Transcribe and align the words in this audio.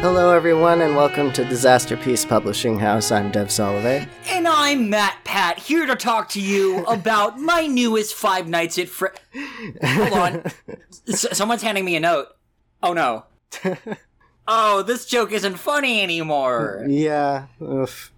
Hello, 0.00 0.32
everyone, 0.34 0.80
and 0.80 0.96
welcome 0.96 1.30
to 1.32 1.44
Disaster 1.44 1.94
Peace 1.96 2.24
Publishing 2.24 2.78
House. 2.78 3.10
I'm 3.12 3.30
Dev 3.30 3.48
Solovey. 3.48 4.08
And 4.30 4.48
I'm 4.48 4.88
Matt 4.88 5.18
Pat, 5.24 5.58
here 5.58 5.84
to 5.84 5.94
talk 5.94 6.30
to 6.30 6.40
you 6.40 6.84
about 6.86 7.38
my 7.40 7.66
newest 7.66 8.14
Five 8.14 8.48
Nights 8.48 8.78
at 8.78 8.88
Fre- 8.88 9.08
Hold 9.84 10.12
on. 10.14 10.42
S- 11.08 11.26
someone's 11.36 11.60
handing 11.62 11.84
me 11.84 11.96
a 11.96 12.00
note. 12.00 12.28
Oh 12.82 12.94
no. 12.94 13.24
oh, 14.48 14.82
this 14.82 15.04
joke 15.04 15.32
isn't 15.32 15.56
funny 15.58 16.02
anymore. 16.02 16.86
Yeah. 16.88 17.46
Oof. 17.60 18.10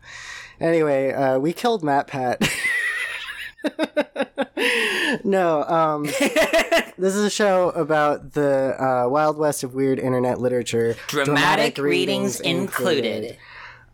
Anyway, 0.60 1.10
uh, 1.12 1.38
we 1.40 1.52
killed 1.52 1.82
Matt 1.82 2.06
Pat. 2.06 2.48
no, 5.24 5.64
um, 5.64 6.04
this 6.98 7.14
is 7.14 7.24
a 7.24 7.30
show 7.30 7.70
about 7.70 8.32
the 8.32 8.76
uh, 8.82 9.08
Wild 9.08 9.36
West 9.38 9.62
of 9.64 9.74
weird 9.74 9.98
internet 9.98 10.40
literature. 10.40 10.96
Dramatic, 11.08 11.78
readings, 11.78 12.40
included. 12.40 13.36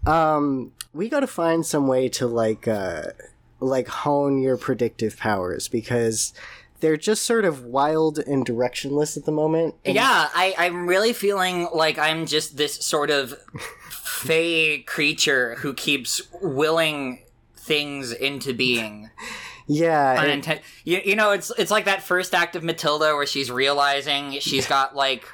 Um, 0.06 0.72
we 0.92 1.08
got 1.08 1.20
to 1.20 1.26
find 1.26 1.64
some 1.66 1.86
way 1.86 2.08
to 2.10 2.26
like, 2.26 2.66
uh, 2.68 3.04
like 3.60 3.88
hone 3.88 4.38
your 4.40 4.56
predictive 4.56 5.16
powers 5.16 5.68
because 5.68 6.32
they're 6.80 6.96
just 6.96 7.24
sort 7.24 7.44
of 7.44 7.64
wild 7.64 8.18
and 8.20 8.46
directionless 8.46 9.16
at 9.16 9.24
the 9.24 9.32
moment. 9.32 9.74
And- 9.84 9.96
Yeah, 9.96 10.28
I, 10.34 10.54
I'm 10.58 10.86
really 10.86 11.12
feeling 11.12 11.68
like 11.74 11.98
I'm 11.98 12.26
just 12.26 12.56
this 12.56 12.74
sort 12.84 13.10
of 13.10 13.34
fey 13.90 14.78
creature 14.82 15.56
who 15.56 15.74
keeps 15.74 16.22
willing 16.40 17.24
things 17.56 18.12
into 18.12 18.54
being. 18.54 19.10
yeah. 19.68 20.24
Uninten- 20.24 20.60
you, 20.84 21.00
you 21.04 21.16
know, 21.16 21.30
it's 21.32 21.52
it's 21.58 21.70
like 21.70 21.84
that 21.84 22.02
first 22.02 22.34
act 22.34 22.56
of 22.56 22.64
Matilda 22.64 23.14
where 23.14 23.26
she's 23.26 23.50
realizing 23.50 24.40
she's 24.40 24.66
got 24.76 24.96
like 24.96 25.24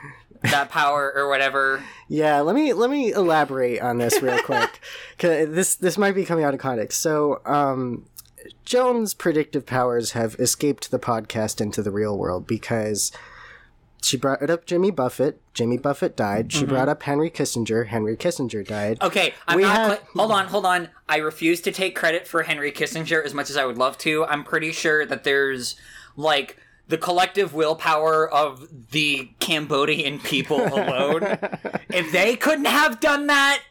that 0.43 0.69
power 0.69 1.13
or 1.15 1.29
whatever. 1.29 1.83
Yeah, 2.09 2.41
let 2.41 2.55
me 2.55 2.73
let 2.73 2.91
me 2.91 3.13
elaborate 3.13 3.81
on 3.81 3.99
this 3.99 4.21
real 4.21 4.39
quick. 4.41 4.81
Cause 5.19 5.49
this 5.49 5.77
this 5.77 5.97
might 5.97 6.15
be 6.15 6.25
coming 6.25 6.45
out 6.45 6.53
of 6.53 6.61
context. 6.61 7.01
So, 7.01 7.41
um, 7.47 8.05
Joan's 8.65 9.15
predictive 9.15 9.65
powers 9.65 10.13
have 10.13 10.35
escaped 10.35 10.91
the 10.91 10.99
podcast 10.99 11.61
into 11.61 11.83
the 11.83 11.91
real 11.91 12.19
world 12.19 12.47
because 12.47 13.11
she 14.05 14.17
brought 14.17 14.49
up 14.49 14.67
Jimmy 14.67 14.91
Buffett. 14.91 15.41
Jimmy 15.55 15.79
Buffett 15.79 16.17
died. 16.17 16.53
She 16.53 16.65
brought 16.65 16.83
mm-hmm. 16.83 16.91
up 16.91 17.03
Henry 17.05 17.31
Kissinger. 17.31 17.87
Henry 17.87 18.17
Kissinger 18.17 18.67
died. 18.67 19.01
Okay, 19.03 19.35
I'm 19.47 19.57
We 19.57 19.63
not. 19.63 19.77
have- 19.77 19.99
cla- 19.99 20.21
hold 20.21 20.33
on, 20.33 20.47
hold 20.47 20.67
on. 20.67 20.89
I 21.09 21.19
refuse 21.19 21.61
to 21.63 21.73
take 21.73 21.97
credit 21.97 22.27
for 22.27 22.43
Henry 22.43 22.73
Kissinger 22.73 23.25
as 23.25 23.35
much 23.35 23.51
as 23.51 23.57
I 23.57 23.65
would 23.65 23.79
love 23.79 23.99
to. 23.99 24.25
I'm 24.25 24.45
pretty 24.45 24.73
sure 24.73 25.07
that 25.07 25.25
there's 25.25 25.77
like 26.17 26.59
the 26.89 26.99
collective 26.99 27.55
willpower 27.55 28.29
of 28.29 28.91
the 28.91 29.31
Cambodian 29.41 30.19
people 30.19 30.61
alone. 30.61 31.23
if 31.89 32.13
they 32.13 32.37
couldn't 32.37 32.67
have 32.67 33.01
done 33.01 33.27
that 33.29 33.63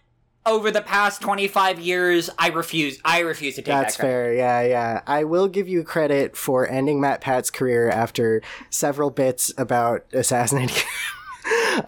over 0.46 0.72
the 0.72 0.82
past 0.82 1.22
25 1.22 1.80
years, 1.80 2.30
I 2.38 2.50
refuse. 2.50 3.00
I 3.06 3.20
refuse 3.20 3.56
to 3.56 3.62
take 3.62 3.68
That's 3.68 3.96
that 3.96 4.02
credit. 4.02 4.14
fair. 4.14 4.34
Yeah, 4.34 4.62
yeah. 4.62 5.02
I 5.08 5.24
will 5.24 5.48
give 5.48 5.68
you 5.68 5.84
credit 5.84 6.36
for 6.36 6.68
ending 6.70 7.00
Matt 7.00 7.22
Pat's 7.22 7.50
career 7.50 7.90
after 7.90 8.42
several 8.70 9.10
bits 9.10 9.54
about 9.58 10.06
assassinating. 10.14 10.84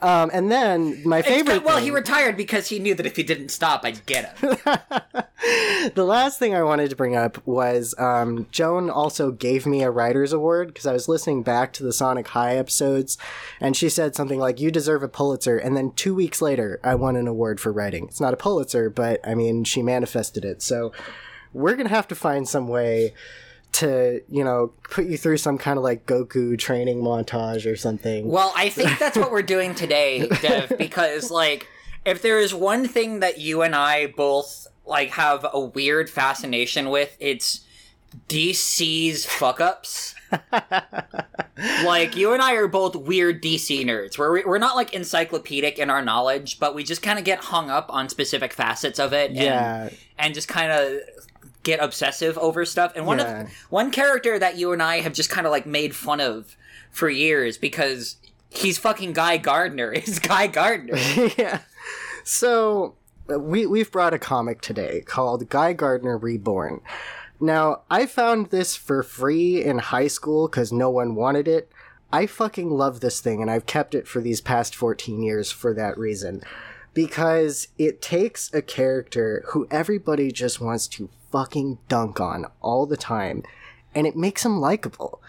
um, 0.02 0.30
and 0.34 0.52
then 0.52 1.02
my 1.06 1.22
favorite. 1.22 1.64
well, 1.64 1.76
thing- 1.76 1.86
he 1.86 1.92
retired 1.92 2.38
because 2.38 2.68
he 2.68 2.80
knew 2.80 2.96
that 2.96 3.06
if 3.06 3.16
he 3.16 3.24
didn't 3.24 3.50
stop, 3.50 3.82
I'd 3.84 4.06
get 4.06 4.38
him. 4.38 4.58
the 5.96 6.06
last 6.06 6.40
thing 6.40 6.56
I 6.56 6.64
wanted 6.64 6.90
to 6.90 6.96
bring 6.96 7.16
up 7.16 7.46
was 7.46 7.94
um, 7.98 8.48
Joan 8.52 8.90
also 8.90 9.32
gave 9.32 9.66
me 9.66 9.84
a 9.84 9.92
writer's 9.92 10.34
award 10.34 10.70
because 10.70 10.86
I 10.86 10.94
was 10.94 11.08
listening 11.08 11.44
back 11.44 11.74
to 11.74 11.84
the 11.84 11.94
Sonic 11.94 12.28
High 12.30 12.58
episodes, 12.58 13.18
and 13.60 13.76
she 13.76 13.90
said 13.90 14.16
something 14.16 14.40
like, 14.40 14.60
"You 14.60 14.72
deserve 14.72 15.04
a 15.04 15.08
Pulitzer." 15.08 15.58
And 15.58 15.76
then 15.76 15.92
two 15.92 16.16
weeks 16.16 16.42
later, 16.42 16.80
I 16.84 16.96
won 16.96 17.16
an 17.16 17.28
award 17.28 17.60
for 17.60 17.72
writing. 17.72 18.06
It's 18.06 18.22
not 18.22 18.34
a 18.34 18.38
Pulitzer, 18.38 18.90
but 18.90 19.20
I 19.28 19.36
mean, 19.36 19.64
she 19.64 19.82
manifested 19.82 20.46
it. 20.46 20.62
So 20.62 20.92
we're 21.54 21.76
gonna 21.76 21.90
have 21.90 22.08
to 22.10 22.16
find 22.16 22.48
some 22.48 22.68
way 22.68 23.14
to, 23.80 24.22
you 24.30 24.44
know, 24.44 24.72
put 24.90 25.06
you 25.06 25.18
through 25.18 25.38
some 25.38 25.58
kind 25.58 25.78
of 25.78 25.84
like 25.84 26.06
Goku 26.06 26.58
training 26.58 27.02
montage 27.02 27.70
or 27.72 27.76
something. 27.76 28.28
Well, 28.30 28.54
I 28.56 28.70
think 28.70 28.98
that's 29.00 29.18
what 29.18 29.32
we're 29.32 29.42
doing 29.42 29.76
today, 29.76 30.28
Dev, 30.42 30.74
because 30.78 31.32
like 31.32 31.68
if 32.06 32.22
there 32.22 32.40
is 32.40 32.54
one 32.54 32.88
thing 32.88 33.20
that 33.22 33.38
you 33.40 33.62
and 33.62 33.76
I 33.76 34.08
both 34.08 34.68
like 34.86 35.10
have 35.12 35.46
a 35.52 35.60
weird 35.60 36.10
fascination 36.10 36.90
with, 36.90 37.18
it's 37.20 37.66
DC's 38.30 39.26
fuck 39.26 39.60
ups. 39.60 40.16
like 41.84 42.16
you 42.16 42.34
and 42.34 42.42
I 42.42 42.54
are 42.54 42.68
both 42.68 42.96
weird 42.96 43.42
DC 43.42 43.84
nerds. 43.86 44.18
We're 44.18 44.46
we're 44.48 44.58
not 44.58 44.76
like 44.76 44.94
encyclopedic 44.94 45.80
in 45.80 45.90
our 45.90 46.02
knowledge, 46.02 46.60
but 46.60 46.76
we 46.76 46.84
just 46.84 47.02
kind 47.02 47.20
of 47.20 47.26
get 47.26 47.40
hung 47.40 47.70
up 47.70 47.88
on 47.90 48.10
specific 48.10 48.54
facets 48.54 49.00
of 49.00 49.14
it. 49.14 49.32
and- 49.32 49.40
Yeah. 49.40 49.90
and 50.18 50.34
just 50.34 50.48
kind 50.48 50.72
of 50.72 51.00
get 51.66 51.82
obsessive 51.84 52.38
over 52.38 52.64
stuff. 52.64 52.94
And 52.96 53.06
one 53.06 53.20
Yeah. 53.20 53.42
of 53.42 53.50
one 53.70 53.92
character 53.92 54.40
that 54.40 54.56
you 54.56 54.72
and 54.72 54.82
I 54.82 55.02
have 55.02 55.12
just 55.12 55.30
kind 55.30 55.46
of 55.46 55.52
like 55.52 55.66
made 55.66 55.94
fun 55.94 56.22
of 56.22 56.56
for 56.92 57.10
years 57.10 57.58
because 57.58 58.16
he's 58.50 58.78
fucking 58.78 59.12
Guy 59.12 59.36
Gardner. 59.36 59.92
Is 60.08 60.20
Guy 60.20 60.48
Gardner? 60.48 60.96
yeah. 61.38 61.60
So 62.24 62.96
uh, 63.30 63.40
we 63.40 63.66
we've 63.66 63.92
brought 63.92 64.14
a 64.14 64.20
comic 64.20 64.62
today 64.62 65.02
called 65.02 65.50
Guy 65.50 65.74
Gardner 65.74 66.18
Reborn. 66.18 66.80
Now 67.40 67.82
I 67.90 68.06
found 68.06 68.48
this 68.52 68.76
for 68.78 69.04
free 69.04 69.62
in 69.62 69.80
high 69.80 70.08
school 70.08 70.48
because 70.48 70.72
no 70.72 70.90
one 70.90 71.16
wanted 71.16 71.48
it. 71.50 71.70
I 72.14 72.28
fucking 72.28 72.70
love 72.70 73.02
this 73.02 73.20
thing, 73.20 73.42
and 73.42 73.52
I've 73.52 73.66
kept 73.66 73.94
it 73.94 74.08
for 74.08 74.22
these 74.22 74.40
past 74.40 74.74
fourteen 74.76 75.22
years 75.22 75.52
for 75.52 75.74
that 75.74 75.98
reason. 75.98 76.42
Because 76.94 77.68
it 77.78 78.02
takes 78.02 78.54
a 78.54 78.62
character 78.62 79.44
who 79.50 79.68
everybody 79.70 80.32
just 80.32 80.62
wants 80.62 80.88
to 80.90 81.10
fucking 81.36 81.78
dunk 81.90 82.20
on 82.22 82.46
all 82.62 82.86
the 82.86 82.96
time, 82.98 83.44
and 83.94 84.08
it 84.08 84.16
makes 84.16 84.46
him 84.46 84.60
likable. 84.62 85.22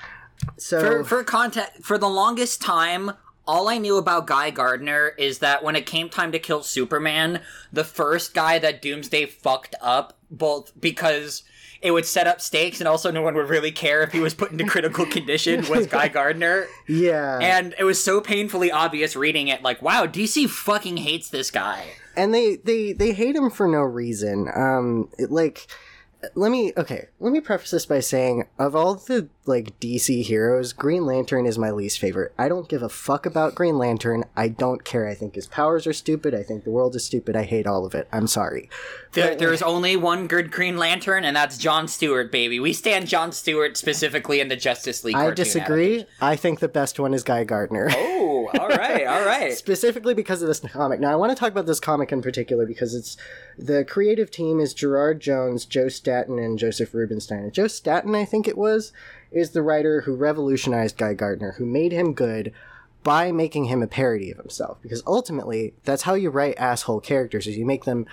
So 0.57 0.81
for 0.81 1.05
for 1.05 1.25
context, 1.25 1.83
for 1.83 1.99
the 1.99 2.09
longest 2.09 2.63
time. 2.63 3.13
All 3.49 3.69
I 3.69 3.79
knew 3.79 3.97
about 3.97 4.27
Guy 4.27 4.51
Gardner 4.51 5.13
is 5.19 5.39
that 5.39 5.63
when 5.63 5.77
it 5.77 5.87
came 5.87 6.09
time 6.09 6.33
to 6.33 6.39
kill 6.41 6.65
Superman, 6.65 7.43
the 7.73 7.85
first 7.85 8.35
guy 8.35 8.59
that 8.59 8.83
Doomsday 8.83 9.27
fucked 9.27 9.77
up, 9.81 10.19
both 10.33 10.73
because 10.81 11.45
it 11.81 11.93
would 11.93 12.07
set 12.07 12.27
up 12.27 12.41
stakes 12.41 12.81
and 12.81 12.89
also 12.89 13.13
no 13.13 13.23
one 13.23 13.37
would 13.37 13.49
really 13.49 13.71
care 13.71 14.03
if 14.03 14.11
he 14.11 14.19
was 14.19 14.35
put 14.35 14.51
into 14.51 14.65
critical 14.65 15.07
condition, 15.19 15.65
was 15.69 15.87
Guy 15.87 16.09
Gardner. 16.09 16.67
yeah, 16.89 17.39
And 17.41 17.73
it 17.79 17.85
was 17.85 18.03
so 18.03 18.21
painfully 18.21 18.73
obvious 18.73 19.15
reading 19.15 19.47
it, 19.47 19.63
like, 19.63 19.81
wow, 19.81 20.07
DC 20.07 20.51
fucking 20.51 20.97
hates 20.97 21.31
this 21.31 21.53
guy. 21.53 21.85
and 22.17 22.35
they 22.35 22.57
they 22.57 22.93
they 22.95 23.13
hate 23.13 23.37
him 23.37 23.49
for 23.49 23.69
no 23.69 23.83
reason 23.83 24.49
um 24.57 25.09
it, 25.19 25.31
like 25.31 25.69
let 26.35 26.51
me 26.51 26.73
okay 26.77 27.09
let 27.21 27.33
me 27.33 27.41
preface 27.41 27.71
this 27.71 27.87
by 27.87 28.01
saying 28.01 28.47
of 28.59 28.75
all 28.75 28.95
the 28.95 29.29
like 29.45 29.79
dc 29.81 30.25
heroes 30.25 30.73
green 30.73 31.05
lantern 31.05 31.47
is 31.47 31.59
my 31.59 31.71
least 31.71 31.99
favorite. 31.99 32.33
I 32.39 32.49
don't 32.49 32.69
give 32.69 32.83
a 32.83 32.89
fuck 32.89 33.27
about 33.27 33.55
green 33.55 33.79
lantern. 33.79 34.25
I 34.37 34.49
don't 34.49 34.85
care. 34.85 35.07
I 35.09 35.15
think 35.15 35.35
his 35.35 35.47
powers 35.47 35.87
are 35.87 35.93
stupid. 35.93 36.35
I 36.35 36.43
think 36.43 36.65
the 36.65 36.71
world 36.71 36.97
is 36.97 37.05
stupid. 37.05 37.37
I 37.37 37.45
hate 37.45 37.67
all 37.67 37.85
of 37.85 37.95
it. 37.95 38.09
I'm 38.13 38.27
sorry 38.27 38.69
There, 39.17 39.35
there's 39.35 39.63
only 39.63 39.97
one 39.97 40.27
good 40.27 40.51
Green 40.53 40.77
Lantern, 40.77 41.25
and 41.25 41.37
that's 41.37 41.59
John 41.59 41.89
Stewart, 41.89 42.31
baby. 42.31 42.61
We 42.61 42.73
stand 42.73 43.09
John 43.09 43.33
Stewart 43.33 43.77
specifically 43.77 44.41
in 44.41 44.49
the 44.49 44.57
Justice 44.57 45.03
League. 45.05 45.17
i 45.17 45.31
disagree 45.31 46.07
i 46.21 46.37
think 46.37 46.61
the 46.61 46.69
best 46.69 46.99
one 47.01 47.13
is 47.15 47.23
guy 47.23 47.45
gardner 47.45 47.89
Oh, 47.91 48.49
all 48.59 48.69
right, 48.69 49.07
all 49.07 49.25
right. 49.27 49.53
specifically 49.55 50.15
because 50.15 50.41
of 50.43 50.49
this 50.49 50.61
comic. 50.61 51.01
Now, 51.01 51.11
I 51.13 51.17
want 51.17 51.31
to 51.33 51.37
talk 51.37 51.51
about 51.51 51.67
this 51.67 51.81
comic 51.81 52.13
in 52.13 52.23
particular 52.23 52.65
because 52.67 52.95
it's 52.95 53.17
the 53.59 53.85
creative 53.85 54.31
team 54.31 54.61
is 54.61 54.73
Gerard 54.75 55.21
Jones, 55.21 55.65
Joe 55.65 55.89
Staton, 55.89 56.39
and 56.39 56.59
Joseph 56.59 56.95
Rubinstein. 56.95 57.41
And 57.41 57.53
Joe 57.53 57.67
Staton, 57.67 58.15
I 58.15 58.25
think 58.25 58.47
it 58.47 58.57
was, 58.59 58.93
is 59.33 59.51
the 59.51 59.63
writer 59.63 60.03
who 60.03 60.15
revolutionized 60.15 60.97
Guy 60.97 61.15
Gardner, 61.15 61.53
who 61.59 61.67
made 61.67 61.91
him 61.93 62.13
good 62.13 62.53
by 63.03 63.33
making 63.33 63.65
him 63.65 63.83
a 63.83 63.87
parody 63.89 64.31
of 64.31 64.39
himself. 64.39 64.79
Because 64.83 65.03
ultimately, 65.07 65.75
that's 65.85 66.03
how 66.03 66.15
you 66.15 66.31
write 66.31 66.57
asshole 66.59 67.01
characters: 67.01 67.47
is 67.47 67.57
you 67.57 67.67
make 67.67 67.85
them 67.85 68.07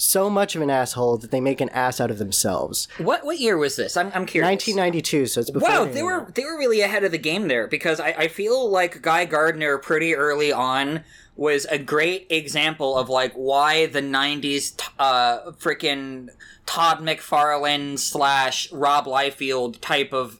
so 0.00 0.30
much 0.30 0.54
of 0.54 0.62
an 0.62 0.70
asshole 0.70 1.16
that 1.18 1.32
they 1.32 1.40
make 1.40 1.60
an 1.60 1.68
ass 1.70 2.00
out 2.00 2.10
of 2.10 2.18
themselves. 2.18 2.86
What 2.98 3.24
what 3.26 3.38
year 3.40 3.58
was 3.58 3.74
this? 3.76 3.96
I'm 3.96 4.06
I'm 4.14 4.24
curious. 4.26 4.48
1992, 4.48 5.26
so 5.26 5.40
it's 5.40 5.50
before. 5.50 5.68
Wow, 5.68 5.84
the 5.84 5.90
they 5.92 6.02
were 6.04 6.30
they 6.34 6.44
were 6.44 6.56
really 6.56 6.80
ahead 6.80 7.02
of 7.04 7.10
the 7.10 7.18
game 7.18 7.48
there 7.48 7.66
because 7.66 7.98
I, 7.98 8.10
I 8.10 8.28
feel 8.28 8.70
like 8.70 9.02
Guy 9.02 9.24
Gardner 9.24 9.76
pretty 9.78 10.14
early 10.14 10.52
on 10.52 11.02
was 11.36 11.66
a 11.66 11.78
great 11.78 12.26
example 12.30 12.96
of 12.96 13.08
like 13.08 13.32
why 13.34 13.86
the 13.86 14.00
'90s 14.00 14.76
t- 14.76 14.86
uh 15.00 15.50
freaking 15.52 16.28
Todd 16.64 16.98
McFarlane 17.00 17.98
slash 17.98 18.70
Rob 18.72 19.06
Liefeld 19.06 19.80
type 19.80 20.12
of 20.12 20.38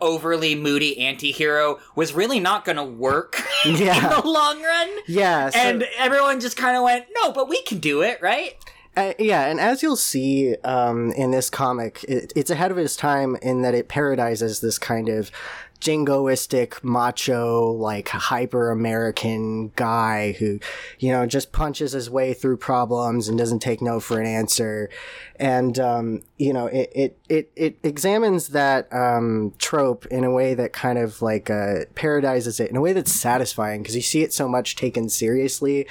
overly 0.00 0.54
moody 0.54 0.98
anti-hero 1.00 1.80
was 1.96 2.12
really 2.14 2.38
not 2.38 2.64
going 2.64 2.76
to 2.76 2.84
work 2.84 3.42
Yeah. 3.64 3.96
in 4.16 4.22
the 4.22 4.28
long 4.28 4.62
run. 4.62 4.88
Yeah, 5.08 5.50
so- 5.50 5.58
and 5.58 5.84
everyone 5.98 6.38
just 6.40 6.56
kind 6.56 6.76
of 6.76 6.84
went, 6.84 7.06
"No, 7.22 7.32
but 7.32 7.48
we 7.48 7.60
can 7.62 7.78
do 7.78 8.00
it, 8.02 8.18
right?" 8.22 8.54
Uh, 8.96 9.12
yeah, 9.18 9.46
and 9.46 9.58
as 9.58 9.82
you'll 9.82 9.96
see 9.96 10.54
um, 10.62 11.10
in 11.12 11.32
this 11.32 11.50
comic, 11.50 12.04
it, 12.04 12.32
it's 12.36 12.50
ahead 12.50 12.70
of 12.70 12.78
its 12.78 12.94
time 12.94 13.36
in 13.42 13.62
that 13.62 13.74
it 13.74 13.88
parodises 13.88 14.60
this 14.60 14.78
kind 14.78 15.08
of 15.08 15.32
jingoistic, 15.80 16.82
macho, 16.82 17.70
like 17.72 18.08
hyper 18.08 18.70
American 18.70 19.70
guy 19.76 20.32
who, 20.32 20.58
you 20.98 21.12
know, 21.12 21.26
just 21.26 21.52
punches 21.52 21.92
his 21.92 22.08
way 22.08 22.32
through 22.32 22.56
problems 22.56 23.28
and 23.28 23.36
doesn't 23.36 23.58
take 23.58 23.82
no 23.82 24.00
for 24.00 24.18
an 24.18 24.26
answer. 24.26 24.88
And, 25.36 25.78
um, 25.78 26.22
you 26.38 26.52
know, 26.52 26.66
it, 26.66 26.90
it, 26.94 27.18
it, 27.28 27.52
it 27.54 27.78
examines 27.82 28.48
that, 28.48 28.90
um, 28.94 29.52
trope 29.58 30.06
in 30.06 30.24
a 30.24 30.30
way 30.30 30.54
that 30.54 30.72
kind 30.72 30.98
of 30.98 31.20
like, 31.20 31.50
uh, 31.50 31.84
paradizes 31.94 32.60
it 32.60 32.70
in 32.70 32.76
a 32.76 32.80
way 32.80 32.94
that's 32.94 33.12
satisfying 33.12 33.82
because 33.82 33.96
you 33.96 34.02
see 34.02 34.22
it 34.22 34.32
so 34.32 34.48
much 34.48 34.76
taken 34.76 35.08
seriously 35.10 35.86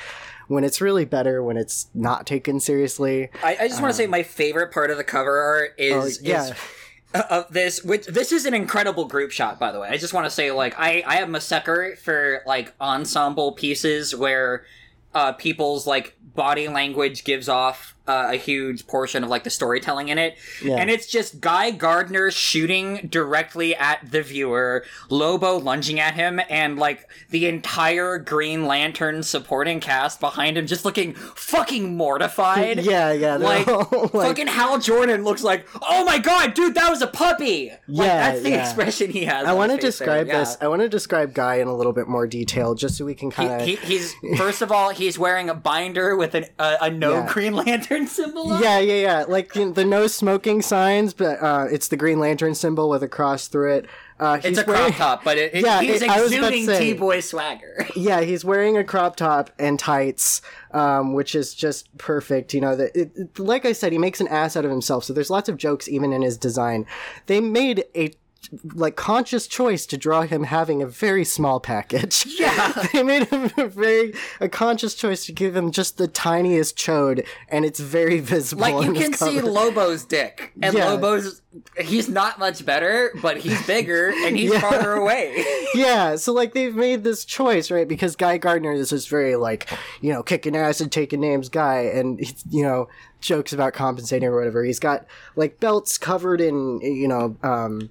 when 0.54 0.64
it's 0.64 0.80
really 0.82 1.06
better 1.06 1.44
when 1.44 1.58
it's 1.58 1.88
not 1.94 2.26
taken 2.26 2.60
seriously. 2.60 3.30
I, 3.44 3.58
I 3.62 3.68
just 3.68 3.82
want 3.82 3.92
to 3.94 3.98
say 3.98 4.08
my 4.08 4.24
favorite 4.24 4.72
part 4.72 4.92
of 4.92 4.98
the 4.98 5.04
cover 5.04 5.38
art 5.40 5.76
is, 5.78 6.20
Oh, 6.20 6.22
yeah. 6.24 6.44
is 6.46 6.54
of 7.30 7.52
this 7.54 7.84
which 7.84 8.08
this 8.08 8.32
is 8.32 8.46
an 8.48 8.56
incredible 8.56 9.06
group 9.06 9.30
shot 9.30 9.60
by 9.60 9.72
the 9.72 9.80
way 9.80 9.88
i 9.88 9.98
just 9.98 10.16
want 10.16 10.26
to 10.26 10.32
say 10.32 10.50
like 10.50 10.74
i 10.80 11.04
i 11.06 11.18
am 11.18 11.36
a 11.36 11.40
sucker 11.42 11.96
for 12.04 12.42
like 12.48 12.74
ensemble 12.82 13.52
pieces 13.52 14.16
where 14.16 14.66
uh 15.14 15.32
people's 15.34 15.86
like 15.86 16.16
body 16.34 16.68
language 16.68 17.24
gives 17.24 17.48
off 17.48 17.96
uh, 18.08 18.30
a 18.32 18.36
huge 18.36 18.86
portion 18.88 19.24
of 19.24 19.30
like 19.30 19.44
the 19.44 19.50
storytelling 19.50 20.10
in 20.10 20.18
it 20.18 20.36
Yeah. 20.62 20.76
and 20.76 20.90
it's 20.90 21.08
just 21.08 21.40
guy 21.40 21.72
gardner 21.72 22.32
shooting 22.32 23.08
directly 23.10 23.76
at 23.76 24.00
the 24.12 24.22
viewer 24.22 24.84
lobo 25.10 25.58
lunging 25.58 26.00
at 26.02 26.14
him 26.16 26.42
and 26.50 26.78
like 26.78 27.08
the 27.30 27.46
entire 27.48 28.18
green 28.18 28.66
lantern 28.66 29.24
supporting 29.24 29.80
cast 29.80 30.20
behind 30.20 30.58
him 30.58 30.68
just 30.68 30.84
looking 30.84 31.14
fucking 31.14 31.96
mortified 31.96 32.84
Yeah, 32.86 33.14
yeah, 33.14 33.38
like, 33.38 33.68
all, 33.68 33.88
like- 34.14 34.28
fucking 34.28 34.48
Hal 34.48 34.80
Jordan 34.80 35.24
looks 35.24 35.44
like, 35.44 35.66
oh 35.82 36.04
my 36.04 36.20
god, 36.20 36.54
dude, 36.54 36.76
that 36.76 36.90
was 36.90 37.02
a 37.02 37.08
puppy. 37.08 37.70
Like, 37.88 38.08
Yeah, 38.08 38.32
that's 38.32 38.44
the 38.44 38.50
yeah. 38.50 38.64
expression 38.66 39.12
he 39.12 39.24
has. 39.26 39.46
I 39.48 39.54
want 39.54 39.72
to 39.72 39.78
describe 39.78 40.28
there, 40.28 40.40
this. 40.40 40.58
yeah. 40.60 40.66
I 40.66 40.68
want 40.70 40.82
to 40.82 40.90
describe 40.90 41.34
Guy 41.34 41.56
in 41.56 41.68
a 41.68 41.76
little 41.76 41.94
bit 41.94 42.08
more 42.08 42.28
detail, 42.28 42.76
just 42.76 42.98
so 42.98 43.06
we 43.06 43.16
can 43.16 43.32
kind 43.32 43.62
of. 43.62 43.68
He, 43.68 43.76
he, 43.76 43.98
he's 44.00 44.14
first 44.38 44.62
of 44.62 44.72
all, 44.72 44.90
he's 44.90 45.18
wearing 45.18 45.50
a 45.50 45.54
binder 45.54 46.16
with 46.16 46.36
an, 46.36 46.46
a, 46.60 46.78
a 46.82 46.90
no. 46.92 47.26
Green 47.30 47.54
Lantern 47.54 47.93
symbol. 48.08 48.52
on. 48.52 48.62
Yeah, 48.62 48.80
yeah, 48.80 48.94
yeah. 49.02 49.26
Like 49.28 49.54
the, 49.54 49.66
the 49.72 49.86
no 49.86 50.08
smoking 50.08 50.62
signs, 50.62 51.14
but 51.14 51.42
uh, 51.42 51.68
it's 51.72 51.88
the 51.88 51.98
Green 51.98 52.20
Lantern 52.20 52.56
symbol 52.56 52.90
with 52.90 53.04
a 53.04 53.08
cross 53.08 53.48
through 53.48 53.74
it. 53.76 53.86
Uh, 54.20 54.36
he's 54.38 54.46
it's 54.46 54.60
a 54.60 54.64
crop 54.64 54.94
top, 54.96 55.24
but 55.24 55.38
it, 55.38 55.54
it- 55.56 55.66
Yeah, 55.66 55.82
he's 55.82 56.02
it- 56.02 56.10
I 56.10 56.22
was 56.22 56.32
about 56.32 56.50
to 56.52 56.56
exuding 56.58 56.66
say- 56.76 56.94
T 56.94 56.98
boy 56.98 57.20
swagger. 57.20 57.88
Yeah, 57.96 58.22
he's 58.22 58.46
wearing 58.46 58.78
a 58.78 58.84
crop 58.84 59.16
top 59.16 59.50
and 59.60 59.78
tights, 59.80 60.42
um, 60.72 61.14
which 61.14 61.36
is 61.36 61.54
just 61.54 61.96
perfect. 61.98 62.54
You 62.54 62.62
know, 62.62 62.76
that 62.76 62.96
it, 62.96 63.12
it- 63.16 63.40
like 63.40 63.66
I 63.66 63.72
said, 63.74 63.92
he 63.92 63.98
makes 63.98 64.22
an 64.22 64.28
ass 64.30 64.56
out 64.56 64.66
of 64.66 64.72
himself. 64.72 65.04
So 65.04 65.14
there's 65.14 65.30
lots 65.30 65.50
of 65.50 65.58
jokes 65.58 65.88
even 65.90 66.14
in 66.14 66.22
his 66.22 66.38
design. 66.38 66.86
They 67.26 67.40
made 67.42 67.86
a 67.96 68.14
like 68.74 68.96
conscious 68.96 69.48
choice 69.48 69.86
to 69.88 69.98
draw 69.98 70.22
him 70.24 70.44
having 70.44 70.82
a 70.82 70.88
very 70.88 71.26
small 71.26 71.60
package. 71.60 72.26
Yeah. 72.44 72.74
they 72.92 73.04
made 73.04 73.28
him 73.30 73.50
a 73.58 73.68
very 73.68 74.14
a 74.42 74.50
conscious 74.50 74.96
choice 74.96 75.26
to 75.28 75.32
give 75.32 75.56
him 75.56 75.72
just 75.72 75.98
the 75.98 76.08
tiniest 76.08 76.78
chode, 76.78 77.26
and 77.48 77.64
it's 77.64 77.80
very 77.80 78.20
visible. 78.20 78.62
Like 78.62 78.86
you 78.86 78.94
can 78.94 79.14
see. 79.14 79.40
Lobo's 79.40 80.04
dick, 80.04 80.52
and 80.62 80.74
Yeah. 80.76 80.90
Lobo's 80.90 81.42
he's 81.80 82.10
not 82.10 82.40
much 82.40 82.66
better, 82.66 83.12
but 83.22 83.38
he's 83.38 83.66
bigger 83.68 84.10
and 84.10 84.36
he's 84.38 84.52
Yeah. 84.52 84.60
farther 84.60 84.94
away. 84.94 85.46
yeah, 85.74 86.16
so 86.16 86.34
like 86.34 86.54
they've 86.54 86.76
made 86.76 87.04
this 87.04 87.24
choice, 87.24 87.72
right? 87.72 87.88
Because 87.88 88.16
Guy 88.16 88.38
Gardner 88.38 88.74
is 88.74 88.90
this 88.90 89.08
very 89.08 89.36
like, 89.36 89.70
you 90.02 90.12
know, 90.12 90.22
kicking 90.24 90.56
ass 90.56 90.82
and 90.82 90.92
taking 90.92 91.22
names 91.22 91.50
guy, 91.50 91.82
and 91.82 92.20
he's, 92.20 92.44
you 92.50 92.64
know, 92.64 92.90
jokes 93.22 93.54
about 93.54 93.74
compensating 93.74 94.28
or 94.28 94.36
whatever. 94.36 94.64
He's 94.66 94.80
got 94.80 95.06
like 95.36 95.60
belts 95.60 95.98
covered 95.98 96.42
in, 96.42 96.82
you 96.82 97.08
know, 97.08 97.38
um, 97.44 97.90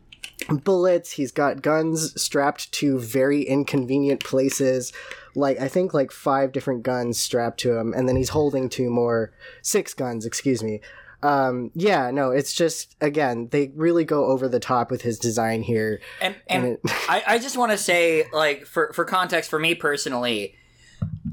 bullets. 0.49 1.13
He's 1.13 1.33
got 1.33 1.63
guns 1.63 2.21
strapped 2.21 2.73
to 2.73 2.99
very 2.99 3.43
inconvenient 3.43 4.23
places. 4.25 4.93
Like 5.35 5.61
I 5.61 5.69
think 5.69 5.95
like 5.95 6.11
five 6.13 6.53
different 6.53 6.83
guns 6.83 7.19
strapped 7.19 7.61
to 7.61 7.77
him, 7.77 7.93
and 7.95 8.09
then 8.09 8.17
he's 8.17 8.31
holding 8.31 8.69
two 8.69 8.91
more, 8.91 9.33
six 9.63 9.95
guns, 9.95 10.27
excuse 10.27 10.63
me. 10.63 10.81
Um, 11.23 11.71
yeah, 11.75 12.11
no, 12.11 12.33
it's 12.33 12.53
just 12.53 12.97
again 13.01 13.49
they 13.53 13.71
really 13.77 14.05
go 14.05 14.27
over 14.27 14.49
the 14.49 14.59
top 14.59 14.91
with 14.91 15.03
his 15.03 15.19
design 15.19 15.63
here. 15.63 16.01
And 16.21 16.35
and, 16.49 16.65
And 16.65 16.73
it- 16.75 16.81
I, 17.09 17.23
I 17.27 17.39
just 17.39 17.57
want 17.57 17.71
to 17.73 17.79
say, 17.79 18.25
like, 18.33 18.67
for 18.67 18.93
for 18.93 19.05
context, 19.05 19.49
for 19.49 19.59
me 19.61 19.75
personally, 19.77 20.57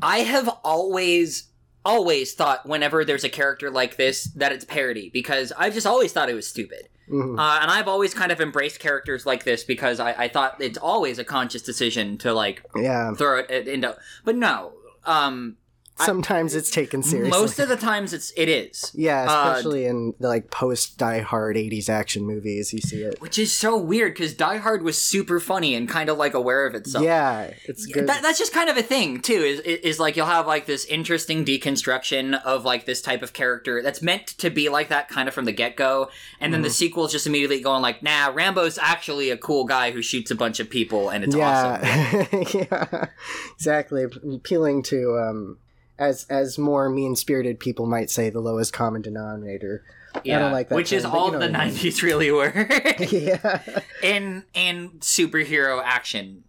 I 0.01 0.19
have 0.19 0.47
always 0.63 1.45
always 1.85 2.33
thought 2.33 2.67
whenever 2.67 3.03
there's 3.03 3.23
a 3.23 3.29
character 3.29 3.71
like 3.71 3.95
this 3.95 4.25
that 4.35 4.51
it's 4.51 4.65
parody 4.65 5.09
because 5.12 5.51
I've 5.57 5.73
just 5.73 5.88
always 5.88 6.12
thought 6.13 6.29
it 6.29 6.33
was 6.35 6.45
stupid. 6.47 6.89
Mhm. 7.09 7.39
Uh, 7.39 7.59
and 7.61 7.71
I've 7.71 7.88
always 7.88 8.13
kind 8.13 8.31
of 8.31 8.39
embraced 8.39 8.79
characters 8.79 9.25
like 9.25 9.44
this 9.44 9.63
because 9.63 10.00
I, 10.00 10.11
I 10.13 10.27
thought 10.27 10.57
it's 10.59 10.77
always 10.77 11.17
a 11.19 11.23
conscious 11.23 11.61
decision 11.61 12.17
to 12.19 12.33
like 12.33 12.61
Yeah. 12.75 13.13
throw 13.13 13.39
it 13.39 13.67
into. 13.67 13.97
But 14.23 14.35
no, 14.35 14.73
um, 15.06 15.57
Sometimes 16.06 16.56
it's 16.56 16.72
taken 16.72 17.04
seriously. 17.04 17.38
most 17.38 17.60
of 17.60 17.69
the 17.69 17.78
times 17.78 18.13
it's 18.13 18.31
it 18.36 18.50
is. 18.50 18.92
yeah, 18.96 19.25
uh, 19.30 19.51
especially 19.51 19.86
in 19.86 20.13
the, 20.19 20.28
like 20.28 20.50
post 20.51 20.98
Die 20.98 21.19
Hard 21.19 21.56
'80s 21.56 21.90
action 21.90 22.25
movies, 22.25 22.74
you 22.74 22.80
see 22.80 23.04
it. 23.04 23.22
Which 23.22 23.38
is 23.38 23.56
so 23.56 23.78
weird 23.78 24.13
because 24.13 24.34
Die 24.34 24.57
Hard 24.57 24.84
was 24.84 25.00
super 25.00 25.40
funny 25.40 25.75
and 25.75 25.88
kind 25.88 26.10
of 26.10 26.18
like 26.18 26.34
aware 26.34 26.66
of 26.66 26.75
itself. 26.75 27.04
Yeah, 27.04 27.51
it's 27.66 27.86
good. 27.86 28.07
That, 28.07 28.22
that's 28.22 28.40
just 28.40 28.54
kind 28.54 28.69
of 28.69 28.78
a 28.78 28.84
thing 28.84 29.22
too. 29.22 29.34
Is, 29.34 29.60
is 29.62 29.80
is 29.80 30.00
like 30.00 30.16
you'll 30.16 30.25
have 30.25 30.48
like 30.48 30.66
this 30.66 30.86
interesting 30.86 31.46
deconstruction 31.46 32.42
of 32.44 32.66
like 32.66 32.86
this 32.86 33.01
type 33.01 33.22
of 33.22 33.34
character 33.34 33.81
that's 33.81 34.01
meant 34.01 34.28
to 34.28 34.50
be 34.50 34.69
like 34.69 34.90
that 34.90 35.10
kind 35.10 35.28
of 35.28 35.34
from 35.34 35.46
the 35.46 35.51
get 35.51 35.75
go, 35.75 36.10
and 36.40 36.54
then 36.54 36.62
the 36.62 36.69
sequel's 36.69 37.12
just 37.12 37.28
immediately 37.28 37.62
going 37.62 37.81
like, 37.81 38.01
nah, 38.04 38.31
Rambo's 38.34 38.78
actually 38.78 39.30
a 39.30 39.38
cool 39.38 39.66
guy 39.66 39.92
who 39.92 40.01
shoots 40.01 40.31
a 40.31 40.36
bunch 40.36 40.60
of 40.60 40.69
people, 40.69 41.10
and 41.10 41.24
it's 41.24 41.36
awesome. 41.36 41.84
yeah, 41.84 42.25
yeah, 42.54 43.06
exactly. 43.54 44.04
Appealing 44.04 44.84
to 44.84 45.18
um, 45.18 45.57
as 46.00 46.25
as 46.30 46.57
more 46.57 46.90
mean 46.90 47.16
spirited 47.16 47.60
people 47.60 47.86
might 47.86 48.10
say, 48.10 48.30
the 48.30 48.40
lowest 48.40 48.74
common 48.74 49.01
denominator. 49.04 49.84
Yeah, 50.24 50.40
don't 50.40 50.51
like 50.51 50.69
that 50.69 50.75
which 50.75 50.92
is 50.92 51.04
term, 51.04 51.12
but 51.12 51.18
all 51.18 51.25
you 51.28 51.31
know 51.34 51.40
the 51.40 51.51
what 51.51 51.56
I 51.62 51.66
mean. 51.66 51.75
'90s 51.75 52.01
really 52.01 52.31
were 52.31 52.51
yeah. 53.12 53.81
in 54.01 54.44
in 54.56 54.90
superhero 55.01 55.81
action 55.84 56.44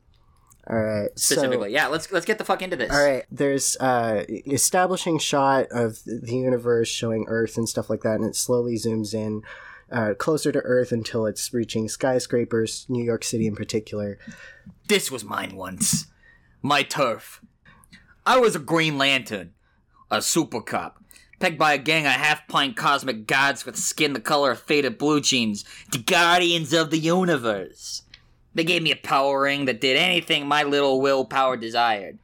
All 0.67 0.79
right. 0.81 1.11
So, 1.17 1.35
specifically. 1.35 1.73
yeah, 1.73 1.89
let's 1.89 2.11
let's 2.11 2.25
get 2.25 2.39
the 2.39 2.45
fuck 2.45 2.63
into 2.63 2.77
this. 2.77 2.91
All 2.91 3.05
right, 3.05 3.25
there's 3.31 3.77
uh 3.77 4.25
establishing 4.47 5.19
shot 5.19 5.67
of 5.73 6.03
the 6.07 6.37
universe 6.37 6.89
showing 6.89 7.27
Earth 7.29 7.59
and 7.59 7.69
stuff 7.69 7.91
like 7.91 8.01
that, 8.01 8.15
and 8.15 8.25
it 8.25 8.35
slowly 8.35 8.77
zooms 8.77 9.13
in 9.13 9.43
uh, 9.93 10.15
closer 10.15 10.53
to 10.53 10.61
Earth 10.61 10.93
until 10.93 11.27
it's 11.27 11.53
reaching 11.53 11.89
skyscrapers, 11.89 12.87
New 12.89 13.05
York 13.05 13.25
City 13.25 13.47
in 13.47 13.57
particular. 13.57 14.19
This 14.89 15.11
was 15.11 15.25
mine 15.25 15.57
once. 15.57 16.07
My 16.63 16.83
turf. 16.83 17.41
I 18.31 18.37
was 18.37 18.55
a 18.55 18.61
Green 18.61 18.97
Lantern. 18.97 19.55
A 20.09 20.23
super 20.23 20.61
cop. 20.61 21.03
Pegged 21.41 21.59
by 21.59 21.73
a 21.73 21.79
gang 21.79 22.07
of 22.07 22.13
half 22.13 22.47
pint 22.47 22.77
cosmic 22.77 23.27
gods 23.27 23.67
with 23.67 23.77
skin 23.77 24.13
the 24.13 24.21
color 24.21 24.53
of 24.53 24.63
faded 24.63 24.99
blue 24.99 25.21
jeans. 25.21 25.65
The 25.91 25.99
Guardians 25.99 26.73
of 26.73 26.93
the 26.93 26.99
Universe. 26.99 28.03
They 28.55 28.63
gave 28.63 28.85
me 28.85 28.93
a 28.93 28.97
power 28.97 29.41
ring 29.41 29.65
that 29.65 29.81
did 29.81 29.97
anything 29.97 30.47
my 30.47 30.63
little 30.63 31.01
willpower 31.01 31.57
desired. 31.57 32.21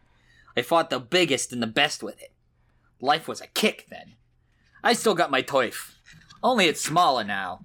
I 0.57 0.63
fought 0.63 0.91
the 0.91 1.01
biggest 1.01 1.53
and 1.53 1.61
the 1.61 1.67
best 1.67 2.05
with 2.05 2.23
it. 2.23 2.31
Life 3.01 3.27
was 3.27 3.41
a 3.41 3.49
kick 3.49 3.87
then. 3.91 4.15
I 4.85 4.93
still 4.93 5.17
got 5.17 5.33
my 5.33 5.43
turf. 5.43 5.97
Only 6.41 6.67
it's 6.67 6.81
smaller 6.81 7.25
now. 7.25 7.63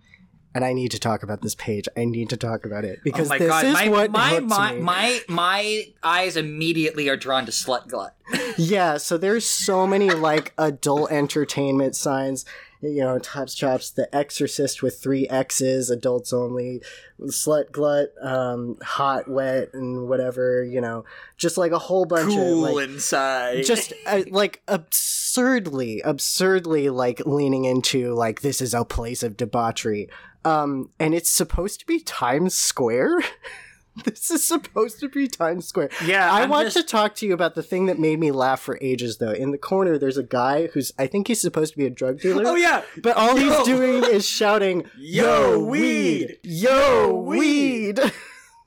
And 0.54 0.66
I 0.66 0.74
need 0.74 0.92
to 0.92 1.00
talk 1.00 1.24
about 1.24 1.42
this 1.42 1.56
page. 1.56 1.88
I 1.96 2.04
need 2.04 2.30
to 2.30 2.38
talk 2.38 2.66
about 2.66 2.84
it 2.84 2.98
Oh 3.00 3.02
because 3.06 3.30
my 3.30 3.38
this 3.38 3.48
god, 3.48 3.66
is 3.66 3.74
my 3.74 3.88
what 3.90 4.12
my 4.12 4.40
my, 4.42 4.74
me. 4.74 4.82
my 4.82 5.22
my 5.30 5.86
eyes 6.04 6.36
immediately 6.36 7.08
are 7.08 7.16
drawn 7.18 7.46
to 7.46 7.52
slut 7.52 7.88
glut. 7.88 8.16
Yeah, 8.58 8.98
so 8.98 9.18
there's 9.18 9.46
so 9.46 9.88
many 9.88 10.10
like 10.10 10.54
adult 10.58 11.12
entertainment 11.12 11.96
signs. 11.96 12.44
You 12.82 13.02
know, 13.04 13.20
Tops 13.20 13.54
Chops, 13.54 13.92
The 13.92 14.14
Exorcist 14.14 14.82
with 14.82 14.98
three 15.00 15.28
X's, 15.30 15.92
adults 15.92 16.34
only, 16.34 16.82
Slut 17.22 17.72
Glut, 17.72 18.10
um, 18.20 18.78
Hot 18.82 19.30
Wet, 19.30 19.70
and 19.74 20.10
whatever. 20.10 20.64
You 20.64 20.82
know, 20.82 21.06
just 21.38 21.58
like 21.58 21.72
a 21.72 21.78
whole 21.78 22.06
bunch 22.06 22.34
of 22.34 22.40
cool 22.40 22.74
like 22.74 22.90
inside. 22.90 23.64
just 23.66 23.94
uh, 24.08 24.24
like 24.32 24.64
absurdly, 24.68 26.02
absurdly 26.02 26.90
like 26.90 27.22
leaning 27.26 27.66
into 27.66 28.14
like 28.14 28.42
this 28.42 28.62
is 28.62 28.74
a 28.74 28.84
place 28.84 29.24
of 29.24 29.38
debauchery. 29.38 30.10
Um, 30.44 30.90
and 31.00 31.14
it's 31.14 31.30
supposed 31.30 31.80
to 31.82 31.86
be 31.86 32.00
Times 32.00 32.54
Square. 32.56 33.20
this 34.06 34.32
is 34.32 34.44
supposed 34.44 35.00
to 35.02 35.10
be 35.10 35.28
Times 35.28 35.68
Square. 35.68 35.90
yeah, 36.06 36.32
I 36.32 36.44
I'm 36.44 36.50
want 36.50 36.66
just- 36.68 36.78
to 36.78 36.84
talk 36.84 37.14
to 37.16 37.28
you 37.28 37.34
about 37.34 37.56
the 37.56 37.62
thing 37.64 37.86
that 37.88 38.00
made 38.00 38.20
me 38.20 38.32
laugh 38.32 38.60
for 38.62 38.78
ages, 38.82 39.18
though. 39.18 39.32
In 39.34 39.52
the 39.52 39.58
corner, 39.58 39.98
there's 39.98 40.18
a 40.18 40.24
guy 40.24 40.68
who's, 40.68 40.92
I 40.98 41.08
think 41.08 41.28
he's 41.28 41.42
supposed 41.42 41.74
to 41.74 41.78
be 41.78 41.86
a 41.86 41.90
drug 41.92 42.20
dealer. 42.22 42.44
Oh 42.48 42.56
yeah, 42.56 42.84
But 43.04 43.18
all 43.18 43.38
Yo. 43.40 43.50
he's 43.58 43.66
doing 43.66 44.04
is 44.04 44.26
shouting, 44.28 44.86
Yo, 44.98 45.52
Yo, 45.54 45.60
weed! 45.66 46.38
Yo, 46.44 47.14
weed! 47.14 48.00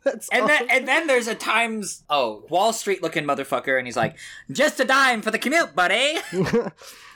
That's 0.04 0.28
and 0.28 0.42
all. 0.42 0.48
then 0.48 0.66
and 0.70 0.86
then 0.86 1.06
there's 1.06 1.28
a 1.28 1.34
Times 1.34 2.04
oh 2.10 2.44
Wall 2.50 2.74
Street 2.74 3.02
looking 3.02 3.24
motherfucker, 3.24 3.78
and 3.78 3.86
he's 3.86 3.96
like, 3.96 4.18
just 4.52 4.78
a 4.78 4.84
dime 4.84 5.22
for 5.22 5.30
the 5.30 5.38
commute, 5.38 5.74
buddy. 5.74 6.18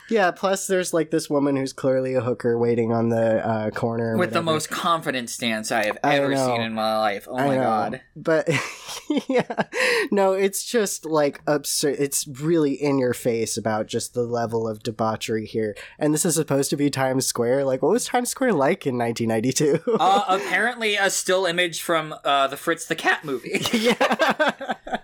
Yeah, 0.09 0.31
plus 0.31 0.67
there's 0.67 0.93
like 0.93 1.11
this 1.11 1.29
woman 1.29 1.55
who's 1.55 1.73
clearly 1.73 2.13
a 2.15 2.21
hooker 2.21 2.57
waiting 2.57 2.91
on 2.91 3.09
the 3.09 3.45
uh, 3.45 3.69
corner. 3.71 4.15
or 4.15 4.17
With 4.17 4.33
the 4.33 4.41
most 4.41 4.69
confident 4.69 5.29
stance 5.29 5.71
I 5.71 5.85
have 5.85 5.97
ever 6.03 6.35
seen 6.35 6.61
in 6.61 6.73
my 6.73 6.97
life. 6.97 7.27
Oh 7.29 7.37
I 7.37 7.47
my 7.47 7.55
know. 7.55 7.61
god. 7.63 8.01
But 8.15 8.49
yeah, 9.27 9.63
no, 10.11 10.33
it's 10.33 10.63
just 10.63 11.05
like 11.05 11.41
absurd. 11.47 11.95
It's 11.99 12.27
really 12.27 12.73
in 12.73 12.99
your 12.99 13.13
face 13.13 13.57
about 13.57 13.87
just 13.87 14.13
the 14.13 14.23
level 14.23 14.67
of 14.67 14.83
debauchery 14.83 15.45
here. 15.45 15.75
And 15.97 16.13
this 16.13 16.25
is 16.25 16.35
supposed 16.35 16.69
to 16.71 16.77
be 16.77 16.89
Times 16.89 17.25
Square. 17.25 17.65
Like, 17.65 17.81
what 17.81 17.91
was 17.91 18.05
Times 18.05 18.29
Square 18.29 18.53
like 18.53 18.85
in 18.87 18.97
1992? 18.97 19.97
Uh, 19.99 20.25
apparently, 20.27 20.95
a 20.95 21.09
still 21.09 21.45
image 21.45 21.81
from 21.81 22.15
uh, 22.23 22.47
the 22.47 22.57
Fritz 22.57 22.85
the 22.85 22.95
Cat 22.95 23.23
movie. 23.23 23.61
yeah. 23.73 24.97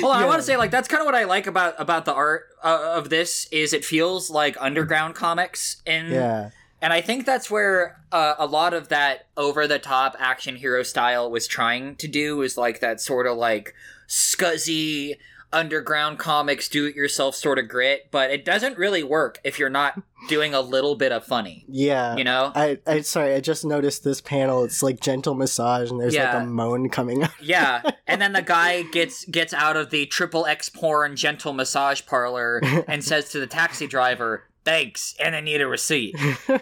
Hold 0.00 0.14
on, 0.14 0.22
I 0.22 0.26
want 0.26 0.38
to 0.38 0.42
say 0.42 0.56
like 0.56 0.70
that's 0.70 0.88
kind 0.88 1.00
of 1.00 1.06
what 1.06 1.14
I 1.14 1.24
like 1.24 1.46
about 1.46 1.74
about 1.78 2.04
the 2.04 2.14
art 2.14 2.46
uh, 2.62 2.92
of 2.94 3.08
this 3.10 3.48
is 3.50 3.72
it 3.72 3.84
feels 3.84 4.30
like 4.30 4.56
underground 4.60 5.14
comics 5.14 5.82
and 5.86 6.10
yeah. 6.10 6.50
and 6.80 6.92
I 6.92 7.00
think 7.00 7.26
that's 7.26 7.50
where 7.50 8.00
uh, 8.12 8.34
a 8.38 8.46
lot 8.46 8.74
of 8.74 8.88
that 8.88 9.26
over 9.36 9.66
the 9.66 9.78
top 9.78 10.16
action 10.18 10.56
hero 10.56 10.82
style 10.82 11.30
was 11.30 11.46
trying 11.46 11.96
to 11.96 12.08
do 12.08 12.36
was 12.36 12.56
like 12.56 12.80
that 12.80 13.00
sort 13.00 13.26
of 13.26 13.36
like 13.36 13.74
scuzzy 14.08 15.16
underground 15.52 16.18
comics 16.18 16.68
do 16.68 16.86
it 16.86 16.94
yourself 16.94 17.34
sort 17.34 17.58
of 17.58 17.68
grit, 17.68 18.08
but 18.10 18.30
it 18.30 18.44
doesn't 18.44 18.76
really 18.76 19.02
work 19.02 19.40
if 19.44 19.58
you're 19.58 19.70
not 19.70 20.00
doing 20.28 20.52
a 20.52 20.60
little 20.60 20.94
bit 20.94 21.10
of 21.12 21.24
funny, 21.24 21.64
Yeah. 21.68 22.16
you 22.16 22.24
know? 22.24 22.52
I, 22.54 22.78
I 22.86 23.00
sorry, 23.00 23.34
I 23.34 23.40
just 23.40 23.64
noticed 23.64 24.04
this 24.04 24.20
panel. 24.20 24.64
It's 24.64 24.82
like 24.82 25.00
gentle 25.00 25.34
massage, 25.34 25.90
and 25.90 26.00
there's 26.00 26.14
Yeah. 26.14 26.34
like 26.34 26.42
a 26.42 26.46
moan 26.46 26.88
coming 26.90 27.22
out. 27.22 27.30
Yeah, 27.40 27.82
and 28.06 28.20
then 28.20 28.32
the 28.32 28.42
guy 28.42 28.82
gets 28.82 29.24
gets 29.26 29.54
out 29.54 29.76
of 29.76 29.90
the 29.90 30.06
triple 30.06 30.44
X 30.46 30.68
porn 30.68 31.16
gentle 31.16 31.52
massage 31.52 32.02
parlor 32.04 32.60
and 32.88 33.02
says 33.02 33.30
to 33.30 33.40
the 33.40 33.46
taxi 33.46 33.86
driver, 33.86 34.44
"Thanks, 34.64 35.14
and 35.22 35.34
I 35.36 35.40
need 35.40 35.60
a 35.60 35.66
receipt." 35.66 36.14
All 36.48 36.58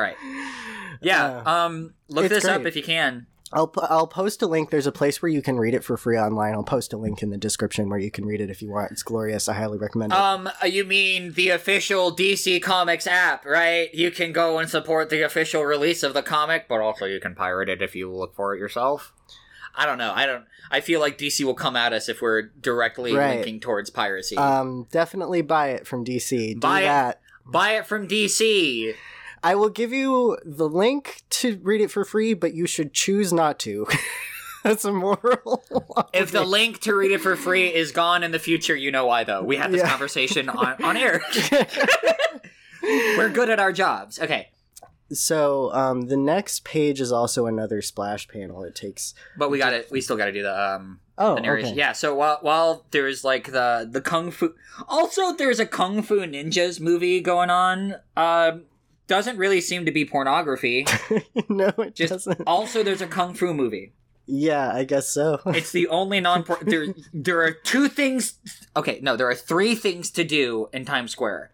right. 0.00 0.16
Yeah. 1.02 1.42
Uh, 1.44 1.50
Um. 1.50 1.94
Look 2.08 2.28
this 2.28 2.44
up 2.44 2.64
if 2.66 2.76
you 2.76 2.82
can. 2.82 3.26
I'll 3.52 3.72
I'll 3.82 4.06
post 4.06 4.40
a 4.42 4.46
link. 4.46 4.70
There's 4.70 4.86
a 4.86 4.92
place 4.92 5.20
where 5.20 5.30
you 5.30 5.42
can 5.42 5.58
read 5.58 5.74
it 5.74 5.84
for 5.84 5.96
free 5.96 6.18
online. 6.18 6.54
I'll 6.54 6.62
post 6.62 6.92
a 6.92 6.96
link 6.96 7.22
in 7.22 7.30
the 7.30 7.36
description 7.36 7.88
where 7.90 7.98
you 7.98 8.10
can 8.10 8.24
read 8.24 8.40
it 8.40 8.48
if 8.50 8.62
you 8.62 8.70
want. 8.70 8.90
It's 8.92 9.02
glorious. 9.02 9.48
I 9.48 9.54
highly 9.54 9.78
recommend 9.78 10.12
it. 10.12 10.18
Um. 10.18 10.48
uh, 10.62 10.66
You 10.66 10.84
mean 10.84 11.32
the 11.32 11.50
official 11.50 12.14
DC 12.14 12.62
Comics 12.62 13.06
app, 13.06 13.44
right? 13.44 13.92
You 13.94 14.10
can 14.10 14.32
go 14.32 14.58
and 14.58 14.70
support 14.70 15.10
the 15.10 15.22
official 15.22 15.64
release 15.64 16.02
of 16.02 16.14
the 16.14 16.22
comic, 16.22 16.66
but 16.68 16.80
also 16.80 17.04
you 17.04 17.20
can 17.20 17.34
pirate 17.34 17.68
it 17.68 17.82
if 17.82 17.94
you 17.94 18.10
look 18.10 18.34
for 18.34 18.54
it 18.54 18.58
yourself. 18.58 19.12
I 19.74 19.86
don't 19.86 19.98
know. 19.98 20.12
I 20.14 20.26
don't. 20.26 20.44
I 20.70 20.80
feel 20.80 21.00
like 21.00 21.16
DC 21.18 21.44
will 21.44 21.54
come 21.54 21.76
at 21.76 21.92
us 21.92 22.08
if 22.08 22.20
we're 22.22 22.42
directly 22.42 23.14
Right. 23.14 23.36
linking 23.36 23.60
towards 23.60 23.90
piracy. 23.90 24.36
um, 24.36 24.86
definitely 24.90 25.42
buy 25.42 25.68
it 25.68 25.86
from 25.86 26.04
DC. 26.04 26.54
Do 26.54 26.60
Buy 26.60 26.82
it. 27.10 27.18
Buy 27.46 27.72
it 27.72 27.86
from 27.86 28.06
DC. 28.08 28.94
I 29.42 29.54
will 29.56 29.68
give 29.70 29.92
you 29.92 30.38
the 30.44 30.68
link 30.68 31.22
to 31.30 31.58
read 31.62 31.80
it 31.80 31.90
for 31.90 32.04
free, 32.04 32.34
but 32.34 32.54
you 32.54 32.66
should 32.66 32.92
choose 32.92 33.32
not 33.32 33.58
to. 33.60 33.86
That's 34.62 34.84
a 34.84 34.92
moral. 34.92 35.64
If 36.12 36.30
the 36.30 36.44
link 36.44 36.80
to 36.82 36.94
read 36.94 37.10
it 37.10 37.20
for 37.20 37.34
free 37.36 37.66
is 37.74 37.90
gone 37.90 38.22
in 38.22 38.30
the 38.32 38.38
future, 38.38 38.76
you 38.76 38.90
know 38.92 39.06
why 39.06 39.24
though. 39.24 39.42
We 39.42 39.56
had 39.56 39.72
this 39.72 39.80
Yeah. 39.80 39.88
conversation 39.88 40.48
on, 40.48 40.76
on 40.84 40.96
air. 40.96 41.22
We're 42.82 43.30
good 43.30 43.48
at 43.50 43.58
our 43.60 43.72
jobs. 43.72 44.18
Okay. 44.20 44.48
so 45.12 45.72
um, 45.74 46.02
the 46.02 46.16
next 46.16 46.64
page 46.64 47.00
is 47.00 47.12
also 47.12 47.46
another 47.46 47.82
splash 47.82 48.28
panel. 48.28 48.62
It 48.64 48.74
takes 48.74 49.14
But 49.36 49.50
we 49.50 49.58
got 49.58 49.72
it. 49.72 49.88
We 49.90 50.00
still 50.00 50.16
got 50.16 50.26
to 50.26 50.32
do 50.32 50.42
the 50.42 50.60
um 50.74 51.00
oh 51.18 51.34
the 51.36 51.48
okay. 51.50 51.74
Yeah. 51.74 51.92
So 51.92 52.14
while 52.14 52.38
while 52.42 52.84
there's 52.90 53.24
like 53.24 53.50
the 53.52 53.88
the 53.90 54.00
kung 54.00 54.30
fu, 54.30 54.54
also 54.88 55.32
there's 55.34 55.60
a 55.60 55.66
kung 55.66 56.02
fu 56.02 56.20
ninjas 56.20 56.80
movie 56.80 57.20
going 57.20 57.50
on. 57.50 57.96
Um, 58.16 58.64
doesn't 59.06 59.36
really 59.36 59.60
seem 59.60 59.84
to 59.86 59.92
be 59.92 60.04
pornography. 60.04 60.86
no, 61.48 61.68
it 61.78 61.94
Just 61.94 62.12
doesn't. 62.12 62.42
also 62.46 62.82
there's 62.82 63.00
a 63.02 63.06
kung 63.06 63.34
fu 63.34 63.52
movie. 63.54 63.92
Yeah, 64.26 64.70
I 64.72 64.84
guess 64.84 65.08
so. 65.08 65.40
It's 65.46 65.72
the 65.72 65.88
only 65.88 66.20
non 66.20 66.44
there 66.62 66.86
there 67.12 67.42
are 67.42 67.50
two 67.52 67.88
things 67.88 68.38
okay, 68.76 69.00
no, 69.02 69.16
there 69.16 69.28
are 69.28 69.34
three 69.34 69.74
things 69.74 70.10
to 70.12 70.24
do 70.24 70.68
in 70.72 70.84
Times 70.84 71.10
Square. 71.12 71.50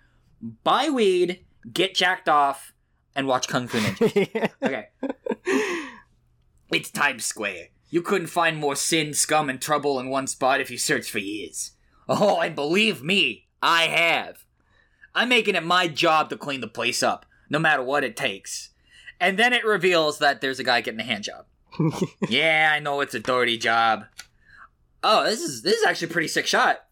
Buy 0.62 0.88
weed, 0.90 1.44
get 1.72 1.94
jacked 1.94 2.28
off, 2.28 2.72
and 3.16 3.26
watch 3.26 3.48
Kung 3.48 3.66
Fu 3.68 3.78
Ninja. 3.78 4.50
Okay. 4.62 4.88
It's 6.70 6.90
Times 6.90 7.24
Square. 7.24 7.68
You 7.90 8.02
couldn't 8.02 8.26
find 8.28 8.58
more 8.58 8.76
sin, 8.76 9.14
scum, 9.14 9.48
and 9.48 9.60
trouble 9.60 9.98
in 9.98 10.10
one 10.10 10.26
spot 10.26 10.60
if 10.60 10.70
you 10.70 10.76
searched 10.76 11.10
for 11.10 11.18
years. 11.18 11.72
Oh, 12.08 12.40
and 12.40 12.54
believe 12.54 13.02
me, 13.02 13.46
I 13.62 13.84
have. 13.84 14.44
I'm 15.14 15.30
making 15.30 15.54
it 15.54 15.64
my 15.64 15.88
job 15.88 16.28
to 16.30 16.36
clean 16.36 16.60
the 16.60 16.68
place 16.68 17.02
up, 17.02 17.24
no 17.50 17.58
matter 17.58 17.82
what 17.82 18.04
it 18.04 18.16
takes. 18.16 18.70
And 19.20 19.38
then 19.38 19.52
it 19.52 19.64
reveals 19.64 20.18
that 20.18 20.40
there's 20.40 20.60
a 20.60 20.64
guy 20.64 20.80
getting 20.80 21.00
a 21.00 21.04
hand 21.04 21.24
job. 21.24 21.46
yeah, 22.28 22.70
I 22.74 22.80
know 22.80 23.00
it's 23.00 23.14
a 23.14 23.20
dirty 23.20 23.58
job. 23.58 24.04
Oh, 25.02 25.24
this 25.24 25.40
is 25.40 25.62
this 25.62 25.74
is 25.74 25.84
actually 25.84 26.08
a 26.08 26.12
pretty 26.12 26.28
sick 26.28 26.46
shot. 26.46 26.84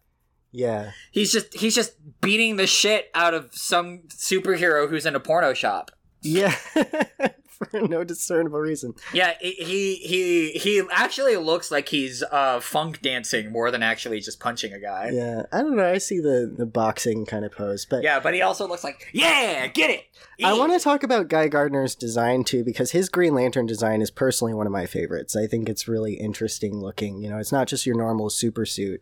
yeah. 0.51 0.91
He's 1.11 1.31
just 1.31 1.53
he's 1.53 1.75
just 1.75 1.93
beating 2.21 2.55
the 2.55 2.67
shit 2.67 3.09
out 3.13 3.33
of 3.33 3.53
some 3.53 4.03
superhero 4.07 4.89
who's 4.89 5.05
in 5.05 5.15
a 5.15 5.19
porno 5.19 5.53
shop. 5.53 5.91
Yeah. 6.21 6.55
For 7.71 7.81
no 7.81 8.03
discernible 8.03 8.59
reason. 8.59 8.93
Yeah, 9.13 9.33
he 9.41 9.95
he 9.95 10.51
he, 10.51 10.83
actually 10.91 11.35
looks 11.37 11.71
like 11.71 11.89
he's 11.89 12.21
uh, 12.31 12.59
funk 12.59 13.01
dancing 13.01 13.51
more 13.51 13.71
than 13.71 13.81
actually 13.81 14.19
just 14.19 14.39
punching 14.39 14.73
a 14.73 14.79
guy. 14.79 15.09
Yeah. 15.11 15.43
I 15.51 15.61
don't 15.61 15.75
know. 15.75 15.89
I 15.89 15.97
see 15.97 16.19
the, 16.19 16.53
the 16.55 16.67
boxing 16.67 17.25
kind 17.25 17.45
of 17.45 17.51
pose, 17.51 17.85
but 17.85 18.03
yeah, 18.03 18.19
but 18.19 18.35
he 18.35 18.41
also 18.43 18.67
looks 18.67 18.83
like 18.83 19.09
yeah, 19.11 19.65
get 19.67 19.89
it. 19.89 20.05
I 20.43 20.53
want 20.53 20.73
to 20.73 20.79
talk 20.79 21.01
about 21.01 21.29
Guy 21.29 21.47
Gardner's 21.47 21.95
design 21.95 22.43
too, 22.43 22.63
because 22.63 22.91
his 22.91 23.09
Green 23.09 23.33
Lantern 23.33 23.65
design 23.65 24.01
is 24.01 24.11
personally 24.11 24.53
one 24.53 24.67
of 24.67 24.73
my 24.73 24.85
favorites. 24.85 25.35
I 25.35 25.47
think 25.47 25.67
it's 25.67 25.87
really 25.87 26.13
interesting 26.13 26.79
looking. 26.79 27.23
You 27.23 27.29
know, 27.29 27.39
it's 27.39 27.51
not 27.51 27.67
just 27.67 27.87
your 27.87 27.97
normal 27.97 28.29
super 28.29 28.65
suit. 28.65 29.01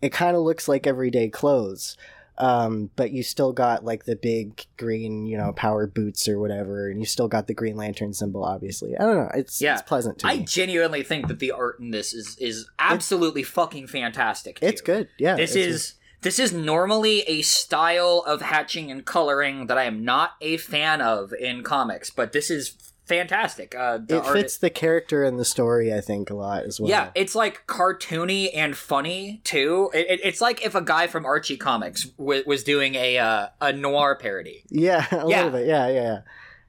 It 0.00 0.12
kind 0.12 0.36
of 0.36 0.42
looks 0.42 0.68
like 0.68 0.86
everyday 0.86 1.28
clothes. 1.28 1.96
Um, 2.38 2.90
but 2.96 3.12
you 3.12 3.22
still 3.22 3.52
got 3.52 3.84
like 3.84 4.04
the 4.04 4.16
big 4.16 4.64
green, 4.76 5.26
you 5.26 5.38
know, 5.38 5.52
power 5.52 5.86
boots 5.86 6.28
or 6.28 6.38
whatever, 6.38 6.90
and 6.90 7.00
you 7.00 7.06
still 7.06 7.28
got 7.28 7.46
the 7.46 7.54
Green 7.54 7.76
Lantern 7.76 8.12
symbol, 8.12 8.44
obviously. 8.44 8.96
I 8.96 9.02
don't 9.04 9.16
know. 9.16 9.30
It's 9.34 9.60
Yeah. 9.60 9.74
it's 9.74 9.82
pleasant 9.82 10.18
to 10.20 10.26
I 10.26 10.38
me. 10.38 10.44
genuinely 10.44 11.02
think 11.02 11.28
that 11.28 11.38
the 11.38 11.52
art 11.52 11.80
in 11.80 11.90
this 11.90 12.12
is 12.12 12.36
is 12.38 12.68
absolutely 12.78 13.42
fucking 13.42 13.86
fantastic. 13.86 14.58
It's 14.60 14.80
good. 14.80 15.08
Yeah. 15.18 15.36
This 15.36 15.56
it's- 15.56 15.74
is 15.74 15.94
this 16.22 16.38
is 16.38 16.52
normally 16.52 17.20
a 17.22 17.42
style 17.42 18.24
of 18.26 18.40
hatching 18.42 18.90
and 18.90 19.04
coloring 19.04 19.66
that 19.68 19.78
I 19.78 19.84
am 19.84 20.04
not 20.04 20.32
a 20.40 20.56
fan 20.56 21.00
of 21.00 21.32
in 21.32 21.62
comics, 21.62 22.10
but 22.10 22.32
this 22.32 22.50
is 22.50 22.74
fantastic. 23.06 23.74
Uh, 23.74 24.00
it 24.08 24.24
fits 24.26 24.58
the 24.58 24.70
character 24.70 25.24
and 25.24 25.38
the 25.38 25.44
story, 25.44 25.92
I 25.94 26.00
think, 26.00 26.28
a 26.30 26.34
lot 26.34 26.64
as 26.64 26.78
well. 26.80 26.90
Yeah, 26.90 27.10
it's 27.14 27.34
like 27.34 27.66
cartoony 27.66 28.50
and 28.54 28.76
funny 28.76 29.40
too. 29.44 29.90
It, 29.94 30.06
it- 30.10 30.20
it's 30.24 30.40
like 30.40 30.64
if 30.64 30.74
a 30.74 30.82
guy 30.82 31.06
from 31.06 31.24
Archie 31.24 31.56
Comics 31.56 32.04
w- 32.04 32.42
was 32.46 32.62
doing 32.64 32.94
a 32.96 33.18
uh, 33.18 33.48
a 33.60 33.72
noir 33.72 34.16
parody. 34.20 34.64
Yeah, 34.68 35.06
a 35.12 35.16
Yeah. 35.28 35.44
little 35.44 35.50
bit. 35.52 35.66
Yeah, 35.66 35.88
yeah, 35.88 36.02
yeah. 36.02 36.18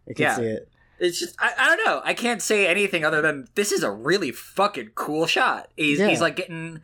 I 0.09 0.13
can 0.13 0.23
Yeah. 0.23 0.35
see 0.35 0.43
it. 0.45 0.69
It's 0.99 1.19
just 1.19 1.35
I, 1.39 1.53
I 1.57 1.75
don't 1.75 1.85
know. 1.85 2.01
I 2.03 2.13
can't 2.15 2.41
say 2.41 2.65
anything 2.67 3.05
other 3.05 3.21
than 3.21 3.47
this 3.55 3.71
is 3.71 3.83
a 3.83 3.91
really 3.91 4.31
fucking 4.31 4.91
cool 4.95 5.27
shot. 5.27 5.69
He's 5.75 5.99
Yeah. 5.99 6.07
he's 6.07 6.21
like 6.21 6.35
getting 6.37 6.81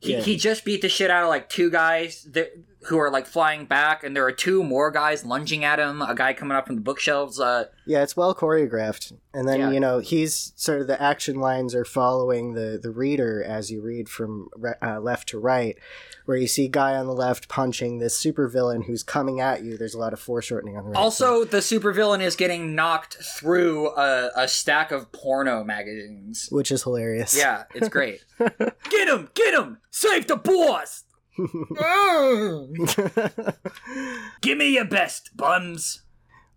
he, 0.00 0.20
he 0.20 0.36
just 0.36 0.64
beat 0.64 0.80
the 0.82 0.88
shit 0.88 1.10
out 1.10 1.24
of 1.24 1.28
like 1.28 1.48
two 1.48 1.70
guys 1.70 2.22
that, 2.32 2.52
who 2.88 2.98
are 2.98 3.10
like 3.10 3.26
flying 3.26 3.64
back, 3.66 4.02
and 4.02 4.14
there 4.16 4.24
are 4.24 4.32
two 4.32 4.62
more 4.64 4.90
guys 4.90 5.24
lunging 5.24 5.64
at 5.64 5.78
him. 5.78 6.02
A 6.02 6.14
guy 6.14 6.32
coming 6.32 6.56
up 6.56 6.66
from 6.66 6.76
the 6.76 6.80
bookshelves. 6.82 7.38
Uh, 7.40 7.66
Yeah, 7.86 8.02
it's 8.02 8.16
well 8.16 8.34
choreographed. 8.34 9.12
And 9.34 9.46
then, 9.48 9.60
Yeah. 9.60 9.70
you 9.70 9.80
know, 9.80 9.98
he's 9.98 10.52
sort 10.56 10.80
of 10.80 10.86
the 10.86 11.00
action 11.00 11.38
lines 11.38 11.74
are 11.74 11.84
following 11.84 12.54
the, 12.54 12.78
the 12.82 12.90
reader 12.90 13.42
as 13.42 13.70
you 13.70 13.80
read 13.82 14.08
from 14.08 14.48
re- 14.56 14.74
uh, 14.82 15.00
left 15.00 15.28
to 15.28 15.38
right, 15.38 15.76
where 16.24 16.36
you 16.36 16.46
see 16.48 16.66
guy 16.68 16.94
on 16.96 17.06
the 17.06 17.12
left 17.12 17.48
punching 17.48 17.98
this 17.98 18.18
supervillain 18.22 18.84
who's 18.86 19.02
coming 19.02 19.40
at 19.40 19.62
you. 19.62 19.76
There's 19.78 19.94
a 19.94 19.98
lot 19.98 20.12
of 20.12 20.20
foreshortening 20.20 20.76
on 20.76 20.84
the 20.84 20.90
right. 20.90 20.98
also, 20.98 21.44
the 21.44 21.58
supervillain 21.58 22.20
is 22.22 22.36
getting 22.36 22.74
knocked 22.74 23.14
through 23.22 23.90
a, 23.96 24.30
a 24.34 24.48
stack 24.48 24.90
of 24.90 25.12
porno 25.12 25.62
magazines. 25.62 26.48
which 26.50 26.70
is 26.72 26.82
hilarious. 26.82 27.36
Yeah, 27.36 27.64
it's 27.74 27.88
great. 27.88 28.24
get 28.38 29.08
him! 29.08 29.28
Get 29.34 29.54
him! 29.54 29.78
Save 29.90 30.26
the 30.26 30.36
boss! 30.36 31.04
Give 34.40 34.58
me 34.58 34.74
your 34.74 34.84
best, 34.84 35.36
bums! 35.36 36.02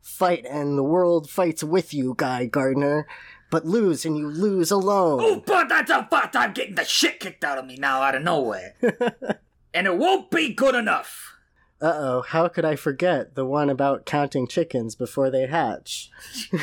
Fight 0.02 0.46
and 0.46 0.78
the 0.78 0.84
world 0.84 1.30
fights 1.30 1.64
with 1.64 1.94
you, 1.94 2.16
Guy 2.18 2.48
Gardner, 2.48 3.08
but 3.52 3.66
lose 3.66 4.06
and 4.06 4.18
you 4.18 4.28
lose 4.28 4.72
alone. 4.72 5.20
Oh, 5.22 5.44
but 5.46 5.70
that's 5.70 5.92
a 5.92 6.08
but 6.10 6.36
I'm 6.36 6.54
getting 6.54 6.76
the 6.76 6.86
shit 6.86 7.20
kicked 7.20 7.44
out 7.44 7.60
of 7.60 7.66
me 7.66 7.76
now 7.78 8.02
out 8.02 8.16
of 8.16 8.24
nowhere. 8.24 8.76
and 9.74 9.88
it 9.88 9.98
won't 9.98 10.32
be 10.32 10.54
good 10.54 10.74
enough. 10.74 11.36
Uh 11.80 11.94
oh, 11.96 12.26
how 12.28 12.48
could 12.48 12.66
I 12.66 12.76
forget 12.76 13.36
the 13.36 13.46
one 13.46 13.70
about 13.70 14.06
counting 14.06 14.48
chickens 14.48 14.96
before 14.96 15.30
they 15.30 15.46
hatch? 15.46 16.10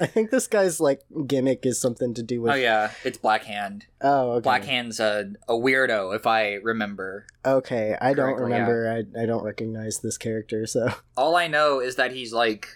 I 0.00 0.06
think 0.06 0.30
this 0.30 0.46
guy's 0.46 0.80
like 0.80 1.02
gimmick 1.26 1.66
is 1.66 1.80
something 1.80 2.14
to 2.14 2.22
do 2.22 2.40
with. 2.42 2.52
Oh 2.52 2.56
yeah, 2.56 2.92
it's 3.04 3.18
Black 3.18 3.44
Hand. 3.44 3.86
Oh, 4.00 4.32
okay. 4.32 4.42
Black 4.44 4.64
Hand's 4.64 4.98
a, 4.98 5.32
a 5.46 5.52
weirdo, 5.52 6.16
if 6.16 6.26
I 6.26 6.54
remember. 6.54 7.26
Okay, 7.44 7.96
I 8.00 8.14
don't 8.14 8.34
Correctly, 8.36 8.50
yeah. 8.52 8.56
remember. 8.66 9.06
I 9.16 9.22
I 9.22 9.26
don't 9.26 9.44
recognize 9.44 10.00
this 10.00 10.16
character, 10.16 10.66
so 10.66 10.88
All 11.16 11.36
I 11.36 11.46
know 11.48 11.80
is 11.80 11.96
that 11.96 12.12
he's 12.12 12.32
like 12.32 12.66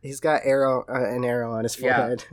he's 0.00 0.20
got 0.20 0.42
arrow 0.44 0.84
uh, 0.88 1.14
an 1.14 1.24
arrow 1.24 1.52
on 1.52 1.64
his 1.64 1.78
Yeah. 1.80 1.96
forehead, 1.96 2.24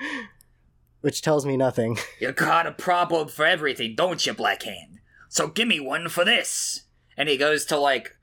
which 1.00 1.22
tells 1.22 1.46
me 1.46 1.56
nothing. 1.56 1.98
You 2.20 2.32
got 2.32 2.66
a 2.66 2.72
problem 2.72 3.28
for 3.28 3.44
everything, 3.46 3.94
don't 3.94 4.24
you, 4.26 4.34
Black 4.34 4.62
Hand? 4.64 4.98
So 5.28 5.46
give 5.48 5.68
me 5.68 5.78
one 5.80 6.08
for 6.08 6.24
this. 6.24 6.82
And 7.16 7.28
he 7.28 7.36
goes 7.36 7.64
to 7.66 7.78
like 7.78 8.16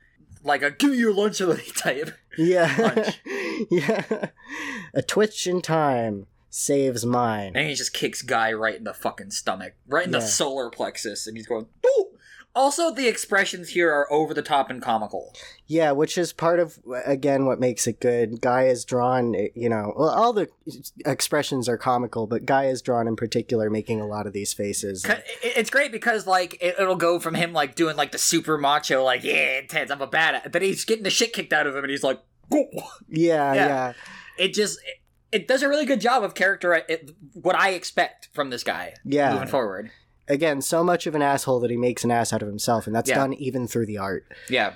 like 0.43 0.61
a 0.61 0.71
give 0.71 0.91
me 0.91 0.97
your 0.97 1.13
lunch 1.13 1.41
already 1.41 1.71
type. 1.75 2.11
Yeah, 2.37 3.11
yeah. 3.69 4.29
A 4.93 5.01
twitch 5.01 5.47
in 5.47 5.61
time 5.61 6.27
saves 6.49 7.05
mine. 7.05 7.53
And 7.55 7.67
he 7.67 7.75
just 7.75 7.93
kicks 7.93 8.21
Guy 8.21 8.53
right 8.53 8.75
in 8.75 8.85
the 8.85 8.93
fucking 8.93 9.31
stomach. 9.31 9.73
Right 9.87 10.05
in 10.05 10.11
the 10.11 10.21
solar 10.21 10.69
plexus, 10.69 11.27
and 11.27 11.35
he's 11.35 11.47
going 11.47 11.67
Boo! 11.81 12.14
Also 12.55 12.89
the 12.89 13.07
expressions 13.07 13.69
here 13.69 13.91
are 13.91 14.11
over 14.11 14.33
the 14.33 14.41
top 14.41 14.69
and 14.69 14.81
comical. 14.81 15.33
Yeah, 15.67 15.91
which 15.91 16.17
is 16.17 16.31
part 16.31 16.59
of 16.59 16.79
again 17.05 17.45
what 17.45 17.59
makes 17.59 17.85
it 17.85 17.99
good. 17.99 18.39
Guy 18.39 18.67
is 18.67 18.85
drawn, 18.85 19.35
eh, 19.35 19.49
you 19.55 19.67
know, 19.67 19.93
well, 19.97 20.09
all 20.09 20.31
the 20.31 20.47
expressions 21.05 21.67
are 21.67 21.77
comical, 21.77 22.27
but 22.27 22.45
Guy 22.45 22.65
is 22.65 22.81
drawn 22.81 23.07
in 23.07 23.15
particular, 23.17 23.69
making 23.69 23.99
a 23.99 24.07
lot 24.07 24.25
of 24.25 24.33
these 24.33 24.53
faces. 24.53 25.05
It's 25.43 25.69
great 25.69 25.91
because 25.91 26.25
like 26.25 26.57
it, 26.61 26.75
it'll 26.79 26.95
go 26.95 27.19
from 27.19 27.35
him 27.35 27.51
like 27.51 27.75
doing 27.75 27.97
like 27.97 28.11
the 28.13 28.17
super 28.17 28.57
macho 28.57 29.03
like 29.03 29.23
yeah 29.23 29.59
intense 29.59 29.91
I'm 29.91 30.01
a 30.01 30.07
bad 30.07 30.49
but 30.51 30.61
he's 30.61 30.85
getting 30.85 31.03
the 31.03 31.09
shit 31.09 31.33
kicked 31.33 31.51
out 31.51 31.67
of 31.67 31.75
him 31.75 31.83
and 31.83 31.91
he's 31.91 32.03
like 32.03 32.21
"Go." 32.49 32.65
Yeah, 33.09 33.53
Yeah. 33.53 33.67
yeah, 33.67 33.93
it 34.37 34.53
just 34.53 34.79
it, 34.85 35.01
it 35.31 35.47
does 35.47 35.61
a 35.61 35.67
really 35.67 35.85
good 35.85 35.99
job 35.99 36.23
of 36.23 36.33
character 36.35 36.73
it, 36.73 37.11
what 37.33 37.55
I 37.55 37.71
expect 37.71 38.29
from 38.33 38.49
this 38.49 38.63
guy 38.63 38.93
yeah. 39.03 39.33
moving 39.33 39.49
forward. 39.49 39.91
Again, 40.27 40.61
so 40.61 40.83
much 40.83 41.05
of 41.07 41.13
an 41.15 41.21
asshole 41.21 41.59
that 41.59 41.69
he 41.69 41.77
makes 41.77 42.03
an 42.03 42.11
ass 42.11 42.33
out 42.33 42.41
of 42.41 42.47
himself, 42.47 42.87
and 42.87 42.95
that's 42.95 43.09
Yeah. 43.09 43.15
done 43.17 43.33
even 43.33 43.67
through 43.67 43.85
the 43.85 43.97
art. 43.99 44.25
Yeah. 44.49 44.73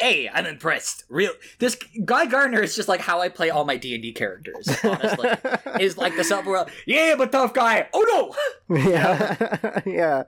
Hey, 0.00 0.28
I'm 0.32 0.46
impressed. 0.46 1.02
Real 1.08 1.32
this 1.58 1.76
guy 2.04 2.26
Gardner 2.26 2.60
is 2.62 2.76
just 2.76 2.88
like 2.88 3.00
how 3.00 3.20
I 3.20 3.28
play 3.28 3.50
all 3.50 3.64
my 3.64 3.76
D 3.76 3.94
and 3.94 4.02
D 4.02 4.12
characters. 4.12 4.68
Honestly, 4.84 5.28
is 5.80 5.98
like 5.98 6.14
the 6.16 6.22
self 6.22 6.46
world. 6.46 6.70
Yeah, 6.86 7.16
a 7.20 7.26
tough 7.26 7.52
guy. 7.52 7.88
Oh 7.92 8.34
no. 8.68 8.76
yeah, 8.88 9.80
yeah, 9.86 10.22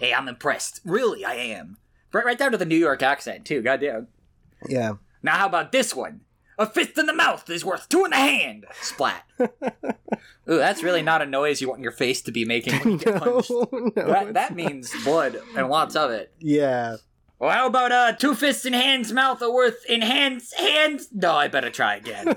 Hey, 0.00 0.14
I'm 0.14 0.26
impressed. 0.28 0.80
Really, 0.86 1.24
I 1.24 1.34
am. 1.34 1.76
Right, 2.14 2.24
right 2.24 2.38
down 2.38 2.52
to 2.52 2.56
the 2.58 2.64
New 2.64 2.76
York 2.78 3.02
accent 3.02 3.44
too. 3.44 3.60
Goddamn. 3.62 4.08
yeah. 4.68 4.92
Now, 5.22 5.36
how 5.36 5.46
about 5.46 5.70
this 5.70 5.94
one? 5.94 6.22
A 6.60 6.66
fist 6.66 6.98
in 6.98 7.06
the 7.06 7.14
mouth 7.14 7.48
is 7.48 7.64
worth 7.64 7.88
two 7.88 8.04
in 8.04 8.10
the 8.10 8.16
hand. 8.18 8.66
Splat. 8.82 9.22
Ooh, 9.40 9.48
that's 10.46 10.82
really 10.82 11.00
not 11.02 11.22
a 11.22 11.26
noise 11.26 11.60
you 11.62 11.68
want 11.70 11.80
your 11.80 11.90
face 11.92 12.20
to 12.22 12.30
be 12.32 12.44
making 12.44 12.74
when 12.80 12.90
you 12.92 12.98
get 12.98 13.16
punched. 13.22 13.50
no, 13.50 13.68
no, 13.72 13.90
That, 13.94 14.34
that 14.34 14.54
means 14.54 14.92
blood 15.02 15.38
and 15.56 15.68
lots 15.70 15.96
of 15.96 16.10
it. 16.10 16.32
yeah. 16.38 16.96
Well, 17.38 17.48
how 17.50 17.66
about 17.68 17.90
uh, 17.90 18.12
two 18.12 18.34
fists 18.34 18.66
in 18.66 18.74
hands 18.74 19.10
mouth 19.14 19.40
are 19.40 19.50
worth 19.50 19.86
in 19.88 20.02
hands 20.02 20.52
hands? 20.52 21.08
No, 21.10 21.32
I 21.32 21.48
better 21.48 21.70
try 21.70 21.94
again. 21.96 22.36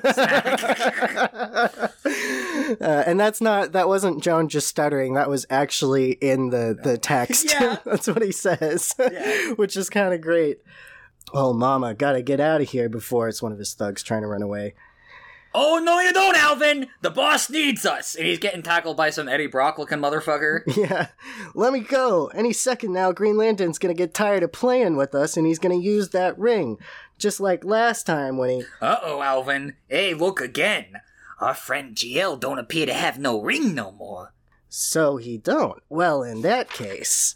Uh, 2.80 3.04
and 3.06 3.20
that's 3.20 3.42
not 3.42 3.74
that 3.74 3.90
wasn't 3.90 4.24
Joan 4.24 4.48
just 4.48 4.68
stuttering. 4.70 5.14
That 5.16 5.30
was 5.30 5.46
actually 5.50 6.12
in 6.14 6.52
the 6.52 6.78
the 6.82 6.98
text. 6.98 7.52
Yeah. 7.52 7.78
that's 7.86 8.08
what 8.08 8.22
he 8.24 8.32
says, 8.32 8.96
Yeah. 8.98 9.52
which 9.52 9.76
is 9.76 9.90
kind 9.90 10.14
of 10.14 10.22
great. 10.22 10.60
Oh, 11.34 11.52
mama, 11.54 11.94
gotta 11.94 12.22
get 12.22 12.40
out 12.40 12.62
of 12.62 12.70
here 12.70 12.90
before 12.90 13.28
it's 13.28 13.42
one 13.42 13.52
of 13.52 13.58
his 13.60 13.74
thugs 13.74 14.04
trying 14.04 14.22
to 14.22 14.28
run 14.28 14.44
away. 14.44 14.76
oh 15.56 15.80
no, 15.84 16.00
you 16.00 16.14
don't, 16.14 16.36
Alvin. 16.38 16.88
The 17.02 17.10
boss 17.10 17.50
needs 17.50 17.86
us, 17.86 18.14
and 18.16 18.26
he's 18.28 18.40
getting 18.40 18.62
tackled 18.62 18.98
by 18.98 19.10
some 19.10 19.28
Eddie 19.28 19.48
Brock 19.48 19.78
looking 19.80 19.98
motherfucker. 20.00 20.62
Yeah, 20.78 21.08
let 21.56 21.74
me 21.74 21.80
go. 21.80 22.28
Any 22.28 22.54
second 22.54 22.94
now, 22.94 23.12
Green 23.12 23.36
Lantern's 23.38 23.80
gonna 23.80 23.94
get 23.96 24.14
tired 24.14 24.44
of 24.44 24.52
playing 24.52 24.96
with 24.96 25.16
us, 25.16 25.36
and 25.36 25.46
he's 25.48 25.60
gonna 25.60 25.76
use 25.80 26.10
that 26.10 26.38
ring, 26.38 26.78
just 27.18 27.40
like 27.40 27.64
last 27.66 28.06
time 28.06 28.38
when 28.38 28.50
he. 28.50 28.64
Uh 28.82 28.98
oh, 29.02 29.22
Alvin. 29.22 29.76
Hey, 29.90 30.14
look 30.14 30.40
again. 30.40 30.94
Our 31.40 31.56
friend 31.56 31.96
GL 31.96 32.40
don't 32.40 32.60
appear 32.60 32.86
to 32.86 32.94
have 32.94 33.18
no 33.20 33.42
ring 33.42 33.74
no 33.74 33.92
more. 33.92 34.34
So 34.70 35.18
he 35.18 35.38
don't. 35.38 35.82
Well, 35.90 36.24
in 36.24 36.42
that 36.44 36.70
case, 36.70 37.36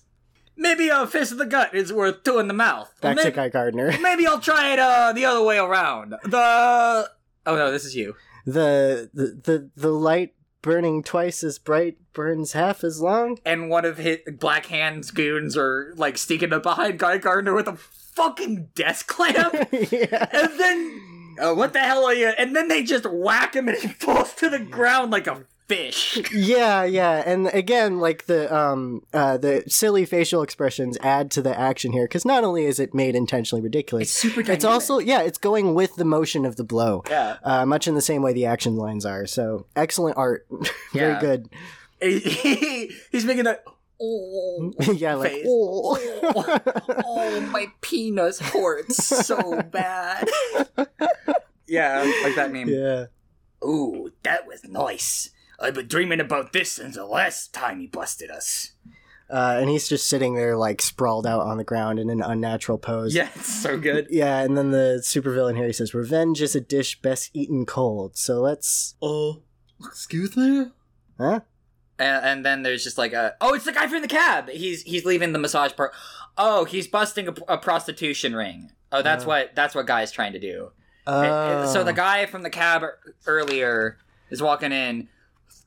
Maybe 0.57 0.89
a 0.89 1.05
fist 1.05 1.31
in 1.31 1.37
the 1.37 1.45
gut 1.45 1.73
is 1.73 1.93
worth 1.93 2.23
two 2.23 2.39
in 2.39 2.47
the 2.47 2.53
mouth. 2.53 2.93
back 3.01 3.15
maybe, 3.15 3.29
to 3.29 3.35
Guy 3.35 3.49
Gardner. 3.49 3.97
maybe 4.01 4.25
I'll 4.25 4.39
try 4.39 4.73
it 4.73 4.79
uh 4.79 5.13
the 5.13 5.25
other 5.25 5.43
way 5.43 5.57
around. 5.57 6.15
The 6.23 7.09
oh 7.45 7.55
no, 7.55 7.71
this 7.71 7.85
is 7.85 7.95
you. 7.95 8.15
The 8.45 9.09
the 9.13 9.39
the, 9.43 9.69
the 9.75 9.91
light 9.91 10.33
burning 10.61 11.03
twice 11.03 11.43
as 11.43 11.59
bright 11.59 11.97
burns 12.13 12.53
half 12.53 12.83
as 12.83 12.99
long. 12.99 13.37
And 13.45 13.69
one 13.69 13.85
of 13.85 13.97
his 13.97 14.19
Black 14.39 14.65
Hand's 14.65 15.11
goons 15.11 15.55
are 15.55 15.93
like 15.95 16.17
sneaking 16.17 16.51
up 16.51 16.63
behind 16.63 16.99
Guy 16.99 17.19
Gardner 17.19 17.53
with 17.53 17.67
a 17.67 17.77
fucking 17.77 18.69
desk 18.75 19.07
clamp. 19.07 19.53
yeah. 19.71 20.27
and 20.31 20.59
then 20.59 21.35
uh, 21.39 21.53
what 21.53 21.73
the 21.73 21.79
hell 21.79 22.05
are 22.05 22.13
you? 22.13 22.33
And 22.37 22.55
then 22.55 22.67
they 22.67 22.83
just 22.83 23.05
whack 23.05 23.55
him 23.55 23.69
and 23.69 23.77
he 23.77 23.87
falls 23.87 24.33
to 24.35 24.49
the 24.49 24.59
ground 24.59 25.11
like 25.11 25.27
a 25.27 25.45
fish. 25.67 26.17
Yeah, 26.33 26.83
yeah, 26.85 27.23
and 27.25 27.47
again, 27.47 27.99
like 27.99 28.25
the 28.25 28.53
um 28.55 29.01
uh 29.13 29.37
the 29.37 29.63
silly 29.67 30.05
facial 30.05 30.41
expressions 30.41 30.97
add 31.01 31.29
to 31.31 31.41
the 31.41 31.57
action 31.57 31.91
here 31.91 32.05
because 32.05 32.25
not 32.25 32.43
only 32.43 32.65
is 32.65 32.79
it 32.79 32.93
made 32.93 33.15
intentionally 33.15 33.61
ridiculous, 33.61 34.03
It's 34.09 34.11
super 34.17 34.51
it's 34.51 34.63
also 34.65 34.99
yeah, 34.99 35.21
it's 35.21 35.37
going 35.37 35.73
with 35.73 35.95
the 35.95 36.05
motion 36.05 36.45
of 36.45 36.55
the 36.55 36.63
blow. 36.63 37.03
yeah. 37.09 37.37
Uh, 37.43 37.65
much 37.65 37.87
in 37.87 37.95
the 37.95 38.01
same 38.01 38.21
way 38.21 38.33
the 38.33 38.45
action 38.45 38.75
lines 38.75 39.05
are. 39.05 39.25
So 39.25 39.65
excellent 39.75 40.17
art, 40.17 40.47
very 40.93 41.13
Yeah. 41.13 41.19
good. 41.19 41.49
He's 42.01 43.25
making 43.25 43.45
that. 43.45 43.63
Oh, 43.99 44.73
yeah, 44.93 45.15
like 45.15 45.31
Face. 45.31 45.45
oh. 45.49 45.97
oh, 47.05 47.41
my 47.51 47.65
penis 47.81 48.39
hurts 48.39 49.03
so 49.25 49.61
bad. 49.63 50.29
yeah, 51.67 52.03
like 52.23 52.35
that 52.35 52.51
meme. 52.51 52.69
yeah. 52.69 53.05
Ooh, 53.65 54.11
that 54.21 54.45
was 54.45 54.63
nice. 54.65 55.31
I've 55.59 55.73
been 55.73 55.87
dreaming 55.87 56.19
about 56.19 56.53
this 56.53 56.73
since 56.73 56.95
the 56.95 57.05
last 57.05 57.53
time 57.53 57.79
he 57.79 57.87
busted 57.87 58.29
us. 58.29 58.73
Uh, 59.29 59.57
and 59.59 59.69
he's 59.69 59.89
just 59.89 60.07
sitting 60.07 60.35
there 60.35 60.55
like 60.55 60.81
sprawled 60.81 61.27
out 61.27 61.41
on 61.41 61.57
the 61.57 61.63
ground 61.63 61.99
in 61.99 62.09
an 62.09 62.21
unnatural 62.21 62.77
pose. 62.77 63.13
Yeah, 63.13 63.29
it's 63.35 63.51
so 63.53 63.77
good. 63.77 64.07
Yeah, 64.11 64.39
and 64.39 64.57
then 64.57 64.71
the 64.71 64.99
supervillain 65.03 65.57
here 65.57 65.65
he 65.67 65.73
says, 65.73 65.93
"Revenge 65.93 66.41
is 66.41 66.55
a 66.55 66.61
dish 66.61 67.01
best 67.01 67.31
eaten 67.33 67.65
cold." 67.65 68.15
So 68.17 68.39
let's, 68.39 68.95
Oh, 69.01 69.41
excuse 69.85 70.37
me. 70.37 70.67
huh? 71.17 71.41
And, 71.99 72.25
and 72.25 72.45
then 72.45 72.63
there's 72.63 72.83
just 72.85 72.97
like 72.97 73.11
a 73.11 73.35
oh, 73.41 73.53
it's 73.53 73.65
the 73.65 73.73
guy 73.73 73.87
from 73.87 74.01
the 74.01 74.07
cab. 74.07 74.47
He's 74.49 74.83
he's 74.83 75.03
leaving 75.03 75.33
the 75.33 75.39
massage 75.39 75.73
part. 75.75 75.91
Oh, 76.37 76.63
he's 76.63 76.87
busting 76.87 77.27
a, 77.27 77.33
a 77.49 77.57
prostitution 77.57 78.33
ring. 78.35 78.71
Oh, 78.93 79.01
that's 79.01 79.25
Uh. 79.25 79.27
what 79.27 79.55
that's 79.55 79.75
what 79.75 79.87
guy's 79.87 80.11
trying 80.11 80.33
to 80.33 80.39
do. 80.39 80.71
Oh. 81.05 81.21
Uh, 81.21 81.67
So 81.67 81.83
the 81.83 81.91
guy 81.93 82.27
from 82.27 82.43
the 82.43 82.49
cab 82.49 82.83
earlier 83.25 83.97
is 84.29 84.41
walking 84.41 84.71
in. 84.71 85.09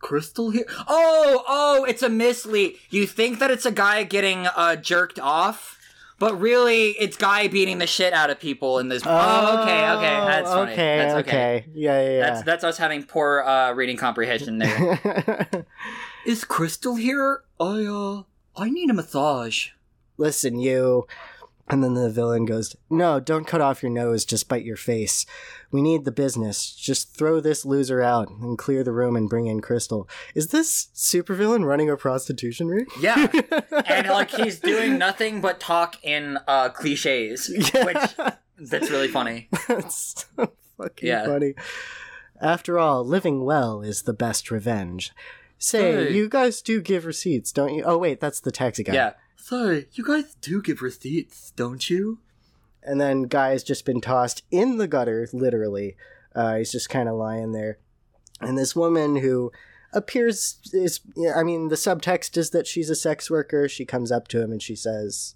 Crystal 0.01 0.51
here? 0.51 0.67
Oh, 0.89 1.45
oh, 1.47 1.85
it's 1.85 2.03
a 2.03 2.09
mislead. 2.09 2.77
You 2.91 3.07
think 3.07 3.39
that 3.39 3.51
it's 3.51 3.67
a 3.67 3.71
guy 3.71 4.03
getting 4.05 4.47
uh, 4.47 4.77
jerked 4.77 5.19
off, 5.19 5.79
but 6.19 6.39
really 6.41 6.91
it's 6.93 7.17
guy 7.17 7.49
beating 7.49 7.79
the 7.79 7.87
shit 7.87 8.13
out 8.13 8.31
of 8.31 8.41
people 8.41 8.79
in 8.79 8.89
this. 8.89 9.03
Oh, 9.07 9.63
okay, 9.63 9.91
okay, 9.91 10.27
that's 10.27 10.49
funny. 10.51 10.73
Okay, 10.73 10.99
that's 10.99 11.15
okay. 11.15 11.31
okay. 11.31 11.67
Yeah, 11.75 12.03
yeah, 12.03 12.21
That's 12.21 12.43
that's 12.43 12.65
us 12.65 12.79
having 12.79 13.05
poor 13.05 13.43
uh, 13.43 13.73
reading 13.73 13.97
comprehension 13.97 14.59
there. 14.59 15.67
Is 16.27 16.45
Crystal 16.45 16.97
here? 16.97 17.43
I 17.59 17.87
uh, 17.87 18.23
I 18.57 18.69
need 18.71 18.91
a 18.91 18.95
massage. 18.95 19.69
Listen, 20.19 20.59
you. 20.59 21.07
And 21.71 21.85
then 21.85 21.95
the 21.95 22.11
villain 22.11 22.47
goes, 22.47 22.75
No, 22.91 23.21
don't 23.21 23.47
cut 23.47 23.61
off 23.61 23.83
your 23.83 23.93
nose, 23.93 24.25
just 24.25 24.49
bite 24.49 24.65
your 24.65 24.77
face. 24.77 25.25
We 25.71 25.83
need 25.83 26.05
the 26.05 26.11
business. 26.11 26.73
Just 26.75 27.15
throw 27.17 27.39
this 27.41 27.65
loser 27.65 28.03
out 28.03 28.29
and 28.29 28.59
clear 28.59 28.83
the 28.83 28.93
room 28.93 29.15
and 29.15 29.29
bring 29.29 29.47
in 29.47 29.61
Crystal. 29.61 30.09
Is 30.35 30.49
this 30.49 30.89
supervillain 30.95 31.65
running 31.65 31.89
a 31.89 31.97
prostitution 31.97 32.67
ring? 32.69 32.87
Yeah, 33.01 33.29
and 33.87 34.09
like 34.09 34.31
he's 34.31 34.59
doing 34.59 34.99
nothing 34.99 35.41
but 35.41 35.61
talk 35.61 35.97
in 36.03 36.39
uh, 36.49 36.71
cliches, 36.71 37.49
Yeah. 37.73 37.85
which 37.85 38.17
that's 38.59 38.91
really 38.91 39.09
funny. 39.09 39.49
That's 39.69 40.27
so 40.37 40.53
fucking 40.77 41.09
Yeah. 41.09 41.25
funny. 41.27 41.55
After 42.41 42.79
all, 42.79 43.05
living 43.05 43.45
well 43.45 43.81
is 43.83 44.03
the 44.03 44.13
best 44.13 44.51
revenge. 44.51 45.13
Say, 45.59 46.07
Hey. 46.07 46.13
you 46.15 46.29
guys 46.29 46.63
do 46.63 46.81
give 46.81 47.05
receipts, 47.05 47.53
don't 47.53 47.75
you? 47.75 47.83
Oh, 47.85 47.99
wait, 47.99 48.19
that's 48.19 48.41
the 48.41 48.51
taxi 48.51 48.83
guy. 48.83 48.95
Yeah. 48.95 49.13
Sorry, 49.51 49.89
you 49.95 50.05
guys 50.05 50.37
do 50.41 50.63
give 50.63 50.81
receipts, 50.81 51.51
don't 51.57 51.91
you? 51.91 52.21
And 52.85 53.01
then 53.01 53.25
Guy's 53.25 53.65
just 53.65 53.85
been 53.85 54.01
tossed 54.01 54.45
in 54.53 54.77
the 54.77 54.87
gutter, 54.87 55.29
literally. 55.33 55.97
Uh, 56.33 56.59
he's 56.59 56.71
just 56.71 56.89
kind 56.89 57.09
of 57.09 57.17
lying 57.17 57.51
there. 57.51 57.79
And 58.41 58.57
this 58.57 58.77
woman 58.77 59.17
who 59.17 59.51
appears 59.93 60.61
is, 60.73 61.01
I 61.35 61.43
mean, 61.43 61.67
the 61.67 61.75
subtext 61.75 62.37
is 62.37 62.51
that 62.51 62.69
she's 62.69 62.91
a 62.91 62.95
sex 62.95 63.29
worker. 63.29 63.69
She 63.69 63.85
comes 63.85 64.13
up 64.13 64.29
to 64.29 64.41
him 64.41 64.53
and 64.53 64.63
she 64.63 64.77
says, 64.77 65.35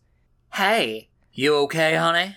Hey, 0.53 1.09
you 1.33 1.57
okay, 1.62 1.96
honey? 1.96 2.37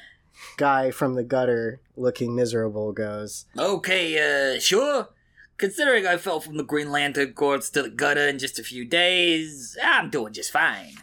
Guy 0.58 0.90
from 0.90 1.14
the 1.14 1.24
gutter, 1.24 1.80
looking 1.96 2.36
miserable, 2.36 2.92
goes, 2.92 3.46
Okay, 3.56 4.56
uh, 4.56 4.60
sure. 4.60 5.10
considering 5.58 6.08
I 6.08 6.18
fell 6.18 6.40
from 6.40 6.58
the 6.58 6.64
Green 6.64 6.92
Lantern 6.92 7.34
Corps 7.34 7.70
to 7.70 7.84
the 7.84 7.90
gutter 7.90 8.28
in 8.28 8.40
just 8.40 8.58
a 8.58 8.64
few 8.64 8.84
days, 8.84 9.78
I'm 9.84 10.10
doing 10.10 10.34
just 10.34 10.52
fine. 10.52 10.96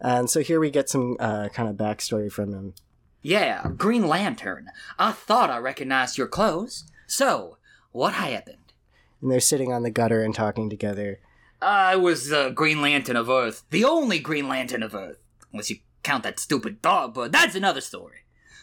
And 0.00 0.28
so 0.28 0.40
here 0.40 0.60
we 0.60 0.70
get 0.70 0.90
some 0.90 1.16
uh, 1.18 1.48
kind 1.48 1.68
of 1.68 1.76
backstory 1.76 2.30
from 2.30 2.52
him. 2.52 2.74
Yeah, 3.22 3.70
Green 3.76 4.06
Lantern. 4.06 4.66
I 4.98 5.12
thought 5.12 5.50
I 5.50 5.56
recognized 5.56 6.18
your 6.18 6.26
clothes. 6.26 6.84
So, 7.06 7.56
what 7.90 8.12
happened? 8.12 8.74
And 9.22 9.30
they're 9.30 9.40
sitting 9.40 9.72
on 9.72 9.82
the 9.82 9.90
gutter 9.90 10.22
and 10.22 10.34
talking 10.34 10.68
together. 10.68 11.20
I 11.62 11.96
was 11.96 12.28
the 12.28 12.50
Green 12.50 12.82
Lantern 12.82 13.16
of 13.16 13.30
Earth. 13.30 13.64
The 13.70 13.84
only 13.84 14.18
Green 14.18 14.46
Lantern 14.46 14.82
of 14.82 14.94
Earth. 14.94 15.16
Unless 15.52 15.70
you 15.70 15.76
count 16.02 16.24
that 16.24 16.38
stupid 16.38 16.82
dog, 16.82 17.14
but 17.14 17.32
that's 17.32 17.54
another 17.54 17.80
story. 17.80 18.18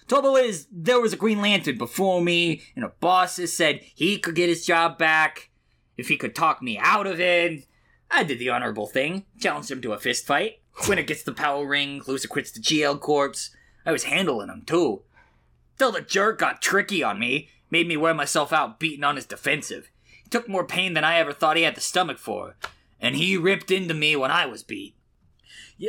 Trouble 0.08 0.36
is, 0.36 0.67
there 0.71 1.01
was 1.01 1.13
a 1.13 1.17
Green 1.17 1.41
Lantern 1.41 1.80
before 1.80 2.21
me, 2.21 2.62
and 2.75 2.86
our 2.86 2.93
bosses 2.99 3.56
said 3.58 3.82
he 3.95 4.19
could 4.19 4.36
get 4.36 4.49
his 4.49 4.65
job 4.65 4.99
back 4.99 5.49
if 5.97 6.10
he 6.10 6.17
could 6.17 6.36
talk 6.36 6.62
me 6.62 6.77
out 6.77 7.08
of 7.08 7.19
it. 7.19 7.65
I 8.12 8.24
did 8.24 8.39
the 8.39 8.50
honorable 8.50 8.88
thing, 8.88 9.26
challenged 9.39 9.71
him 9.71 9.82
to 9.82 9.93
a 9.93 9.97
fist 9.97 10.28
fight. 10.28 10.60
Winner 10.88 11.04
gets 11.04 11.24
the 11.24 11.32
power 11.32 11.65
ring, 11.65 12.02
loser 12.06 12.28
quits 12.28 12.52
the 12.52 12.60
GL 12.60 13.00
Corps. 13.00 13.50
I 13.86 13.91
was 13.91 14.04
handling 14.04 14.50
him 14.50 14.63
too. 14.65 15.04
Till 15.78 15.91
the 15.91 16.02
jerk 16.02 16.39
got 16.39 16.62
tricky 16.62 17.04
on 17.04 17.19
me, 17.19 17.50
made 17.69 17.88
me 17.88 17.97
wear 17.97 18.13
myself 18.13 18.54
out 18.54 18.80
beating 18.80 19.04
on 19.04 19.15
his 19.15 19.26
defensive. 19.26 19.89
He 20.24 20.30
took 20.30 20.47
more 20.47 20.65
pain 20.65 20.93
than 20.93 21.04
I 21.04 21.17
ever 21.17 21.34
thought 21.34 21.58
he 21.58 21.63
had 21.63 21.76
the 21.76 21.82
stomach 21.82 22.17
for, 22.17 22.56
and 23.00 23.15
he 23.15 23.38
ripped 23.38 23.71
into 23.71 23.93
me 23.93 24.15
when 24.15 24.30
I 24.30 24.45
was 24.45 24.62
beat. 24.62 24.95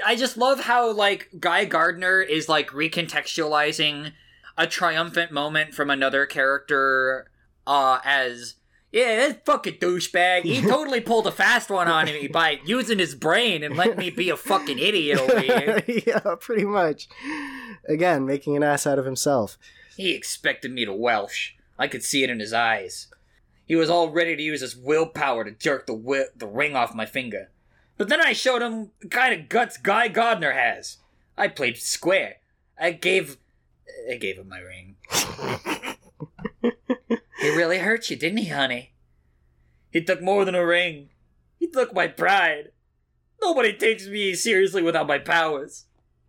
I 0.05 0.17
just 0.17 0.39
love 0.39 0.61
how 0.61 0.91
like 0.91 1.29
Guy 1.39 1.65
Gardner 1.67 2.23
is 2.23 2.49
like 2.49 2.71
recontextualizing 2.71 4.13
a 4.57 4.67
triumphant 4.67 5.33
moment 5.33 5.75
from 5.75 5.91
another 5.91 6.25
character 6.27 7.31
uh 7.67 7.99
as 8.05 8.55
yeah, 8.93 9.29
that 9.29 9.47
fucking 9.47 9.75
douchebag. 9.75 10.43
He 10.43 10.61
totally 10.69 11.01
pulled 11.01 11.27
a 11.27 11.33
fast 11.33 11.71
one 11.71 11.89
on 11.89 12.05
me 12.05 12.29
by 12.29 12.61
using 12.65 12.99
his 12.99 13.15
brain 13.15 13.63
and 13.63 13.77
letting 13.77 13.97
me 13.97 14.11
be 14.11 14.29
a 14.29 14.37
fucking 14.37 14.79
idiot 14.79 15.19
over 15.19 15.41
here. 15.41 15.83
yeah, 16.07 16.35
pretty 16.39 16.65
much. 16.65 17.09
Again, 17.89 18.27
making 18.27 18.55
an 18.57 18.63
ass 18.63 18.87
out 18.87 18.99
of 18.99 19.07
himself. 19.07 19.57
He 19.97 20.15
expected 20.15 20.73
me 20.73 20.85
to 20.85 20.93
Welsh. 20.93 21.53
I 21.79 21.89
could 21.89 22.03
see 22.05 22.23
it 22.23 22.31
in 22.31 22.39
his 22.39 22.53
eyes. 22.53 23.09
He 23.67 23.77
was 23.77 23.89
all 23.89 24.11
ready 24.11 24.37
to 24.37 24.43
use 24.43 24.61
his 24.61 24.77
willpower 24.77 25.45
to 25.45 25.51
jerk 25.51 25.87
the 25.87 25.95
wi- 25.95 26.27
the 26.37 26.47
ring 26.47 26.77
off 26.77 26.95
my 26.95 27.07
finger. 27.07 27.51
But 27.97 28.09
then 28.09 28.21
I 28.21 28.35
showed 28.35 28.61
him 28.61 28.91
the 29.01 29.09
kind 29.09 29.33
of 29.33 29.49
guts 29.49 29.79
Guy 29.79 30.09
Gardner 30.09 30.53
has. 30.53 30.99
I 31.37 31.49
played 31.49 31.79
square. 31.79 32.37
I 32.79 32.93
gave 32.93 33.39
I 34.11 34.17
gave 34.17 34.37
him 34.39 34.49
my 34.49 34.59
ring. 34.59 34.97
he 37.43 37.51
really 37.57 37.79
hurt 37.79 38.09
you, 38.09 38.17
didn't 38.17 38.39
he, 38.39 38.49
honey? 38.49 38.95
He 39.91 40.03
took 40.03 40.23
more 40.23 40.45
than 40.45 40.55
a 40.55 40.65
ring. 40.65 41.11
He 41.59 41.67
took 41.67 41.93
my 41.95 42.09
pride. 42.09 42.71
Nobody 43.43 43.73
takes 43.75 44.07
me 44.07 44.35
seriously 44.35 44.83
without 44.83 45.07
my 45.07 45.19
powers. 45.19 45.85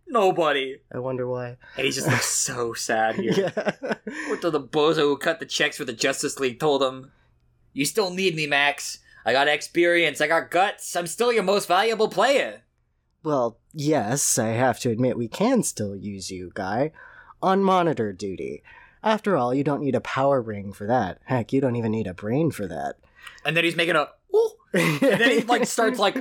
Nobody. 0.06 0.76
I 0.92 0.98
wonder 0.98 1.26
why. 1.26 1.56
And 1.76 1.86
he 1.86 1.90
just 1.90 2.06
looks 2.08 2.26
so 2.26 2.74
sad 2.74 3.14
here. 3.20 3.32
Yeah. 3.32 3.92
What 4.28 4.42
to 4.42 4.50
the 4.50 4.60
bozo 4.60 4.98
who 4.98 5.16
cut 5.16 5.40
the 5.40 5.46
checks 5.46 5.78
for 5.78 5.84
the 5.86 5.92
Justice 5.94 6.38
League 6.38 6.60
told 6.60 6.82
him, 6.82 7.10
You 7.72 7.86
still 7.86 8.10
need 8.10 8.34
me, 8.36 8.46
Max. 8.46 8.98
I 9.24 9.32
got 9.32 9.48
experience, 9.48 10.20
I 10.20 10.26
got 10.26 10.50
guts, 10.50 10.94
I'm 10.94 11.06
still 11.06 11.32
your 11.32 11.42
most 11.44 11.66
valuable 11.66 12.08
player. 12.08 12.62
well, 13.22 13.56
yes, 13.72 14.38
I 14.38 14.48
have 14.48 14.78
to 14.80 14.90
admit 14.90 15.16
we 15.16 15.28
can 15.28 15.62
still 15.62 15.96
use 15.96 16.30
you, 16.30 16.50
Guy. 16.54 16.92
On 17.42 17.62
monitor 17.62 18.12
duty. 18.12 18.62
After 19.04 19.36
all, 19.36 19.54
you 19.54 19.62
don't 19.62 19.82
need 19.82 19.94
a 19.94 20.00
power 20.00 20.40
ring 20.40 20.72
for 20.72 20.86
that. 20.86 21.18
Heck, 21.26 21.52
you 21.52 21.60
don't 21.60 21.76
even 21.76 21.92
need 21.92 22.06
a 22.06 22.14
brain 22.14 22.50
for 22.50 22.66
that. 22.66 22.96
And 23.44 23.54
then 23.56 23.62
he's 23.62 23.76
making 23.76 23.96
a 23.96 24.08
ooh, 24.34 24.50
and 24.72 24.98
then 25.00 25.30
he 25.30 25.40
like 25.42 25.66
starts 25.76 25.98
like 25.98 26.16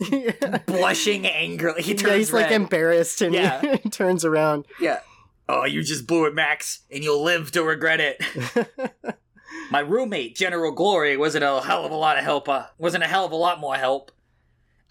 yeah. 0.00 0.58
blushing 0.66 1.26
angrily. 1.26 1.82
He 1.82 1.94
turns 1.94 2.10
Yeah, 2.10 2.16
he's 2.16 2.32
like 2.32 2.50
embarrassed 2.50 3.20
and 3.20 3.34
Yeah. 3.34 3.76
he 3.76 3.88
turns 3.90 4.24
around. 4.24 4.64
Yeah. 4.80 5.00
Oh, 5.48 5.64
you 5.64 5.82
just 5.82 6.06
blew 6.06 6.24
it, 6.26 6.34
Max, 6.34 6.80
and 6.90 7.04
you'll 7.04 7.22
live 7.22 7.52
to 7.52 7.62
regret 7.62 8.00
it. 8.00 8.20
My 9.70 9.78
roommate, 9.80 10.34
General 10.34 10.72
Glory, 10.72 11.16
wasn't 11.16 11.44
a 11.44 11.60
hell 11.60 11.84
of 11.84 11.92
a 11.92 11.96
lot 11.96 12.18
of 12.18 12.24
help. 12.24 12.48
Uh, 12.48 12.66
wasn't 12.78 13.04
a 13.04 13.06
hell 13.06 13.24
of 13.24 13.32
a 13.32 13.36
lot 13.36 13.60
more 13.60 13.76
help. 13.76 14.10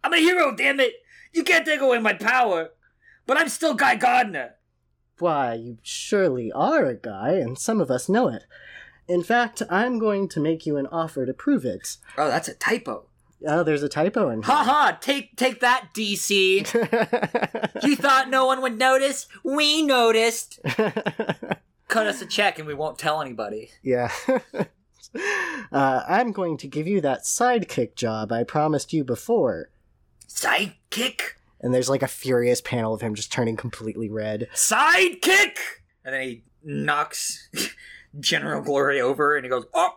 I'm 0.03 0.13
a 0.13 0.17
hero, 0.17 0.55
damn 0.55 0.79
it! 0.79 0.93
You 1.33 1.43
can't 1.43 1.65
take 1.65 1.81
away 1.81 1.99
my 1.99 2.13
power. 2.13 2.69
But 3.25 3.37
I'm 3.37 3.49
still 3.49 3.73
Guy 3.73 3.95
Gardner. 3.95 4.55
Why, 5.19 5.53
you 5.53 5.77
surely 5.81 6.51
are 6.51 6.85
a 6.85 6.95
guy, 6.95 7.33
and 7.33 7.57
some 7.57 7.79
of 7.79 7.89
us 7.89 8.09
know 8.09 8.27
it. 8.27 8.45
In 9.07 9.23
fact, 9.23 9.61
I'm 9.69 9.99
going 9.99 10.27
to 10.29 10.39
make 10.39 10.65
you 10.65 10.77
an 10.77 10.87
offer 10.87 11.25
to 11.25 11.33
prove 11.33 11.63
it. 11.63 11.97
Oh, 12.17 12.27
that's 12.27 12.47
a 12.47 12.53
typo. 12.55 13.05
Oh, 13.47 13.63
there's 13.63 13.83
a 13.83 13.89
typo 13.89 14.29
in 14.29 14.41
Ha 14.43 14.63
ha! 14.63 14.97
Take 14.99 15.35
take 15.35 15.59
that, 15.59 15.89
DC. 15.93 16.65
You 17.83 17.95
thought 17.95 18.29
no 18.29 18.45
one 18.47 18.61
would 18.61 18.79
notice? 18.79 19.27
We 19.43 19.83
noticed. 19.83 20.59
Cut 21.87 22.07
us 22.07 22.21
a 22.21 22.25
check 22.25 22.57
and 22.57 22.67
we 22.67 22.73
won't 22.73 22.97
tell 22.97 23.21
anybody. 23.21 23.69
yeah. 23.83 24.11
uh, 25.71 26.03
I'm 26.07 26.31
going 26.31 26.57
to 26.57 26.67
give 26.67 26.87
you 26.87 27.01
that 27.01 27.23
sidekick 27.23 27.95
job 27.95 28.31
I 28.31 28.43
promised 28.43 28.91
you 28.93 29.03
before. 29.03 29.69
Sidekick? 30.27 31.21
And 31.61 31.73
there's 31.73 31.89
like 31.89 32.03
a 32.03 32.07
furious 32.07 32.61
panel 32.61 32.93
of 32.93 33.01
him 33.01 33.15
just 33.15 33.31
turning 33.31 33.55
completely 33.55 34.09
red. 34.09 34.47
Sidekick! 34.53 35.57
And 36.03 36.13
then 36.13 36.21
he 36.21 36.43
knocks 36.63 37.49
General 38.19 38.61
Glory 38.61 39.01
over 39.01 39.35
and 39.35 39.45
he 39.45 39.49
goes, 39.49 39.65
Oh, 39.73 39.91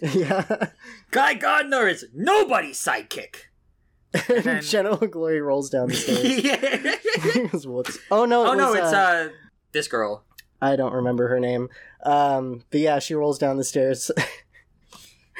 yeah. 0.00 0.68
Guy 1.10 1.34
Gardner 1.34 1.86
is 1.88 2.06
nobody's 2.14 2.78
sidekick. 2.82 3.36
then- 4.28 4.62
General 4.62 4.96
Glory 5.08 5.40
rolls 5.40 5.70
down 5.70 5.88
the 5.88 5.94
stairs. 5.94 6.44
yeah. 6.44 7.70
"Whoops." 7.70 7.98
oh 8.10 8.24
no! 8.24 8.46
Oh 8.46 8.54
no, 8.54 8.70
was, 8.70 8.78
it's 8.80 8.92
uh 8.92 9.28
this 9.72 9.88
girl. 9.88 10.24
I 10.60 10.76
don't 10.76 10.92
remember 10.92 11.28
her 11.28 11.40
name. 11.40 11.68
Um, 12.04 12.64
but 12.70 12.80
yeah, 12.80 12.98
she 12.98 13.14
rolls 13.14 13.38
down 13.38 13.56
the 13.56 13.64
stairs. 13.64 14.10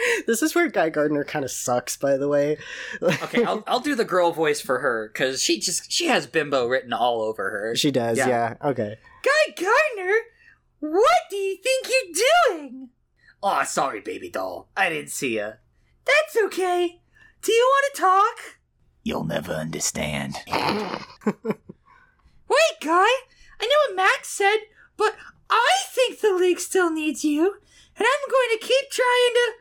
this 0.27 0.43
is 0.43 0.55
where 0.55 0.69
Guy 0.69 0.91
Gardner 0.91 1.25
kind 1.25 1.45
of 1.45 1.51
sucks, 1.51 1.97
by 1.97 2.17
the 2.17 2.29
way. 2.29 2.59
Okay, 3.03 3.45
I'll 3.45 3.63
I'll 3.67 3.81
do 3.81 3.95
the 3.95 4.05
girl 4.05 4.33
voice 4.33 4.61
for 4.61 4.79
her 4.81 5.11
because 5.13 5.43
she 5.43 5.59
just 5.61 5.91
she 5.93 6.07
has 6.07 6.27
bimbo 6.27 6.67
written 6.69 6.93
all 6.93 7.23
over 7.23 7.51
her. 7.51 7.75
she 7.77 7.91
does, 7.91 8.19
Yeah. 8.19 8.29
yeah. 8.29 8.55
Okay. 8.63 8.97
Guy 9.23 9.55
Gardner, 9.57 10.15
what 10.81 11.21
do 11.31 11.37
you 11.37 11.57
think 11.63 11.87
you're 11.89 12.59
doing? 12.59 12.89
Aw, 13.43 13.63
sorry, 13.65 14.01
baby 14.01 14.31
doll. 14.31 14.71
I 14.77 14.89
didn't 14.89 15.11
see 15.11 15.37
ya. 15.37 15.53
That's 16.05 16.37
okay. 16.47 17.01
Do 17.43 17.53
you 17.53 17.65
want 17.73 17.95
to 17.95 18.01
talk? 18.01 18.59
You'll 19.05 19.25
never 19.25 19.53
understand. 19.53 20.37
Wait, 20.49 20.57
Guy. 22.81 23.09
I 23.61 23.67
know 23.67 23.77
what 23.89 23.97
Max 23.97 24.29
said, 24.29 24.59
but 24.97 25.15
I 25.51 25.71
think 25.93 26.21
the 26.21 26.33
league 26.35 26.61
still 26.61 26.91
needs 26.91 27.25
you, 27.25 27.55
and 27.97 28.07
I'm 28.07 28.31
going 28.31 28.59
to 28.59 28.67
keep 28.67 28.91
trying 28.91 29.35
to. 29.35 29.53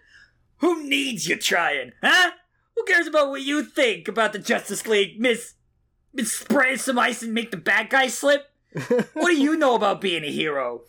Who 0.61 0.87
needs 0.87 1.27
you 1.27 1.37
trying, 1.37 1.91
huh? 2.01 2.31
Who 2.75 2.83
cares 2.85 3.07
about 3.07 3.29
what 3.29 3.41
you 3.41 3.63
think 3.63 4.07
about 4.07 4.33
the 4.33 4.39
Justice 4.39 4.87
League, 4.87 5.19
Miss? 5.19 5.55
Miss 6.13 6.33
spray 6.33 6.77
some 6.77 6.97
ice 6.97 7.21
and 7.21 7.33
make 7.33 7.51
the 7.51 7.57
bad 7.57 7.89
guy 7.89 8.07
slip? 8.07 8.47
What 9.13 9.27
do 9.27 9.37
you 9.37 9.57
know 9.57 9.75
about 9.75 10.01
being 10.01 10.23
a 10.23 10.31
hero? 10.31 10.81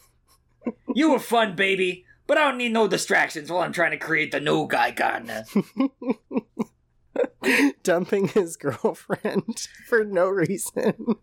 You 0.94 1.10
were 1.10 1.18
fun, 1.18 1.56
baby, 1.56 2.04
but 2.26 2.38
I 2.38 2.48
don't 2.48 2.58
need 2.58 2.72
no 2.72 2.86
distractions 2.86 3.50
while 3.50 3.62
I'm 3.62 3.72
trying 3.72 3.90
to 3.90 3.96
create 3.96 4.30
the 4.32 4.40
new 4.40 4.68
Guy 4.68 4.92
Gardner. 4.92 5.44
Dumping 7.82 8.28
his 8.28 8.56
girlfriend 8.56 9.68
for 9.88 10.04
no 10.04 10.28
reason. 10.28 11.16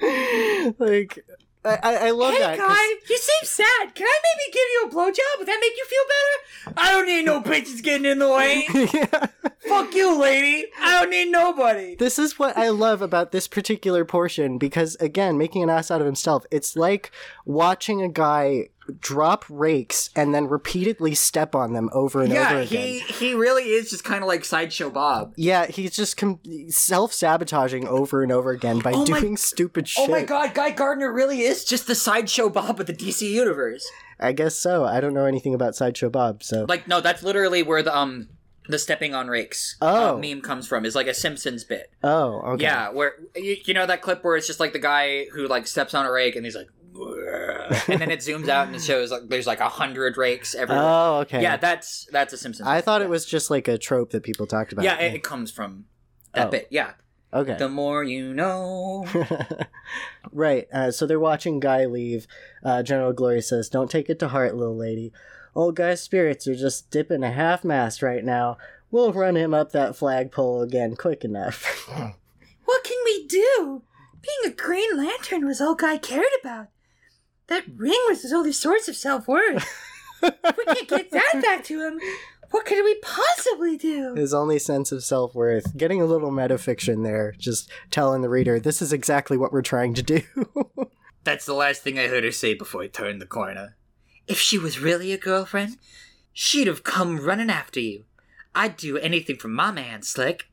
like, 0.78 1.24
I, 1.66 1.78
I, 1.82 1.94
I 2.06 2.10
love 2.10 2.34
hey, 2.34 2.40
that. 2.40 2.98
you 3.08 3.18
seem 3.18 3.44
sad. 3.44 3.94
Can 3.94 4.06
I 4.06 4.20
maybe 4.22 4.52
give 4.52 4.62
you 4.72 4.84
a 4.86 4.90
blowjob? 4.90 5.38
Would 5.38 5.48
that 5.48 5.58
make 5.60 5.76
you 5.76 5.84
feel 5.84 6.04
better? 6.08 6.80
I 6.80 6.92
don't 6.92 7.06
need 7.06 7.24
no 7.24 7.40
bitches 7.42 7.82
getting 7.82 8.06
in 8.06 8.18
the 8.18 8.30
way. 8.30 8.66
yeah. 8.94 9.26
Fuck 9.68 9.94
you, 9.94 10.18
lady. 10.18 10.66
I 10.80 11.00
don't 11.00 11.10
need 11.10 11.30
nobody. 11.30 11.96
This 11.96 12.18
is 12.18 12.38
what 12.38 12.56
I 12.56 12.68
love 12.68 13.02
about 13.02 13.32
this 13.32 13.48
particular 13.48 14.04
portion 14.04 14.58
because, 14.58 14.96
again, 15.00 15.36
making 15.36 15.62
an 15.62 15.70
ass 15.70 15.90
out 15.90 16.00
of 16.00 16.06
himself, 16.06 16.46
it's 16.50 16.76
like 16.76 17.10
watching 17.44 18.00
a 18.00 18.08
guy 18.08 18.68
drop 19.00 19.44
rakes 19.48 20.10
and 20.14 20.34
then 20.34 20.48
repeatedly 20.48 21.14
step 21.14 21.54
on 21.54 21.72
them 21.72 21.88
over 21.92 22.22
and 22.22 22.32
over 22.32 22.40
Yeah, 22.40 22.56
again. 22.58 22.66
he 22.86 22.98
he 23.00 23.34
really 23.34 23.64
is 23.64 23.90
just 23.90 24.04
kind 24.04 24.22
of 24.22 24.28
like 24.28 24.44
sideshow 24.44 24.90
Bob. 24.90 25.32
Yeah, 25.36 25.66
he's 25.66 25.94
just 25.94 26.16
com- 26.16 26.40
self 26.68 27.12
sabotaging 27.12 27.86
over 27.88 28.22
and 28.22 28.32
over 28.32 28.50
again 28.50 28.78
by 28.80 28.92
Oh 28.92 28.98
my- 29.06 29.20
doing 29.20 29.36
stupid 29.36 29.88
shit. 29.88 30.08
Oh 30.08 30.12
my 30.12 30.22
god, 30.22 30.54
Guy 30.54 30.70
Gardner 30.70 31.12
really 31.12 31.40
is 31.42 31.64
just 31.64 31.86
the 31.86 31.94
sideshow 31.94 32.48
Bob 32.48 32.80
of 32.80 32.86
the 32.86 32.94
DC 32.94 33.28
universe. 33.30 33.86
I 34.18 34.32
guess 34.32 34.54
so. 34.56 34.84
I 34.84 35.00
don't 35.00 35.12
know 35.14 35.26
anything 35.26 35.52
about 35.52 35.76
Sideshow 35.76 36.08
Bob, 36.08 36.42
so. 36.42 36.64
Like, 36.66 36.88
no, 36.88 37.02
that's 37.02 37.22
literally 37.22 37.62
where 37.62 37.82
the 37.82 37.94
um 37.96 38.28
the 38.68 38.78
stepping 38.78 39.14
on 39.14 39.28
rakes 39.28 39.76
Oh. 39.82 40.16
uh, 40.16 40.18
meme 40.18 40.40
comes 40.40 40.66
from. 40.66 40.84
Is 40.84 40.94
like 40.94 41.06
a 41.06 41.12
Simpsons 41.14 41.64
bit. 41.64 41.90
oh, 42.02 42.40
okay. 42.54 42.62
Yeah, 42.64 42.88
where 42.90 43.12
you, 43.36 43.56
you 43.64 43.74
know 43.74 43.84
that 43.86 44.00
clip 44.02 44.24
where 44.24 44.36
it's 44.36 44.46
just 44.46 44.58
like 44.58 44.72
the 44.72 44.78
guy 44.78 45.26
who 45.34 45.46
like 45.46 45.66
steps 45.66 45.92
on 45.94 46.06
a 46.06 46.10
rake 46.10 46.34
and 46.34 46.44
he's 46.46 46.56
like, 46.56 46.66
and 47.88 48.00
then 48.00 48.10
it 48.10 48.20
zooms 48.20 48.48
out 48.48 48.66
and 48.66 48.76
it 48.76 48.82
shows 48.82 49.10
like 49.10 49.22
there's 49.28 49.46
like 49.46 49.60
a 49.60 49.68
hundred 49.68 50.16
rakes 50.16 50.54
everywhere. 50.54 50.84
Oh, 50.84 51.18
okay. 51.20 51.42
Yeah, 51.42 51.56
that's 51.56 52.06
that's 52.12 52.32
a 52.32 52.36
Simpsons. 52.36 52.66
I 52.68 52.80
thought 52.80 53.02
it 53.02 53.08
was 53.08 53.24
just 53.26 53.50
like 53.50 53.68
a 53.68 53.78
trope 53.78 54.10
that 54.10 54.22
people 54.22 54.46
talked 54.46 54.72
about. 54.72 54.84
Yeah, 54.84 54.98
it, 54.98 55.14
it 55.14 55.22
comes 55.22 55.50
from 55.50 55.84
that 56.32 56.48
Oh. 56.48 56.50
bit. 56.50 56.68
Yeah, 56.70 56.92
okay. 57.32 57.56
the 57.58 57.68
more 57.68 58.02
you 58.04 58.32
know. 58.34 59.06
right. 60.32 60.66
Uh, 60.72 60.90
so 60.90 61.06
they're 61.06 61.20
watching 61.20 61.60
Guy 61.60 61.84
leave. 61.86 62.26
Uh, 62.64 62.82
General 62.82 63.12
Glory 63.12 63.42
says, 63.42 63.68
"Don't 63.68 63.90
take 63.90 64.08
it 64.10 64.18
to 64.20 64.28
heart, 64.28 64.54
little 64.56 64.76
lady. 64.76 65.12
Old 65.54 65.76
Guy's 65.76 66.02
spirits 66.02 66.46
are 66.46 66.54
just 66.54 66.90
dipping 66.90 67.22
a 67.22 67.30
half 67.32 67.64
mast 67.64 68.02
right 68.02 68.24
now. 68.24 68.58
We'll 68.90 69.12
run 69.12 69.36
him 69.36 69.52
up 69.54 69.72
that 69.72 69.96
flagpole 69.96 70.62
again 70.62 70.96
quick 70.96 71.24
enough." 71.24 71.88
What 72.66 72.82
can 72.82 72.96
we 73.04 73.26
do? 73.28 73.82
Being 74.20 74.52
a 74.52 74.56
Green 74.56 74.96
Lantern 74.96 75.46
was 75.46 75.60
all 75.60 75.76
Guy 75.76 75.98
cared 75.98 76.24
about. 76.42 76.66
That 77.48 77.64
ring 77.76 78.00
was 78.08 78.22
his 78.22 78.32
only 78.32 78.52
source 78.52 78.88
of 78.88 78.96
self 78.96 79.28
worth. 79.28 79.66
if 80.22 80.56
we 80.56 80.64
can't 80.64 80.88
get 80.88 81.10
that 81.12 81.40
back 81.42 81.64
to 81.64 81.86
him, 81.86 82.00
what 82.50 82.66
could 82.66 82.82
we 82.84 82.96
possibly 82.96 83.76
do? 83.76 84.14
His 84.14 84.34
only 84.34 84.58
sense 84.58 84.92
of 84.92 85.04
self 85.04 85.34
worth. 85.34 85.76
Getting 85.76 86.00
a 86.00 86.06
little 86.06 86.30
metafiction 86.30 87.04
there, 87.04 87.34
just 87.38 87.70
telling 87.90 88.22
the 88.22 88.28
reader 88.28 88.58
this 88.58 88.82
is 88.82 88.92
exactly 88.92 89.36
what 89.36 89.52
we're 89.52 89.62
trying 89.62 89.94
to 89.94 90.02
do. 90.02 90.22
That's 91.24 91.46
the 91.46 91.54
last 91.54 91.82
thing 91.82 91.98
I 91.98 92.06
heard 92.06 92.24
her 92.24 92.32
say 92.32 92.54
before 92.54 92.82
I 92.82 92.86
turned 92.86 93.20
the 93.20 93.26
corner. 93.26 93.76
If 94.28 94.38
she 94.38 94.58
was 94.58 94.78
really 94.80 95.12
a 95.12 95.18
girlfriend, 95.18 95.76
she'd 96.32 96.66
have 96.66 96.84
come 96.84 97.18
running 97.18 97.50
after 97.50 97.80
you. 97.80 98.04
I'd 98.54 98.76
do 98.76 98.96
anything 98.96 99.36
for 99.36 99.48
my 99.48 99.70
man, 99.70 100.02
Slick. 100.02 100.48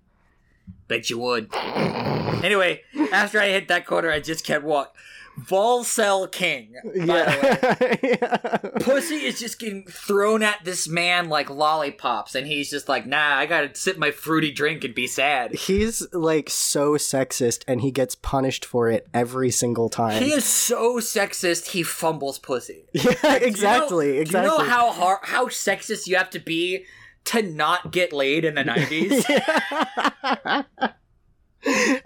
Bet 0.87 1.09
you 1.09 1.19
would. 1.19 1.53
Anyway, 1.53 2.81
after 3.11 3.39
I 3.39 3.47
hit 3.49 3.67
that 3.67 3.85
corner, 3.85 4.11
I 4.11 4.19
just 4.19 4.45
kept 4.45 4.63
walking. 4.63 4.93
Volcel 5.39 6.31
King. 6.31 6.75
By 6.83 6.91
the 6.91 7.79
way. 7.81 7.99
yeah. 8.21 8.57
Pussy 8.79 9.15
is 9.15 9.39
just 9.39 9.59
getting 9.59 9.85
thrown 9.85 10.43
at 10.43 10.63
this 10.63 10.87
man 10.87 11.29
like 11.29 11.49
lollipops, 11.49 12.35
and 12.35 12.45
he's 12.47 12.69
just 12.69 12.87
like, 12.87 13.05
nah, 13.05 13.37
I 13.37 13.45
gotta 13.45 13.73
sip 13.75 13.97
my 13.97 14.11
fruity 14.11 14.51
drink 14.51 14.83
and 14.83 14.93
be 14.93 15.07
sad. 15.07 15.55
He's 15.55 16.05
like 16.13 16.49
so 16.49 16.93
sexist 16.93 17.63
and 17.67 17.81
he 17.81 17.91
gets 17.91 18.15
punished 18.15 18.65
for 18.65 18.89
it 18.89 19.07
every 19.13 19.51
single 19.51 19.89
time. 19.89 20.21
He 20.21 20.31
is 20.31 20.45
so 20.45 20.97
sexist, 20.97 21.67
he 21.67 21.83
fumbles 21.83 22.39
pussy. 22.39 22.85
yeah, 22.93 23.35
exactly, 23.35 24.07
you 24.07 24.13
know, 24.15 24.21
exactly. 24.21 24.23
Do 24.23 24.37
you 24.37 24.43
know 24.43 24.69
how 24.69 24.91
hard, 24.91 25.19
how 25.23 25.47
sexist 25.47 26.07
you 26.07 26.15
have 26.15 26.29
to 26.31 26.39
be 26.39 26.85
to 27.25 27.41
not 27.41 27.91
get 27.91 28.13
laid 28.13 28.45
in 28.45 28.55
the 28.55 28.63
90s? 28.65 29.23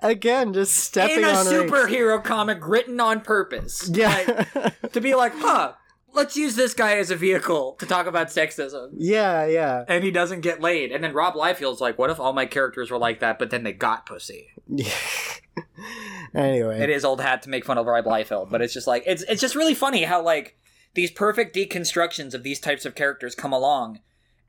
Again, 0.01 0.53
just 0.53 0.75
stepping 0.75 1.17
in 1.17 1.23
a 1.23 1.33
superhero 1.33 2.23
comic 2.23 2.59
written 2.67 2.99
on 2.99 3.21
purpose. 3.21 3.89
Yeah. 3.91 4.45
Like, 4.55 4.81
to 4.93 5.01
be 5.01 5.15
like, 5.15 5.33
huh, 5.35 5.73
let's 6.13 6.35
use 6.35 6.55
this 6.55 6.73
guy 6.73 6.97
as 6.97 7.11
a 7.11 7.15
vehicle 7.15 7.73
to 7.79 7.85
talk 7.85 8.07
about 8.07 8.27
sexism. 8.27 8.89
yeah, 8.97 9.45
yeah. 9.45 9.85
And 9.87 10.03
he 10.03 10.11
doesn't 10.11 10.41
get 10.41 10.61
laid. 10.61 10.91
And 10.91 11.03
then 11.03 11.13
Rob 11.13 11.35
Liefeld's 11.35 11.81
like, 11.81 11.97
what 11.97 12.09
if 12.09 12.19
all 12.19 12.33
my 12.33 12.45
characters 12.45 12.91
were 12.91 12.97
like 12.97 13.19
that, 13.19 13.39
but 13.39 13.49
then 13.49 13.63
they 13.63 13.73
got 13.73 14.05
pussy? 14.05 14.49
anyway. 16.33 16.81
It 16.81 16.89
is 16.89 17.05
old 17.05 17.21
hat 17.21 17.41
to 17.43 17.49
make 17.49 17.65
fun 17.65 17.77
of 17.77 17.85
Rob 17.85 18.05
Liefeld, 18.05 18.49
but 18.49 18.61
it's 18.61 18.73
just 18.73 18.87
like 18.87 19.03
it's 19.05 19.23
it's 19.23 19.41
just 19.41 19.55
really 19.55 19.73
funny 19.73 20.03
how 20.03 20.21
like 20.21 20.57
these 20.93 21.11
perfect 21.11 21.55
deconstructions 21.55 22.33
of 22.33 22.43
these 22.43 22.59
types 22.59 22.85
of 22.85 22.95
characters 22.95 23.35
come 23.35 23.53
along, 23.53 23.99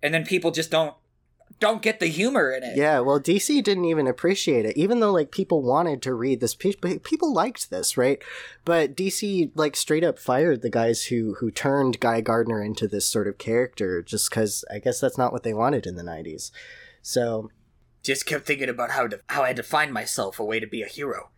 and 0.02 0.12
then 0.12 0.24
people 0.24 0.50
just 0.50 0.70
don't 0.70 0.94
don't 1.60 1.82
get 1.82 1.98
the 2.00 2.06
humor 2.06 2.50
in 2.52 2.62
it. 2.62 2.76
Yeah, 2.76 3.00
well, 3.00 3.18
DC 3.20 3.62
didn't 3.64 3.84
even 3.86 4.06
appreciate 4.06 4.64
it, 4.64 4.76
even 4.76 5.00
though 5.00 5.12
like 5.12 5.30
people 5.32 5.62
wanted 5.62 6.02
to 6.02 6.14
read 6.14 6.40
this. 6.40 6.54
pe- 6.54 6.98
People 7.02 7.32
liked 7.32 7.70
this, 7.70 7.96
right? 7.96 8.22
But 8.64 8.96
DC 8.96 9.50
like 9.54 9.74
straight 9.76 10.04
up 10.04 10.18
fired 10.18 10.62
the 10.62 10.70
guys 10.70 11.06
who 11.06 11.34
who 11.40 11.50
turned 11.50 12.00
Guy 12.00 12.20
Gardner 12.20 12.62
into 12.62 12.86
this 12.86 13.06
sort 13.06 13.26
of 13.28 13.38
character, 13.38 14.02
just 14.02 14.30
because 14.30 14.64
I 14.72 14.78
guess 14.78 15.00
that's 15.00 15.18
not 15.18 15.32
what 15.32 15.42
they 15.42 15.54
wanted 15.54 15.86
in 15.86 15.96
the 15.96 16.02
'90s. 16.04 16.50
So 17.02 17.50
Just 18.02 18.26
kept 18.26 18.46
thinking 18.46 18.68
about 18.68 18.90
how 18.92 19.06
to 19.08 19.20
how 19.28 19.42
I 19.42 19.48
had 19.48 19.56
to 19.56 19.62
find 19.62 19.92
myself 19.92 20.38
a 20.38 20.44
way 20.44 20.60
to 20.60 20.66
be 20.66 20.82
a 20.82 20.86
hero. 20.88 21.30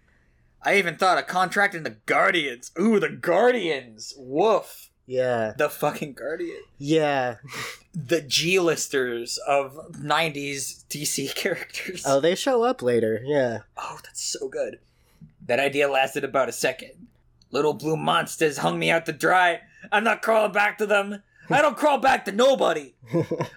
I 0.63 0.77
even 0.77 0.97
thought 0.97 1.17
of 1.17 1.27
contracting 1.27 1.85
the 1.85 1.97
Guardians. 2.05 2.71
Ooh, 2.79 3.01
the 3.01 3.09
Guardians! 3.09 4.13
Woof! 4.19 4.90
Yeah, 5.11 5.53
The 5.59 5.69
fucking 5.69 6.13
Guardian. 6.15 6.63
yeah. 6.79 7.37
The 7.93 8.21
G-listers 8.21 9.37
of 9.39 9.75
'90s 9.93 10.85
DC 10.89 11.35
characters. 11.43 12.05
Oh, 12.07 12.21
they 12.21 12.37
show 12.37 12.63
up 12.63 12.83
later. 12.83 13.21
Yeah, 13.25 13.61
Oh, 13.77 13.99
that's 14.05 14.23
so 14.23 14.49
good. 14.49 14.79
That 15.47 15.59
idea 15.59 15.91
lasted 15.91 16.23
about 16.23 16.49
a 16.49 16.53
second. 16.53 17.09
Little 17.51 17.75
blue 17.75 17.97
monsters 17.97 18.59
hung 18.59 18.79
me 18.79 18.93
out 18.93 19.07
to 19.07 19.13
dry. 19.13 19.63
I'm 19.91 20.05
not 20.05 20.23
crawling 20.23 20.53
back 20.53 20.79
to 20.79 20.87
them. 20.87 21.23
I 21.51 21.61
don't 21.63 21.77
crawl 21.77 21.99
back 21.99 22.25
to 22.27 22.33
nobody. 22.33 22.95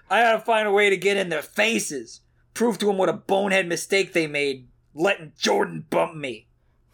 I 0.09 0.23
gotta 0.23 0.39
find 0.39 0.67
a 0.67 0.71
way 0.71 0.89
to 0.89 0.97
get 0.97 1.17
in 1.17 1.29
their 1.29 1.43
faces. 1.43 2.21
Prove 2.55 2.79
to 2.79 2.87
them 2.87 2.97
what 2.97 3.09
a 3.09 3.13
bonehead 3.13 3.67
mistake 3.67 4.13
they 4.13 4.25
made, 4.25 4.67
letting 4.95 5.33
Jordan 5.37 5.85
bump 5.91 6.15
me. 6.15 6.47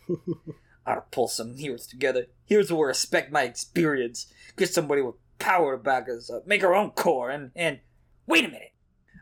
I'll 0.89 1.05
pull 1.11 1.27
some 1.27 1.55
heroes 1.55 1.85
together. 1.87 2.25
Heroes 2.45 2.69
who 2.69 2.75
will 2.75 2.85
respect 2.85 3.31
my 3.31 3.43
experience. 3.43 4.25
Get 4.57 4.73
somebody 4.73 5.01
with 5.01 5.15
power 5.37 5.77
to 5.77 5.83
back 5.83 6.07
us 6.09 6.29
up. 6.29 6.47
Make 6.47 6.63
our 6.63 6.73
own 6.75 6.91
core 6.91 7.29
and 7.29 7.51
and 7.55 7.79
wait 8.25 8.45
a 8.45 8.47
minute. 8.49 8.73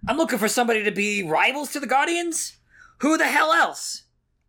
I'm 0.07 0.17
looking 0.17 0.39
for 0.39 0.47
somebody 0.47 0.83
to 0.83 0.91
be 0.91 1.23
rivals 1.23 1.73
to 1.73 1.79
the 1.79 1.87
Guardians? 1.87 2.57
Who 2.99 3.17
the 3.17 3.25
hell 3.27 3.51
else? 3.53 4.03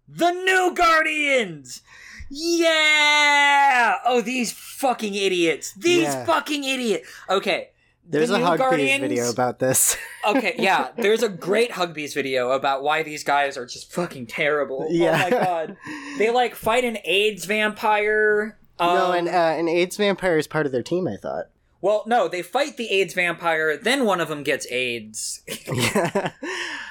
The 0.06 0.30
new 0.30 0.72
Guardians! 0.74 1.82
Yeah! 2.30 3.96
Oh, 4.04 4.20
these 4.20 4.52
fucking 4.52 5.14
idiots. 5.14 5.72
These 5.74 6.04
Yeah. 6.04 6.24
fucking 6.24 6.64
idiot. 6.64 7.04
Okay. 7.28 7.70
There's 8.08 8.28
the 8.30 8.36
a 8.36 8.38
Hugbees 8.38 8.58
Guardians- 8.58 9.00
video 9.00 9.30
about 9.30 9.58
this. 9.58 9.96
Okay, 10.26 10.56
yeah. 10.58 10.88
There's 10.98 11.22
a 11.22 11.28
great 11.28 11.70
Hugbees 11.70 12.12
video 12.12 12.50
about 12.50 12.82
why 12.82 13.02
these 13.02 13.24
guys 13.24 13.56
are 13.56 13.64
just 13.64 13.90
fucking 13.92 14.26
terrible. 14.26 14.86
Yeah. 14.90 15.12
Oh 15.26 15.30
my 15.30 15.30
god. 15.30 15.76
They 16.18 16.28
like 16.30 16.54
fight 16.54 16.84
an 16.84 16.98
AIDS 17.04 17.46
vampire. 17.46 18.58
Um, 18.78 18.94
no, 18.94 19.12
and 19.12 19.28
uh, 19.28 19.30
an 19.32 19.68
AIDS 19.68 19.96
vampire 19.96 20.36
is 20.36 20.46
part 20.46 20.66
of 20.66 20.72
their 20.72 20.82
team. 20.82 21.08
I 21.08 21.16
thought. 21.16 21.46
well, 21.80 22.02
no, 22.06 22.28
they 22.28 22.42
fight 22.42 22.76
the 22.76 22.90
AIDS 22.90 23.14
vampire. 23.14 23.76
Then 23.78 24.04
one 24.04 24.20
of 24.20 24.28
them 24.28 24.42
gets 24.42 24.66
AIDS, 24.70 25.40
Yeah. 25.72 26.32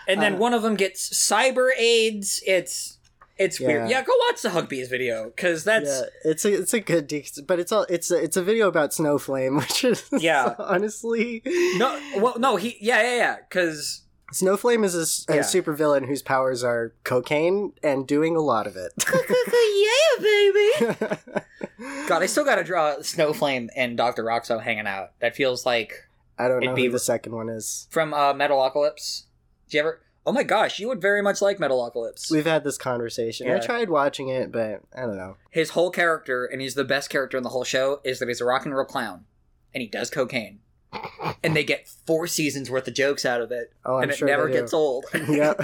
and 0.08 0.22
then 0.22 0.36
Uh, 0.36 0.38
one 0.38 0.54
of 0.56 0.64
them 0.64 0.76
gets 0.76 1.08
cyber 1.10 1.70
AIDS. 1.78 2.42
It's 2.48 2.97
it's 3.40 3.60
weird. 3.60 3.90
Yeah. 3.90 4.00
Yeah, 4.00 4.04
go 4.06 4.14
watch 4.30 4.42
the 4.42 4.50
Hugbees 4.50 4.90
video 4.90 5.26
because 5.26 5.64
that's 5.64 5.88
yeah, 5.90 6.32
it's 6.32 6.46
a 6.46 6.54
it's 6.54 6.74
a 6.74 6.80
good, 6.80 7.08
de- 7.08 7.26
but 7.48 7.60
it's 7.60 7.72
all 7.72 7.86
it's 7.90 8.12
a, 8.12 8.22
it's 8.24 8.38
a 8.38 8.44
video 8.44 8.68
about 8.68 8.92
Snowflame, 8.92 9.58
which 9.62 9.84
is 9.84 10.04
Yeah. 10.12 10.56
honestly 10.60 11.42
no. 11.78 12.00
Well, 12.18 12.38
no, 12.40 12.56
he 12.56 12.78
yeah 12.82 13.02
yeah 13.02 13.16
yeah 13.16 13.36
because 13.48 14.04
Snowflame 14.34 14.84
is 14.84 14.94
a 15.30 15.34
Yeah. 15.36 15.42
supervillain 15.42 16.06
whose 16.08 16.22
powers 16.22 16.64
are 16.64 16.94
cocaine 17.04 17.74
and 17.84 18.06
doing 18.08 18.36
a 18.36 18.42
lot 18.42 18.68
of 18.68 18.76
it. 18.76 18.92
yeah, 19.08 20.22
baby. 20.22 21.18
God, 22.08 22.24
I 22.24 22.26
still 22.26 22.44
gotta 22.46 22.64
draw 22.64 22.96
Snowflame 23.02 23.70
and 23.76 23.96
Doctor 23.98 24.24
Rockso 24.24 24.62
hanging 24.62 24.88
out. 24.88 25.12
That 25.20 25.36
feels 25.36 25.66
like 25.66 25.94
I 26.40 26.48
don't 26.48 26.60
know 26.60 26.66
It'd 26.74 26.76
be- 26.76 26.88
the 26.88 27.00
second 27.00 27.34
one 27.34 27.50
is. 27.50 27.88
from 27.90 28.14
uh, 28.14 28.34
Metalocalypse. 28.34 29.24
Did 29.70 29.74
you 29.76 29.80
ever? 29.82 30.02
Oh 30.28 30.34
my 30.34 30.44
gosh, 30.44 30.78
you 30.78 30.90
would 30.90 31.02
very 31.02 31.22
much 31.22 31.42
like 31.42 31.58
Metalocalypse. 31.58 32.30
We've 32.30 32.46
had 32.46 32.66
this 32.66 32.78
conversation. 32.78 33.50
I 33.50 33.60
tried 33.60 33.90
watching 33.90 34.28
it, 34.28 34.52
but 34.52 34.82
I 34.94 35.04
don't 35.04 35.16
know. 35.16 35.38
His 35.52 35.70
whole 35.70 35.90
character, 35.90 36.44
and 36.44 36.62
he's 36.62 36.76
the 36.76 36.84
best 36.84 37.10
character 37.10 37.38
in 37.38 37.44
the 37.44 37.50
whole 37.50 37.64
show, 37.64 38.02
is 38.04 38.20
that 38.20 38.28
he's 38.28 38.42
a 38.42 38.46
rock 38.46 38.66
and 38.66 38.76
roll 38.76 38.84
clown, 38.84 39.24
and 39.74 39.82
he 39.82 39.88
does 39.88 40.10
cocaine, 40.10 40.60
and 41.44 41.56
they 41.56 41.64
get 41.64 41.88
four 42.06 42.28
seasons 42.28 42.70
worth 42.70 42.90
of 42.90 42.94
jokes 42.94 43.26
out 43.26 43.40
of 43.40 43.54
it, 43.54 43.72
Oh, 43.86 43.96
I'm 43.96 44.04
and 44.04 44.12
it 44.12 44.18
sure 44.18 44.28
never 44.28 44.50
gets 44.50 44.74
old. 44.74 45.06
yep. 45.30 45.62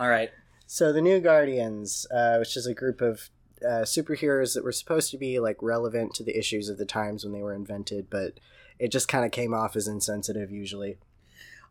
All 0.00 0.08
right, 0.08 0.30
so 0.66 0.92
the 0.92 1.00
New 1.00 1.20
Guardians, 1.20 2.04
uh, 2.12 2.38
which 2.38 2.56
is 2.56 2.66
a 2.66 2.74
group 2.74 3.00
of 3.00 3.30
uh, 3.64 3.82
superheroes 3.82 4.54
that 4.54 4.64
were 4.64 4.72
supposed 4.72 5.12
to 5.12 5.18
be 5.18 5.38
like 5.38 5.58
relevant 5.62 6.14
to 6.14 6.24
the 6.24 6.36
issues 6.36 6.68
of 6.68 6.78
the 6.78 6.84
times 6.84 7.22
when 7.22 7.32
they 7.32 7.42
were 7.42 7.54
invented, 7.54 8.10
but 8.10 8.40
it 8.80 8.88
just 8.90 9.06
kind 9.06 9.24
of 9.24 9.30
came 9.30 9.54
off 9.54 9.76
as 9.76 9.86
insensitive 9.86 10.50
usually. 10.50 10.98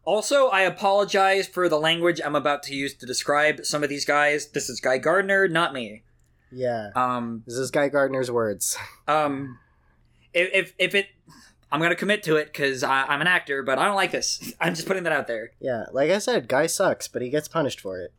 Also, 0.05 0.47
I 0.49 0.61
apologize 0.61 1.47
for 1.47 1.69
the 1.69 1.79
language 1.79 2.19
I'm 2.23 2.35
about 2.35 2.63
to 2.63 2.75
use 2.75 2.93
to 2.95 3.05
describe 3.05 3.65
some 3.65 3.83
of 3.83 3.89
these 3.89 4.05
guys. 4.05 4.49
This 4.49 4.69
is 4.69 4.79
Guy 4.81 4.97
Gardner, 4.97 5.47
not 5.47 5.73
me. 5.73 6.03
Yeah. 6.51 6.89
Um, 6.95 7.43
This 7.45 7.55
is 7.57 7.71
Guy 7.71 7.89
Gardner's 7.89 8.29
words. 8.29 8.77
um, 9.07 9.57
if 10.33 10.49
if, 10.53 10.73
if 10.77 10.95
it, 10.95 11.07
I'm 11.71 11.81
gonna 11.81 11.95
commit 11.95 12.21
to 12.23 12.35
it 12.35 12.47
because 12.47 12.83
I'm 12.83 13.21
an 13.21 13.27
actor, 13.27 13.63
but 13.63 13.79
I 13.79 13.85
don't 13.85 13.95
like 13.95 14.11
this. 14.11 14.53
I'm 14.61 14.75
just 14.75 14.87
putting 14.87 15.03
that 15.03 15.13
out 15.13 15.27
there. 15.27 15.51
Yeah, 15.59 15.85
like 15.93 16.11
I 16.11 16.19
said, 16.19 16.47
Guy 16.47 16.67
sucks, 16.67 17.07
but 17.07 17.21
he 17.21 17.29
gets 17.29 17.47
punished 17.47 17.79
for 17.79 17.99
it. 18.01 18.13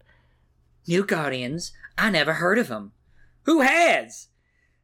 New 0.87 1.05
Guardians? 1.05 1.73
I 1.97 2.11
never 2.11 2.35
heard 2.35 2.59
of 2.59 2.69
them. 2.69 2.93
Who 3.43 3.61
has? 3.61 4.29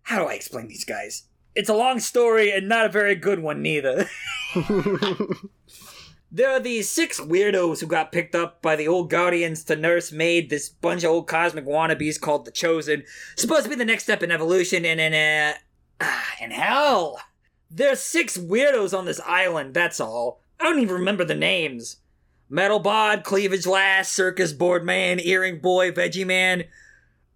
How 0.03 0.19
do 0.19 0.27
I 0.27 0.35
explain 0.35 0.69
these 0.69 0.85
guys? 0.85 1.25
It's 1.55 1.69
a 1.69 1.75
long 1.75 1.99
story 1.99 2.53
and 2.53 2.69
not 2.69 2.87
a 2.87 2.91
very 2.91 3.15
good 3.15 3.41
one, 3.41 3.63
neither. 3.63 4.09
There 6.33 6.51
are 6.51 6.61
these 6.61 6.89
six 6.89 7.19
weirdos 7.19 7.81
who 7.81 7.87
got 7.89 8.13
picked 8.13 8.37
up 8.37 8.63
by 8.63 8.77
the 8.77 8.87
old 8.87 9.11
Guardians 9.11 9.65
to 9.65 9.75
nurse 9.75 10.13
maid 10.13 10.49
this 10.49 10.69
bunch 10.69 11.03
of 11.03 11.11
old 11.11 11.27
cosmic 11.27 11.67
wannabes 11.67 12.21
called 12.21 12.45
the 12.45 12.53
Chosen. 12.53 13.03
Supposed 13.37 13.65
to 13.65 13.69
be 13.69 13.75
the 13.75 13.85
next 13.85 14.05
step 14.05 14.23
in 14.23 14.31
evolution, 14.31 14.85
and 14.85 15.01
then, 15.01 15.59
uh, 16.01 16.15
In 16.41 16.53
hell! 16.53 17.21
There's 17.69 18.01
six 18.01 18.39
weirdos 18.39 18.97
on 18.97 19.07
this 19.07 19.21
island, 19.27 19.75
that's 19.75 19.99
all. 19.99 20.41
I 20.61 20.65
don't 20.65 20.79
even 20.79 20.95
remember 20.95 21.25
the 21.25 21.35
names. 21.35 21.97
Metal 22.49 22.79
Bod, 22.79 23.25
Cleavage 23.25 23.67
Lass, 23.67 24.13
Circus 24.13 24.53
Board 24.53 24.85
Man, 24.85 25.21
Earring 25.21 25.61
Boy, 25.61 25.91
Veggie 25.91 26.27
Man. 26.27 26.65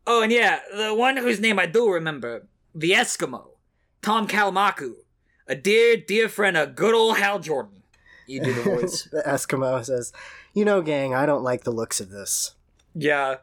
Oh, 0.06 0.22
and 0.22 0.30
yeah, 0.30 0.60
the 0.76 0.94
one 0.94 1.16
whose 1.16 1.40
name 1.40 1.58
I 1.58 1.66
do 1.66 1.90
remember. 1.90 2.46
The 2.74 2.90
Eskimo. 2.92 3.50
Tom 4.02 4.28
Kalmaku. 4.28 4.94
A 5.46 5.54
dear, 5.54 5.96
dear 5.96 6.28
friend 6.28 6.56
of 6.56 6.74
good 6.74 6.94
old 6.94 7.18
Hal 7.18 7.38
Jordan. 7.38 7.83
You 8.26 8.40
do 8.42 8.52
the 8.52 8.62
voice. 8.62 9.04
the 9.10 9.22
Eskimo 9.26 9.84
says, 9.84 10.12
"You 10.52 10.64
know, 10.64 10.82
gang, 10.82 11.14
I 11.14 11.26
don't 11.26 11.42
like 11.44 11.64
the 11.64 11.70
looks 11.70 12.00
of 12.00 12.10
this." 12.10 12.54
yeah. 12.94 13.36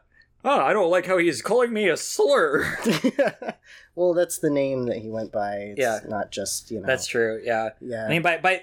Oh, 0.44 0.58
I 0.60 0.72
don't 0.72 0.90
like 0.90 1.06
how 1.06 1.18
he's 1.18 1.40
calling 1.40 1.72
me 1.72 1.88
a 1.88 1.96
slur. 1.96 2.76
well, 3.94 4.12
that's 4.12 4.38
the 4.38 4.50
name 4.50 4.86
that 4.86 4.96
he 4.98 5.08
went 5.08 5.30
by. 5.30 5.54
It's 5.76 5.80
Yeah. 5.80 6.00
not 6.08 6.32
just 6.32 6.68
you 6.72 6.80
know. 6.80 6.86
That's 6.86 7.06
true, 7.06 7.40
yeah. 7.44 7.70
yeah. 7.80 8.06
I 8.06 8.08
mean, 8.08 8.22
by, 8.22 8.38
by, 8.38 8.62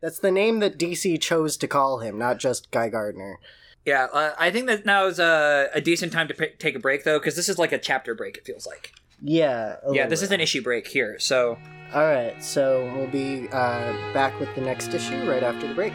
that's 0.00 0.18
the 0.18 0.32
name 0.32 0.58
that 0.58 0.78
DC 0.80 1.20
chose 1.20 1.56
to 1.58 1.68
call 1.68 1.98
him, 1.98 2.18
not 2.18 2.38
just 2.38 2.72
Guy 2.72 2.88
Gardner. 2.88 3.38
Yeah, 3.84 4.08
uh, 4.12 4.32
I 4.36 4.50
think 4.50 4.66
that 4.66 4.84
now 4.84 5.06
is 5.06 5.20
a, 5.20 5.68
a 5.72 5.80
decent 5.80 6.12
time 6.12 6.26
to 6.26 6.34
p- 6.34 6.54
take 6.58 6.74
a 6.74 6.80
break, 6.80 7.04
though, 7.04 7.20
because 7.20 7.36
this 7.36 7.48
is 7.48 7.56
like 7.58 7.70
a 7.72 7.78
chapter 7.78 8.16
break. 8.16 8.36
It 8.36 8.44
feels 8.44 8.66
like. 8.66 8.92
Yeah. 9.22 9.76
Yeah, 9.90 10.06
this 10.06 10.20
is 10.22 10.32
an 10.32 10.40
issue 10.40 10.62
break 10.62 10.86
here. 10.86 11.18
So, 11.18 11.58
All 11.94 12.02
right, 12.02 12.42
so 12.42 12.90
we'll 12.96 13.06
be 13.06 13.48
uh, 13.48 13.92
back 14.14 14.38
with 14.40 14.52
the 14.54 14.62
next 14.62 14.94
issue 14.94 15.28
right 15.28 15.42
after 15.42 15.68
the 15.68 15.74
break. 15.74 15.92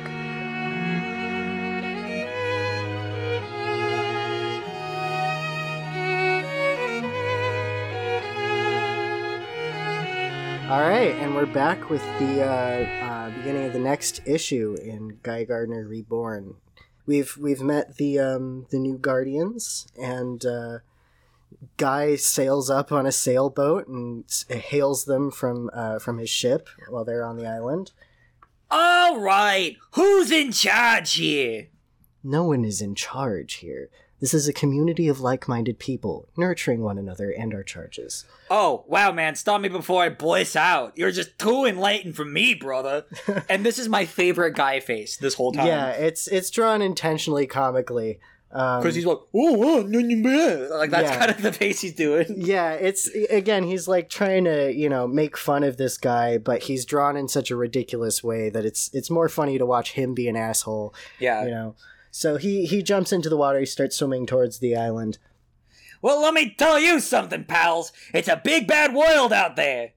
All 10.70 10.82
right, 10.82 11.16
and 11.16 11.34
we're 11.34 11.46
back 11.46 11.90
with 11.90 12.04
the 12.20 12.44
uh, 12.44 13.06
uh, 13.06 13.30
beginning 13.32 13.66
of 13.68 13.74
the 13.74 13.80
next 13.80 14.20
issue 14.26 14.76
in 14.84 15.18
Guy 15.24 15.46
Gardner 15.46 15.88
Reborn. 15.88 16.56
We've 17.06 17.38
we've 17.38 17.62
met 17.62 17.96
the 17.96 18.20
um, 18.20 18.68
the 18.70 18.78
new 18.78 18.98
Guardians, 18.98 19.88
and 19.98 20.46
uh, 20.46 20.80
Guy 21.78 22.16
sails 22.16 22.70
up 22.70 22.92
on 22.92 23.06
a 23.06 23.12
sailboat 23.12 23.88
and 23.88 24.26
hails 24.50 25.06
them 25.06 25.32
from 25.32 25.70
uh, 25.74 26.00
from 26.00 26.18
his 26.18 26.30
ship 26.30 26.70
while 26.90 27.06
they're 27.06 27.26
on 27.26 27.38
the 27.38 27.48
island. 27.48 27.92
all 28.70 29.20
right, 29.20 29.78
who's 29.92 30.32
in 30.32 30.52
charge 30.52 31.14
here? 31.14 31.68
No 32.24 32.44
one 32.44 32.66
is 32.66 32.82
in 32.82 32.96
charge 32.96 33.56
here. 33.56 33.90
This 34.20 34.34
is 34.34 34.48
a 34.48 34.54
community 34.54 35.08
of 35.08 35.22
like-minded 35.22 35.78
people, 35.78 36.28
nurturing 36.36 36.82
one 36.82 36.98
another 36.98 37.30
and 37.30 37.54
our 37.54 37.62
charges. 37.62 38.26
Oh, 38.50 38.84
wow, 38.88 39.12
man, 39.12 39.36
stop 39.36 39.62
me 39.62 39.70
before 39.70 40.02
I 40.02 40.10
bliss 40.10 40.56
out. 40.56 40.94
You're 40.98 41.12
just 41.12 41.38
too 41.38 41.66
enlightened 41.66 42.16
for 42.16 42.26
me, 42.26 42.56
brother. 42.56 43.06
and 43.50 43.64
this 43.64 43.78
is 43.78 43.88
my 43.88 44.06
favorite 44.06 44.56
guy 44.56 44.80
face 44.80 45.18
this 45.18 45.36
whole 45.36 45.52
time. 45.52 45.68
Yeah, 45.68 45.92
it's 45.92 46.28
it's 46.28 46.50
drawn 46.50 46.82
intentionally 46.82 47.46
comically. 47.46 48.20
Um, 48.50 48.80
Because 48.82 48.96
he's 48.96 49.06
like, 49.06 49.18
oh, 49.36 49.80
oh, 49.80 49.82
no, 49.84 50.00
no, 50.00 50.16
no." 50.16 50.68
like 50.78 50.90
that's 50.90 51.10
Yeah. 51.10 51.18
kind 51.20 51.32
of 51.32 51.42
the 51.42 51.52
face 51.52 51.82
he's 51.82 51.94
doing. 51.94 52.26
yeah, 52.38 52.74
it's 52.74 53.08
again 53.30 53.64
he's 53.64 53.88
like 53.88 54.10
trying 54.10 54.46
to 54.46 54.72
you 54.74 54.88
know 54.88 55.06
make 55.08 55.36
fun 55.38 55.64
of 55.64 55.76
this 55.78 55.98
guy, 55.98 56.38
but 56.38 56.64
he's 56.64 56.86
drawn 56.86 57.18
in 57.18 57.28
such 57.28 57.52
a 57.52 57.56
ridiculous 57.58 58.24
way 58.24 58.50
that 58.50 58.64
it's 58.66 58.90
it's 58.94 59.10
more 59.10 59.28
funny 59.28 59.58
to 59.58 59.66
watch 59.66 59.94
him 59.94 60.14
be 60.14 60.28
an 60.30 60.36
asshole. 60.38 60.94
Yeah. 61.20 61.44
You 61.44 61.52
know, 61.52 61.76
so 62.10 62.38
he 62.38 62.66
he 62.66 62.82
jumps 62.82 63.12
into 63.12 63.30
the 63.30 63.38
water, 63.38 63.60
he 63.60 63.66
starts 63.66 63.98
swimming 63.98 64.26
towards 64.26 64.60
the 64.60 64.76
island. 64.78 65.18
Well, 66.02 66.22
let 66.22 66.34
me 66.34 66.54
tell 66.58 66.80
you 66.80 67.00
something, 67.00 67.44
pals. 67.46 67.92
It's 68.14 68.28
a 68.30 68.40
big 68.42 68.66
bad 68.68 68.94
world 68.94 69.34
out 69.34 69.56
there. 69.56 69.92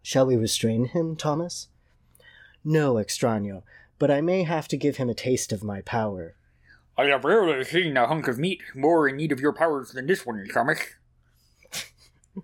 Shall 0.00 0.26
we 0.26 0.36
restrain 0.36 0.86
him, 0.86 1.16
Thomas? 1.16 1.68
No, 2.64 2.94
extraño, 2.94 3.62
but 3.98 4.10
I 4.10 4.20
may 4.20 4.44
have 4.44 4.68
to 4.68 4.76
give 4.76 4.96
him 4.96 5.10
a 5.10 5.14
taste 5.14 5.52
of 5.52 5.62
my 5.64 5.80
power. 5.82 6.34
I 6.96 7.06
have 7.06 7.24
rarely 7.24 7.64
seen 7.64 7.96
a 7.96 8.06
hunk 8.06 8.28
of 8.28 8.38
meat 8.38 8.62
more 8.74 9.08
in 9.08 9.16
need 9.16 9.32
of 9.32 9.40
your 9.40 9.52
powers 9.52 9.92
than 9.92 10.06
this 10.06 10.24
one, 10.24 10.46
Thomas. 10.52 10.80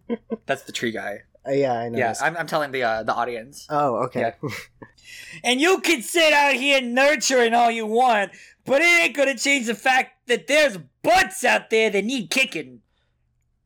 That's 0.47 0.63
the 0.63 0.73
tree 0.73 0.91
guy. 0.91 1.21
Uh, 1.47 1.53
yeah, 1.53 1.73
I 1.73 1.89
know. 1.89 1.99
Yeah. 1.99 2.15
I'm, 2.21 2.37
I'm 2.37 2.47
telling 2.47 2.71
the 2.73 2.83
uh, 2.83 3.03
the 3.03 3.15
audience. 3.15 3.67
Oh, 3.71 4.05
okay. 4.05 4.35
And 5.43 5.61
you 5.61 5.81
can 5.81 6.03
sit 6.03 6.33
out 6.33 6.55
here 6.55 6.81
nurturing 6.81 7.55
all 7.55 7.71
you 7.71 7.87
want, 7.87 8.33
but 8.65 8.81
it 8.81 9.03
ain't 9.03 9.17
gonna 9.17 9.37
change 9.37 9.67
the 9.67 9.75
fact 9.75 10.27
that 10.27 10.47
there's 10.47 10.79
butts 11.03 11.45
out 11.45 11.71
there 11.71 11.91
that 11.91 12.05
need 12.05 12.31
kicking. 12.31 12.83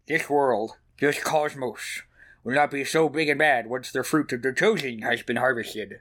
This 0.07 0.29
world, 0.29 0.73
this 1.01 1.23
cosmos, 1.23 2.03
will 2.43 2.55
not 2.55 2.71
be 2.71 2.85
so 2.85 3.09
big 3.09 3.29
and 3.29 3.39
bad 3.39 3.67
once 3.67 3.91
the 3.91 4.05
fruit 4.05 4.33
of 4.33 4.43
the 4.43 4.53
chosen 4.53 5.03
has 5.03 5.23
been 5.23 5.37
harvested. 5.37 6.01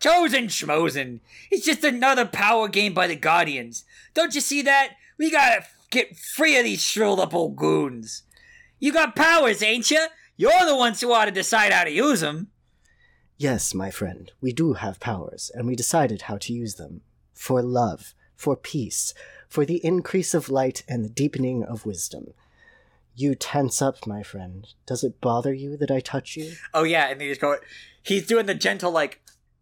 Chosen 0.00 0.46
schmosen. 0.46 1.20
It's 1.50 1.64
just 1.64 1.84
another 1.84 2.24
power 2.24 2.68
game 2.68 2.94
by 2.94 3.06
the 3.06 3.16
Guardians. 3.16 3.84
Don't 4.14 4.34
you 4.34 4.40
see 4.40 4.62
that? 4.62 4.96
We 5.18 5.30
gotta 5.30 5.58
f- 5.58 5.74
get 5.90 6.16
free 6.16 6.56
of 6.56 6.64
these 6.64 6.82
shrilled 6.82 7.20
up 7.20 7.34
old 7.34 7.56
goons. 7.56 8.22
You 8.78 8.92
got 8.92 9.14
powers, 9.14 9.62
ain't 9.62 9.90
you? 9.90 10.06
You're 10.36 10.64
the 10.64 10.74
ones 10.74 11.00
who 11.00 11.12
ought 11.12 11.26
to 11.26 11.30
decide 11.30 11.72
how 11.72 11.84
to 11.84 11.90
use 11.90 12.20
them. 12.20 12.48
Yes, 13.36 13.74
my 13.74 13.90
friend, 13.90 14.32
we 14.40 14.52
do 14.52 14.72
have 14.74 15.00
powers, 15.00 15.50
and 15.54 15.66
we 15.66 15.76
decided 15.76 16.22
how 16.22 16.38
to 16.38 16.52
use 16.52 16.76
them. 16.76 17.02
For 17.34 17.62
love, 17.62 18.14
for 18.36 18.56
peace, 18.56 19.12
for 19.48 19.66
the 19.66 19.84
increase 19.84 20.32
of 20.32 20.48
light 20.48 20.82
and 20.88 21.04
the 21.04 21.10
deepening 21.10 21.62
of 21.62 21.84
wisdom. 21.84 22.32
You 23.14 23.34
tense 23.34 23.82
up, 23.82 24.06
my 24.06 24.22
friend. 24.22 24.66
Does 24.86 25.04
it 25.04 25.20
bother 25.20 25.52
you 25.52 25.76
that 25.76 25.90
I 25.90 26.00
touch 26.00 26.36
you? 26.36 26.52
Oh 26.72 26.84
yeah, 26.84 27.08
and 27.08 27.20
they 27.20 27.28
just 27.28 27.40
go. 27.40 27.56
He's 28.02 28.26
doing 28.26 28.46
the 28.46 28.54
gentle 28.54 28.90
like 28.90 29.20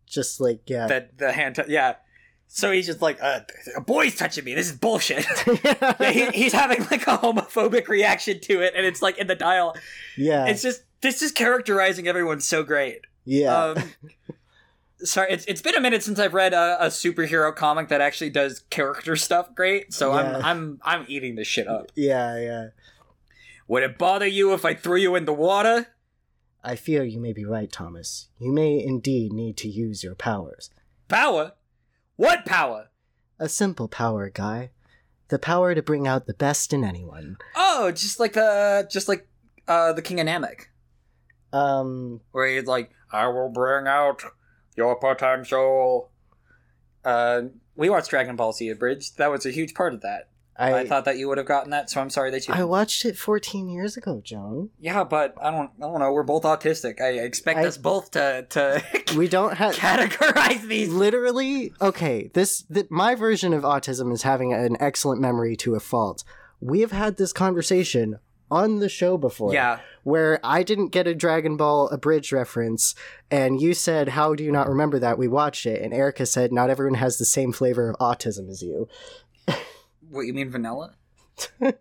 Just 0.09 0.41
like, 0.41 0.61
yeah. 0.67 0.87
the 0.87 1.09
the 1.17 1.33
hand. 1.33 1.57
T- 1.57 1.63
yeah. 1.69 1.97
So 2.51 2.71
he's 2.71 2.87
just 2.87 3.03
like, 3.03 3.19
uh, 3.23 3.41
a 3.77 3.81
boy's 3.83 4.17
touching 4.17 4.43
me. 4.45 4.55
This 4.55 4.71
is 4.71 4.77
bullshit. 4.77 5.27
yeah, 5.65 6.11
he, 6.11 6.27
he's 6.31 6.53
having 6.55 6.81
like 6.91 7.03
a 7.07 7.19
homophobic 7.19 7.89
reaction 7.89 8.41
to 8.41 8.63
it, 8.63 8.73
and 8.75 8.87
it's 8.87 9.03
like 9.03 9.19
in 9.19 9.27
the 9.27 9.35
dial. 9.35 9.77
yeah. 10.17 10.47
It's 10.47 10.63
just 10.63 10.83
this 11.03 11.21
is 11.21 11.31
characterizing 11.31 12.09
everyone 12.09 12.41
so 12.41 12.63
great. 12.63 13.03
yeah. 13.27 13.55
Um, 13.55 13.77
sorry, 15.01 15.31
it's 15.31 15.45
it's 15.45 15.61
been 15.61 15.75
a 15.75 15.81
minute 15.81 16.03
since 16.03 16.19
I've 16.19 16.33
read 16.35 16.55
a, 16.55 16.79
a 16.81 16.87
superhero 16.87 17.55
comic 17.55 17.89
that 17.89 18.01
actually 18.01 18.31
does 18.31 18.61
character 18.71 19.15
stuff 19.15 19.55
great. 19.55 19.93
So 19.93 20.15
Yeah. 20.15 20.39
I'm 20.39 20.45
I'm 20.45 20.81
I'm 21.01 21.05
eating 21.07 21.35
this 21.37 21.47
shit 21.47 21.69
up. 21.69 21.93
yeah, 21.95 22.39
yeah. 22.39 22.67
Would 23.69 23.83
it 23.83 23.99
bother 23.99 24.27
you 24.27 24.55
if 24.55 24.65
I 24.65 24.73
threw 24.73 24.97
you 24.97 25.15
in 25.17 25.27
the 25.27 25.35
water? 25.35 25.89
I 26.63 26.77
fear 26.77 27.05
you 27.05 27.21
may 27.21 27.33
be 27.33 27.45
right, 27.45 27.71
Thomas. 27.71 28.29
You 28.39 28.53
may 28.53 28.83
indeed 28.83 29.33
need 29.33 29.57
to 29.59 29.69
use 29.69 30.03
your 30.03 30.15
powers. 30.15 30.71
Power? 31.09 31.53
What 32.17 32.45
power? 32.45 32.91
A 33.39 33.49
simple 33.49 33.89
power, 33.89 34.29
Guy. 34.29 34.71
The 35.29 35.39
power 35.39 35.75
to 35.75 35.83
bring 35.83 36.07
out 36.07 36.27
the 36.27 36.35
best 36.35 36.73
in 36.73 36.83
anyone. 36.83 37.37
Oh, 37.55 37.93
just 37.93 38.19
like 38.19 38.33
the 38.33 38.89
just 38.91 39.09
like 39.09 39.29
uh 39.69 39.93
the 39.93 40.03
King 40.03 40.21
of 40.21 40.27
Namek. 40.27 40.67
Um, 41.53 42.21
where 42.33 42.49
he's 42.49 42.67
like, 42.67 42.91
"I 43.13 43.29
will 43.29 43.51
bring 43.51 43.87
out 43.87 44.23
your 44.77 44.97
potential." 44.97 46.11
Uh, 47.05 47.43
we 47.77 47.89
watched 47.89 48.11
Dragon 48.11 48.37
Ball 48.37 48.53
Z 48.53 48.69
Abridged. 48.69 49.19
That 49.19 49.31
was 49.31 49.47
a 49.47 49.51
huge 49.51 49.75
part 49.75 49.95
of 49.95 50.01
that. 50.01 50.31
I, 50.59 50.81
I 50.81 50.87
thought 50.87 51.05
that 51.05 51.19
you 51.19 51.29
would 51.29 51.39
have 51.39 51.47
gotten 51.47 51.71
that, 51.71 51.89
so 51.89 52.01
I'm 52.01 52.11
sorry 52.11 52.31
that 52.33 52.49
you. 52.49 52.53
I 52.55 52.65
watched 52.65 53.05
it 53.05 53.17
14 53.17 53.69
years 53.69 53.97
ago, 53.97 54.21
Joan. 54.25 54.71
yeah, 54.81 55.05
but 55.05 55.35
I 55.41 55.51
don't. 55.53 55.71
I 55.79 55.83
don't 55.83 56.01
know. 56.01 56.13
We're 56.13 56.25
both 56.25 56.43
autistic. 56.43 57.01
I 57.01 57.11
expect 57.21 57.61
I- 57.61 57.67
us 57.67 57.77
both 57.79 58.11
to 58.13 58.45
to 58.51 58.83
We 59.17 59.29
don't 59.29 59.55
have 59.57 59.77
categorize 59.77 60.63
these. 60.67 60.89
literally 60.93 61.73
okay. 61.81 62.31
This 62.35 62.63
th- 62.63 62.87
my 62.91 63.15
version 63.15 63.53
of 63.55 63.63
autism 63.63 64.13
is 64.13 64.23
having 64.23 64.53
an 64.53 64.77
excellent 64.81 65.21
memory 65.21 65.55
to 65.59 65.75
a 65.77 65.81
fault. 65.81 66.25
We 66.61 66.81
have 66.81 66.93
had 66.93 67.17
this 67.19 67.33
conversation 67.33 68.19
on 68.51 68.81
the 68.81 68.89
show 68.89 69.17
before. 69.17 69.53
Yeah, 69.55 69.79
where 70.03 70.41
I 70.43 70.63
didn't 70.63 70.89
get 70.89 71.07
a 71.07 71.15
Dragon 71.15 71.57
Ball 71.57 71.89
abridged 71.91 72.33
reference, 72.33 72.95
and 73.31 73.61
you 73.61 73.75
said, 73.75 74.09
"How 74.11 74.35
do 74.35 74.43
you 74.43 74.51
not 74.51 74.69
remember 74.69 74.99
that?" 74.99 75.19
We 75.19 75.29
watched 75.29 75.67
it, 75.67 75.81
and 75.83 75.95
Erica 75.95 76.27
said, 76.27 76.51
"Not 76.53 76.69
everyone 76.71 76.95
has 76.95 77.19
the 77.19 77.25
same 77.25 77.53
flavor 77.53 77.89
of 77.91 77.97
autism 77.99 78.49
as 78.51 78.61
you." 78.63 78.89
what 80.11 80.23
you 80.23 80.35
mean 80.35 80.51
vanilla? 80.51 80.95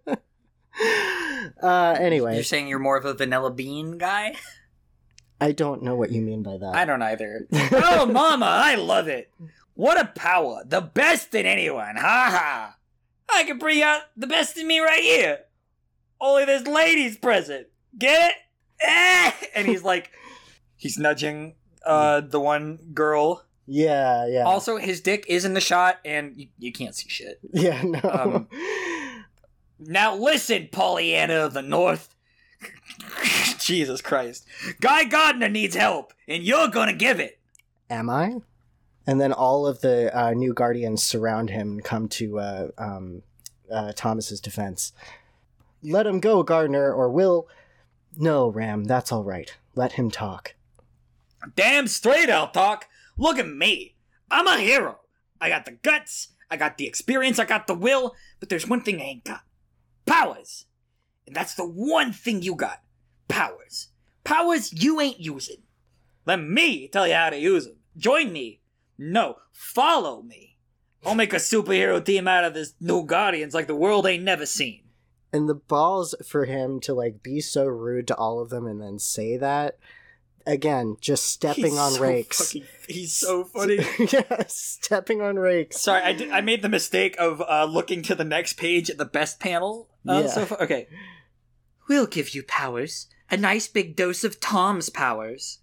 Uh, 1.61 1.95
anyway, 1.99 2.35
You're 2.35 2.43
saying 2.43 2.67
you're 2.67 2.79
more 2.79 2.97
of 2.97 3.05
a 3.05 3.13
vanilla 3.13 3.51
bean 3.51 3.97
guy? 3.97 4.35
I 5.39 5.51
don't 5.51 5.83
know 5.83 5.95
what 5.95 6.11
you 6.11 6.21
mean 6.21 6.43
by 6.43 6.57
that. 6.57 6.75
I 6.75 6.85
don't 6.85 7.01
either. 7.01 7.47
oh, 7.51 8.05
mama, 8.05 8.45
I 8.45 8.75
love 8.75 9.07
it. 9.07 9.31
What 9.75 9.99
a 9.99 10.05
power. 10.05 10.63
The 10.65 10.81
best 10.81 11.33
in 11.35 11.45
anyone. 11.45 11.95
Ha 11.95 12.29
ha. 12.31 12.75
I 13.29 13.43
can 13.43 13.57
bring 13.57 13.81
out 13.81 14.01
the 14.15 14.27
best 14.27 14.57
in 14.57 14.67
me 14.67 14.79
right 14.79 15.01
here. 15.01 15.39
Only 16.19 16.45
there's 16.45 16.65
ladies 16.67 17.17
present. 17.17 17.67
Get 17.97 18.31
it? 18.31 18.35
Eh! 18.79 19.31
And 19.55 19.67
he's 19.67 19.83
like, 19.83 20.11
he's 20.75 20.97
nudging 20.97 21.55
uh, 21.85 22.21
the 22.21 22.39
one 22.39 22.79
girl. 22.93 23.43
Yeah, 23.67 24.25
yeah, 24.27 24.43
Also, 24.43 24.77
his 24.77 25.01
dick 25.01 25.25
is 25.27 25.45
in 25.45 25.53
the 25.53 25.61
shot, 25.61 25.99
and 26.05 26.33
you, 26.37 26.47
you 26.57 26.71
can't 26.71 26.95
see 26.95 27.09
shit. 27.09 27.39
yeah. 27.53 27.81
No. 27.83 27.99
Um, 28.03 28.47
Now 29.79 30.15
listen, 30.15 30.69
Pollyanna 30.71 31.35
of 31.35 31.53
the 31.53 31.61
North. 31.61 32.15
Jesus 33.59 34.01
Christ. 34.01 34.45
Guy 34.81 35.03
Gardner 35.03 35.49
needs 35.49 35.75
help, 35.75 36.13
and 36.27 36.43
you're 36.43 36.67
gonna 36.69 36.93
give 36.93 37.19
it. 37.19 37.39
Am 37.89 38.09
I? 38.09 38.37
And 39.05 39.21
then 39.21 39.31
all 39.31 39.67
of 39.67 39.81
the 39.81 40.15
uh, 40.17 40.31
new 40.31 40.53
guardians 40.53 41.03
surround 41.03 41.49
him 41.49 41.73
and 41.73 41.83
come 41.83 42.07
to 42.09 42.39
uh, 42.39 42.67
um, 42.77 43.21
uh, 43.71 43.93
Thomas's 43.95 44.41
defense. 44.41 44.91
Let 45.83 46.07
him 46.07 46.19
go, 46.19 46.43
Gardner, 46.43 46.91
or 46.91 47.09
we'll. 47.09 47.47
No, 48.17 48.49
Ram, 48.49 48.85
that's 48.85 49.11
all 49.11 49.23
right. 49.23 49.55
Let 49.75 49.93
him 49.93 50.09
talk. 50.09 50.55
Damn 51.55 51.87
straight 51.87 52.29
I'll 52.31 52.49
talk. 52.49 52.87
Look 53.17 53.39
at 53.39 53.47
me. 53.47 53.95
I'm 54.29 54.47
a 54.47 54.59
hero. 54.59 54.99
I 55.39 55.49
got 55.49 55.65
the 55.65 55.71
guts, 55.71 56.29
I 56.49 56.57
got 56.57 56.77
the 56.77 56.87
experience, 56.87 57.39
I 57.39 57.45
got 57.45 57.67
the 57.67 57.73
will, 57.73 58.15
but 58.39 58.49
there's 58.49 58.67
one 58.67 58.81
thing 58.81 58.99
I 58.99 59.05
ain't 59.05 59.23
got 59.23 59.43
powers. 60.05 60.65
And 61.25 61.35
that's 61.35 61.55
the 61.55 61.67
one 61.67 62.13
thing 62.13 62.41
you 62.41 62.55
got 62.55 62.81
powers. 63.27 63.89
Powers 64.23 64.73
you 64.73 64.99
ain't 64.99 65.19
using. 65.19 65.63
Let 66.25 66.41
me 66.41 66.87
tell 66.87 67.07
you 67.07 67.13
how 67.13 67.29
to 67.29 67.37
use 67.37 67.65
them. 67.65 67.77
Join 67.95 68.31
me. 68.31 68.61
No, 68.97 69.37
follow 69.51 70.21
me. 70.21 70.57
I'll 71.05 71.15
make 71.15 71.33
a 71.33 71.37
superhero 71.37 72.03
team 72.03 72.27
out 72.27 72.43
of 72.43 72.53
this 72.53 72.73
new 72.81 73.05
Guardians 73.05 73.53
like 73.53 73.67
the 73.67 73.75
world 73.75 74.05
ain't 74.05 74.23
never 74.23 74.45
seen. 74.45 74.81
And 75.31 75.47
the 75.47 75.55
balls 75.55 76.15
for 76.25 76.45
him 76.45 76.79
to 76.81 76.93
like 76.93 77.21
be 77.21 77.41
so 77.41 77.65
rude 77.65 78.07
to 78.07 78.15
all 78.15 78.39
of 78.39 78.49
them 78.49 78.65
and 78.65 78.81
then 78.81 78.97
say 78.99 79.37
that 79.37 79.77
again, 80.47 80.97
just 81.01 81.25
stepping 81.25 81.65
He's 81.65 81.77
on 81.77 81.91
so 81.93 82.01
rakes. 82.01 82.37
fucking- 82.39 82.63
he's 82.87 83.13
so 83.13 83.43
funny. 83.43 83.75
yeah, 84.11 84.43
stepping 84.47 85.21
on 85.21 85.37
rakes. 85.37 85.79
Sorry, 85.79 86.01
I, 86.01 86.13
did, 86.13 86.31
I 86.31 86.41
made 86.41 86.61
the 86.63 86.69
mistake 86.69 87.15
of 87.19 87.41
uh, 87.41 87.65
looking 87.65 88.01
to 88.03 88.15
the 88.15 88.23
next 88.23 88.53
page 88.53 88.89
at 88.89 88.97
the 88.97 89.05
best 89.05 89.39
panel. 89.39 89.89
Uh, 90.07 90.21
Yeah. 90.23 90.27
so 90.27 90.45
far. 90.45 90.61
Okay. 90.63 90.87
We'll 91.87 92.07
give 92.07 92.33
you 92.33 92.43
powers. 92.43 93.07
A 93.29 93.37
nice 93.37 93.67
big 93.67 93.95
dose 93.95 94.23
of 94.23 94.39
Tom's 94.39 94.89
powers. 94.89 95.59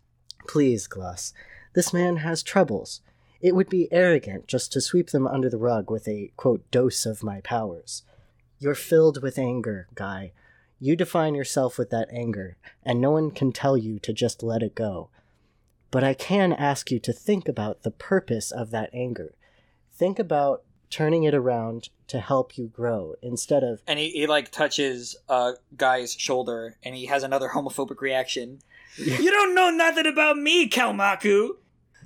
Please, 0.47 0.87
Gloss. 0.87 1.33
This 1.75 1.93
man 1.93 2.19
has 2.19 2.43
troubles. 2.43 3.01
It 3.41 3.55
would 3.55 3.69
be 3.69 3.89
arrogant 3.93 4.47
just 4.47 4.73
to 4.73 4.81
sweep 4.81 5.11
them 5.11 5.27
under 5.27 5.51
the 5.51 5.59
rug 5.59 5.91
with 5.91 6.07
a, 6.09 6.31
quote, 6.37 6.71
dose 6.71 7.05
of 7.05 7.23
my 7.23 7.41
powers. 7.41 8.03
You're 8.59 8.75
filled 8.75 9.23
with 9.23 9.39
anger, 9.39 9.89
Guy. 9.95 10.33
You 10.85 10.97
define 10.97 11.35
yourself 11.35 11.79
with 11.79 11.89
that 11.93 12.11
anger, 12.13 12.59
and 12.83 13.01
no 13.01 13.11
one 13.11 13.31
can 13.31 13.53
tell 13.53 13.75
you 13.75 13.99
to 14.01 14.13
just 14.13 14.43
let 14.43 14.63
it 14.63 14.75
go. 14.75 15.09
But 15.91 16.05
I 16.05 16.13
can 16.13 16.53
ask 16.53 16.91
you 16.91 16.99
to 16.99 17.11
think 17.11 17.49
about 17.49 17.85
the 17.85 17.91
purpose 17.91 18.51
of 18.51 18.71
that 18.73 18.91
anger. 18.93 19.35
Think 19.95 20.19
about 20.19 20.63
turning 20.91 21.25
it 21.25 21.35
around 21.35 21.89
to 22.09 22.21
help 22.21 22.59
you 22.59 22.67
grow 22.67 23.15
instead 23.23 23.65
of 23.65 23.81
And 23.87 23.99
he, 23.99 24.11
he 24.11 24.27
like 24.27 24.51
touches 24.51 25.17
uh 25.27 25.53
guy's 25.75 26.13
shoulder 26.13 26.77
and 26.83 26.95
he 26.95 27.07
has 27.07 27.23
another 27.23 27.49
homophobic 27.55 28.03
reaction. 28.03 28.59
you 28.99 29.31
don't 29.31 29.55
know 29.55 29.71
nothing 29.71 30.05
about 30.05 30.37
me, 30.37 30.69
Kalmaku. 30.69 31.53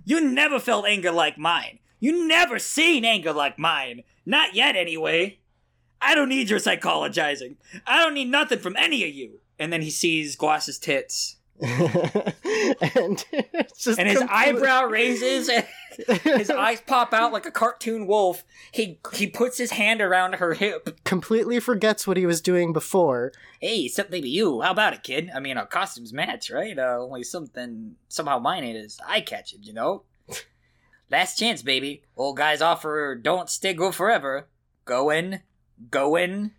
You 0.05 0.21
never 0.21 0.61
felt 0.61 0.87
anger 0.87 1.11
like 1.11 1.37
mine. 1.37 1.81
You 1.99 2.29
never 2.29 2.61
seen 2.61 3.05
anger 3.05 3.33
like 3.33 3.59
mine. 3.59 4.05
Not 4.25 4.55
yet 4.55 4.77
anyway. 4.77 5.41
I 6.01 6.15
don't 6.15 6.29
need 6.29 6.51
your 6.51 6.61
psychologizing. 6.61 7.57
I 7.87 8.03
don't 8.03 8.15
need 8.15 8.31
nothing 8.31 8.59
from 8.59 8.77
any 8.77 9.05
of 9.05 9.15
you. 9.15 9.41
And 9.59 9.73
then 9.73 9.83
he 9.83 9.91
sees 9.91 10.37
Gloss's 10.37 10.79
tits. 10.79 11.37
and 11.61 13.25
it's 13.33 13.83
just 13.83 13.99
And 13.99 14.09
his 14.09 14.23
eyebrow 14.29 14.85
raises 14.85 15.49
and 15.49 15.67
his 16.23 16.51
eyes 16.51 16.81
pop 16.81 17.13
out 17.13 17.33
like 17.33 17.47
a 17.47 17.51
cartoon 17.51 18.07
wolf. 18.07 18.45
He 18.71 19.01
he 19.13 19.27
puts 19.27 19.59
his 19.59 19.73
hand 19.73 20.01
around 20.01 20.37
her 20.37 20.55
hip. 20.55 21.01
completely 21.03 21.59
forgets 21.59 22.07
what 22.07 22.17
he 22.17 22.27
was 22.27 22.41
doing 22.41 22.73
before. 22.73 23.33
Hey, 23.61 23.89
something 23.89 24.23
to 24.23 24.29
you. 24.29 24.61
How 24.61 24.71
about 24.71 24.93
it, 24.93 25.03
kid? 25.03 25.31
I 25.35 25.41
mean, 25.41 25.57
our 25.57 25.67
costumes 25.67 26.13
match, 26.13 26.49
right? 26.49 26.79
Uh, 26.79 26.99
only 27.01 27.25
something 27.25 27.97
somehow 28.09 28.39
mine 28.39 28.63
is 28.63 29.01
eye 29.05 29.23
catching, 29.23 29.65
you 29.65 29.73
know. 29.73 30.05
Last 31.11 31.39
chance, 31.39 31.63
baby. 31.63 32.03
Old 32.17 32.37
guy's 32.37 32.63
offer 32.63 33.17
don't 33.17 33.51
stay 33.51 33.75
go 33.75 33.91
forever. 33.91 34.47
Going, 34.85 35.41
going, 35.91 36.53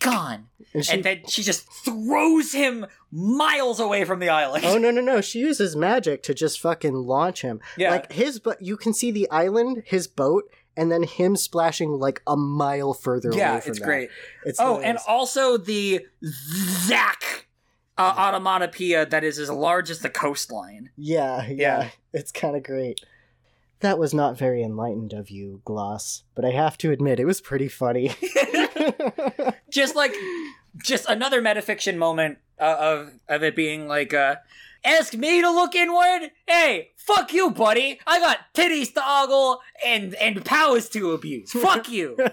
gone. 0.00 0.46
And 0.72 0.84
she, 0.84 0.92
and 0.92 1.04
then 1.04 1.20
she 1.28 1.42
just 1.42 1.66
throws 1.84 2.52
him 2.52 2.86
miles 3.10 3.80
away 3.80 4.04
from 4.04 4.20
the 4.20 4.28
island. 4.28 4.64
oh 4.64 4.78
no 4.78 4.90
no 4.90 5.00
no! 5.00 5.20
She 5.20 5.40
uses 5.40 5.74
magic 5.74 6.22
to 6.24 6.34
just 6.34 6.60
fucking 6.60 6.94
launch 6.94 7.42
him. 7.42 7.60
yeah. 7.76 7.90
Like 7.90 8.12
his, 8.12 8.38
but 8.38 8.62
you 8.62 8.76
can 8.76 8.92
see 8.94 9.10
the 9.10 9.28
island, 9.30 9.82
his 9.86 10.06
boat, 10.06 10.44
and 10.76 10.90
then 10.92 11.02
him 11.02 11.34
splashing 11.36 11.98
like 11.98 12.22
a 12.26 12.36
mile 12.36 12.94
further 12.94 13.30
yeah, 13.34 13.56
it's 13.56 13.78
that. 13.78 13.84
great. 13.84 14.10
It's 14.44 14.60
Oh, 14.60 14.78
and 14.80 14.98
also 15.08 15.56
the 15.56 16.06
Zack 16.24 17.48
uh, 17.98 18.14
automatopoeia 18.14 19.10
that 19.10 19.24
is 19.24 19.38
as 19.38 19.50
large 19.50 19.90
as 19.90 19.98
the 19.98 20.08
coastline. 20.08 20.90
yeah, 20.96 21.46
yeah, 21.48 21.54
Yeah. 21.54 21.88
it's 22.12 22.32
kind 22.32 22.56
of 22.56 22.62
great. 22.62 23.00
That 23.80 23.98
was 23.98 24.12
not 24.12 24.36
very 24.38 24.62
enlightened 24.62 25.12
of 25.12 25.30
you, 25.30 25.62
Gloss, 25.64 26.24
but 26.34 26.44
I 26.44 26.50
have 26.50 26.76
to 26.78 26.90
admit 26.90 27.18
it 27.18 27.24
was 27.24 27.40
pretty 27.40 27.68
funny. 27.68 28.12
just 29.70 29.96
like, 29.96 30.14
just 30.82 31.08
another 31.08 31.40
metafiction 31.40 31.96
moment 31.96 32.38
uh, 32.58 32.76
of 32.78 33.12
of 33.28 33.42
it 33.42 33.56
being 33.56 33.88
like, 33.88 34.12
uh, 34.12 34.36
ask 34.84 35.14
me 35.14 35.40
to 35.40 35.50
look 35.50 35.74
inward. 35.74 36.30
Hey, 36.46 36.90
fuck 36.96 37.32
you, 37.32 37.50
buddy. 37.50 37.98
I 38.06 38.20
got 38.20 38.38
titties 38.54 38.92
to 38.94 39.02
ogle 39.02 39.60
and 39.84 40.14
and 40.16 40.44
powers 40.44 40.88
to 40.90 41.12
abuse. 41.12 41.50
Fuck 41.52 41.88
you. 41.88 42.16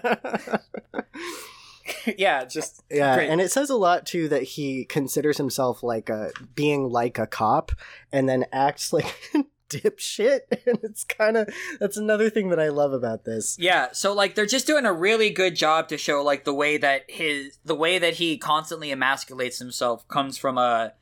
yeah, 2.18 2.44
just 2.44 2.82
Yeah, 2.90 3.16
Great. 3.16 3.30
and 3.30 3.40
it 3.40 3.50
says 3.50 3.70
a 3.70 3.76
lot 3.76 4.06
too 4.06 4.28
that 4.28 4.42
he 4.42 4.84
considers 4.84 5.38
himself 5.38 5.82
like 5.82 6.08
a 6.08 6.30
being 6.54 6.88
like 6.90 7.18
a 7.18 7.26
cop, 7.26 7.72
and 8.12 8.28
then 8.28 8.46
acts 8.52 8.92
like 8.92 9.14
dipshit. 9.68 10.40
And 10.66 10.78
it's 10.82 11.04
kind 11.04 11.36
of 11.36 11.48
that's 11.80 11.96
another 11.96 12.28
thing 12.28 12.50
that 12.50 12.60
I 12.60 12.68
love 12.68 12.92
about 12.92 13.24
this. 13.24 13.56
Yeah, 13.58 13.88
so 13.92 14.12
like 14.12 14.34
they're 14.34 14.44
just 14.44 14.66
doing 14.66 14.84
a 14.84 14.92
really 14.92 15.30
good 15.30 15.56
job 15.56 15.88
to 15.88 15.96
show 15.96 16.22
like 16.22 16.44
the 16.44 16.52
way 16.52 16.76
that 16.76 17.04
his 17.08 17.58
the 17.64 17.74
way 17.74 17.98
that 17.98 18.14
he 18.14 18.36
constantly 18.36 18.90
emasculates 18.90 19.58
himself 19.58 20.06
comes 20.08 20.36
from 20.36 20.58
a 20.58 20.92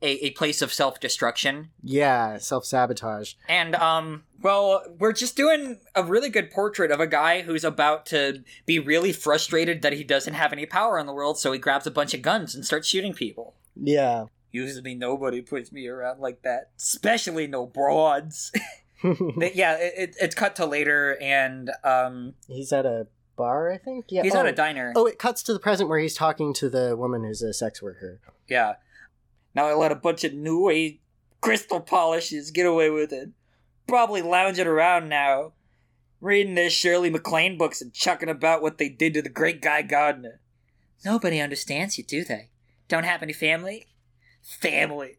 a, 0.00 0.26
a 0.26 0.30
place 0.32 0.62
of 0.62 0.72
self 0.72 1.00
destruction. 1.00 1.70
Yeah, 1.82 2.38
self 2.38 2.64
sabotage. 2.64 3.34
And 3.48 3.74
um 3.74 4.24
well, 4.42 4.82
we're 4.98 5.12
just 5.12 5.36
doing 5.36 5.80
a 5.94 6.04
really 6.04 6.28
good 6.28 6.50
portrait 6.50 6.90
of 6.90 7.00
a 7.00 7.06
guy 7.06 7.40
who's 7.40 7.64
about 7.64 8.04
to 8.06 8.44
be 8.66 8.78
really 8.78 9.12
frustrated 9.12 9.80
that 9.82 9.94
he 9.94 10.04
doesn't 10.04 10.34
have 10.34 10.52
any 10.52 10.66
power 10.66 10.98
in 10.98 11.06
the 11.06 11.14
world, 11.14 11.38
so 11.38 11.52
he 11.52 11.58
grabs 11.58 11.86
a 11.86 11.90
bunch 11.90 12.12
of 12.12 12.22
guns 12.22 12.54
and 12.54 12.64
starts 12.64 12.86
shooting 12.86 13.14
people. 13.14 13.54
Yeah. 13.74 14.26
Usually 14.54 14.94
nobody 14.94 15.42
puts 15.42 15.72
me 15.72 15.88
around 15.88 16.20
like 16.20 16.42
that, 16.42 16.70
especially 16.78 17.48
no 17.48 17.66
broads. 17.66 18.52
Yeah, 19.02 19.74
it, 19.74 19.94
it, 19.96 20.16
it's 20.20 20.34
cut 20.34 20.56
to 20.56 20.66
later 20.66 21.18
and 21.20 21.70
um 21.82 22.34
he's 22.46 22.72
at 22.72 22.86
a 22.86 23.08
bar, 23.36 23.70
I 23.70 23.76
think. 23.76 24.06
Yeah, 24.08 24.22
he's 24.22 24.34
oh. 24.34 24.38
at 24.38 24.46
a 24.46 24.52
diner. 24.52 24.92
Oh, 24.96 25.06
it 25.06 25.18
cuts 25.18 25.42
to 25.42 25.52
the 25.52 25.58
present 25.58 25.88
where 25.88 25.98
he's 25.98 26.14
talking 26.14 26.54
to 26.54 26.70
the 26.70 26.96
woman 26.96 27.24
who's 27.24 27.42
a 27.42 27.52
sex 27.52 27.82
worker. 27.82 28.20
Yeah. 28.48 28.74
Now 29.54 29.66
I 29.66 29.74
let 29.74 29.92
a 29.92 29.96
bunch 29.96 30.24
of 30.24 30.32
new 30.32 30.70
age 30.70 31.00
crystal 31.40 31.80
polishes 31.80 32.52
get 32.52 32.64
away 32.64 32.88
with 32.90 33.12
it. 33.12 33.30
Probably 33.86 34.22
lounging 34.22 34.68
around 34.68 35.08
now, 35.10 35.52
reading 36.20 36.54
their 36.54 36.70
Shirley 36.70 37.10
MacLaine 37.10 37.58
books 37.58 37.82
and 37.82 37.92
chucking 37.92 38.30
about 38.30 38.62
what 38.62 38.78
they 38.78 38.88
did 38.88 39.14
to 39.14 39.22
the 39.22 39.28
great 39.28 39.60
Guy 39.60 39.82
Gardner. 39.82 40.40
Nobody 41.04 41.40
understands 41.40 41.98
you, 41.98 42.04
do 42.04 42.24
they? 42.24 42.50
Don't 42.88 43.04
have 43.04 43.22
any 43.22 43.34
family? 43.34 43.88
Family. 44.44 45.16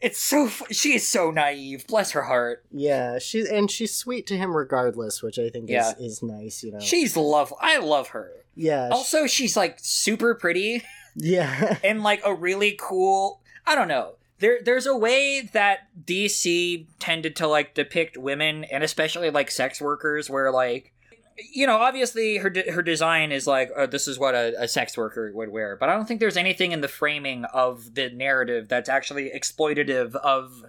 It's 0.00 0.18
so. 0.20 0.48
She 0.70 0.94
is 0.94 1.06
so 1.08 1.30
naive. 1.30 1.86
Bless 1.86 2.10
her 2.10 2.22
heart. 2.22 2.64
Yeah, 2.70 3.18
she 3.18 3.46
and 3.48 3.70
she's 3.70 3.94
sweet 3.94 4.26
to 4.26 4.36
him 4.36 4.54
regardless, 4.54 5.22
which 5.22 5.38
I 5.38 5.48
think 5.48 5.70
Yeah. 5.70 5.92
is 5.92 6.18
is 6.18 6.22
nice. 6.22 6.62
You 6.62 6.72
know. 6.72 6.80
She's 6.80 7.16
love. 7.16 7.54
I 7.60 7.78
love 7.78 8.08
her. 8.08 8.30
yeah. 8.54 8.88
Also, 8.90 9.26
she's 9.26 9.56
like 9.56 9.78
super 9.80 10.34
pretty. 10.34 10.82
yeah. 11.14 11.78
and 11.84 12.02
like 12.02 12.20
a 12.24 12.34
really 12.34 12.76
cool 12.78 13.40
I 13.66 13.74
don't 13.74 13.88
know. 13.88 14.16
There 14.40 14.58
there's 14.62 14.84
a 14.86 14.96
way 14.96 15.48
that 15.52 15.88
DC 16.04 16.86
tended 16.98 17.36
to 17.36 17.46
like 17.46 17.74
depict 17.74 18.18
women 18.18 18.64
and 18.64 18.82
especially 18.84 19.30
like 19.30 19.50
sex 19.50 19.80
workers 19.80 20.28
where 20.28 20.50
like 20.50 20.92
you 21.36 21.66
know, 21.66 21.78
obviously 21.78 22.38
her 22.38 22.50
de- 22.50 22.70
her 22.70 22.82
design 22.82 23.32
is 23.32 23.46
like 23.46 23.70
uh, 23.76 23.86
this 23.86 24.06
is 24.06 24.18
what 24.18 24.34
a, 24.34 24.54
a 24.58 24.68
sex 24.68 24.96
worker 24.96 25.32
would 25.34 25.50
wear, 25.50 25.76
but 25.76 25.88
I 25.88 25.94
don't 25.94 26.06
think 26.06 26.20
there's 26.20 26.36
anything 26.36 26.72
in 26.72 26.80
the 26.80 26.88
framing 26.88 27.44
of 27.46 27.94
the 27.94 28.10
narrative 28.10 28.68
that's 28.68 28.88
actually 28.88 29.30
exploitative 29.30 30.14
of 30.16 30.64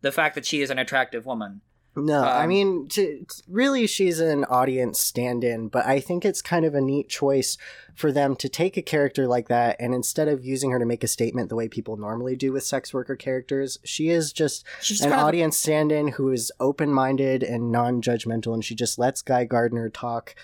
the 0.00 0.12
fact 0.12 0.34
that 0.34 0.46
she 0.46 0.60
is 0.60 0.70
an 0.70 0.78
attractive 0.78 1.26
woman. 1.26 1.60
No, 2.06 2.22
I 2.22 2.44
Um, 2.44 2.48
mean, 2.48 2.88
to, 2.88 3.24
really, 3.48 3.86
she's 3.86 4.20
an 4.20 4.44
audience 4.44 5.00
stand 5.00 5.44
in, 5.44 5.68
but 5.68 5.84
I 5.86 6.00
think 6.00 6.24
it's 6.24 6.40
kind 6.42 6.64
of 6.64 6.74
a 6.74 6.80
neat 6.80 7.08
choice 7.08 7.58
for 7.94 8.12
them 8.12 8.36
to 8.36 8.48
take 8.48 8.76
a 8.76 8.82
character 8.82 9.26
like 9.26 9.48
that 9.48 9.76
and 9.80 9.92
instead 9.94 10.28
of 10.28 10.44
using 10.44 10.70
her 10.70 10.78
to 10.78 10.84
make 10.86 11.02
a 11.02 11.08
statement 11.08 11.48
the 11.48 11.56
way 11.56 11.68
people 11.68 11.96
normally 11.96 12.36
do 12.36 12.52
with 12.52 12.62
sex 12.62 12.94
worker 12.94 13.16
characters, 13.16 13.78
she 13.84 14.08
is 14.10 14.32
just 14.32 14.64
an 14.90 14.96
kind 15.10 15.12
of- 15.14 15.18
audience 15.20 15.56
stand 15.58 15.90
in 15.90 16.08
who 16.08 16.30
is 16.30 16.52
open 16.60 16.92
minded 16.92 17.42
and 17.42 17.72
non 17.72 18.00
judgmental, 18.00 18.54
and 18.54 18.64
she 18.64 18.74
just 18.74 18.98
lets 18.98 19.20
Guy 19.22 19.44
Gardner 19.44 19.88
talk 19.90 20.34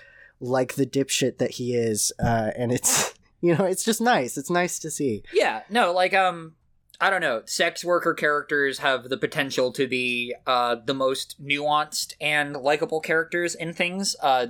like 0.41 0.75
the 0.75 0.85
dipshit 0.87 1.39
that 1.39 1.53
he 1.53 1.75
is. 1.75 2.13
Uh, 2.19 2.51
and 2.57 2.73
it's, 2.73 3.15
you 3.41 3.55
know, 3.57 3.65
it's 3.65 3.85
just 3.85 4.01
nice. 4.01 4.37
It's 4.37 4.51
nice 4.51 4.79
to 4.81 4.91
see. 4.91 5.23
Yeah, 5.33 5.63
no, 5.71 5.93
like 5.93 6.13
um 6.15 6.55
I 7.05 7.11
don't 7.11 7.21
know. 7.21 7.43
Sex 7.45 7.85
worker 7.85 8.15
characters 8.15 8.79
have 8.79 9.11
the 9.11 9.19
potential 9.19 9.71
to 9.73 9.87
be 9.87 10.35
uh, 10.47 10.77
the 10.83 10.95
most 10.95 11.37
nuanced 11.45 12.15
and 12.19 12.57
likable 12.57 13.01
characters 13.01 13.55
in 13.55 13.75
things. 13.75 14.17
Uh, 14.23 14.47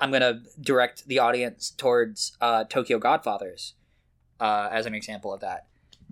I'm 0.00 0.12
gonna 0.12 0.42
direct 0.60 1.08
the 1.08 1.18
audience 1.18 1.70
towards 1.76 2.36
uh, 2.40 2.62
Tokyo 2.62 3.00
Godfathers 3.00 3.74
uh, 4.38 4.68
as 4.70 4.86
an 4.86 4.94
example 4.94 5.34
of 5.34 5.40
that. 5.40 5.66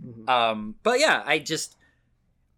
Mhm. 0.05 0.29
Um, 0.29 0.74
but 0.83 0.99
yeah, 0.99 1.22
I 1.24 1.39
just 1.39 1.76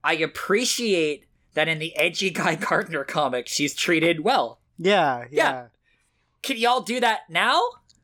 I 0.02 0.14
appreciate 0.14 1.26
that 1.52 1.68
in 1.68 1.78
the 1.78 1.94
edgy 1.96 2.30
Guy 2.40 2.54
Gardner 2.54 3.04
comic, 3.04 3.48
she's 3.48 3.74
treated 3.74 4.20
well. 4.20 4.60
yeah, 4.78 5.26
yeah, 5.30 5.66
Can 6.42 6.56
y'all 6.56 6.80
do 6.80 7.00
that 7.00 7.28
now, 7.28 7.60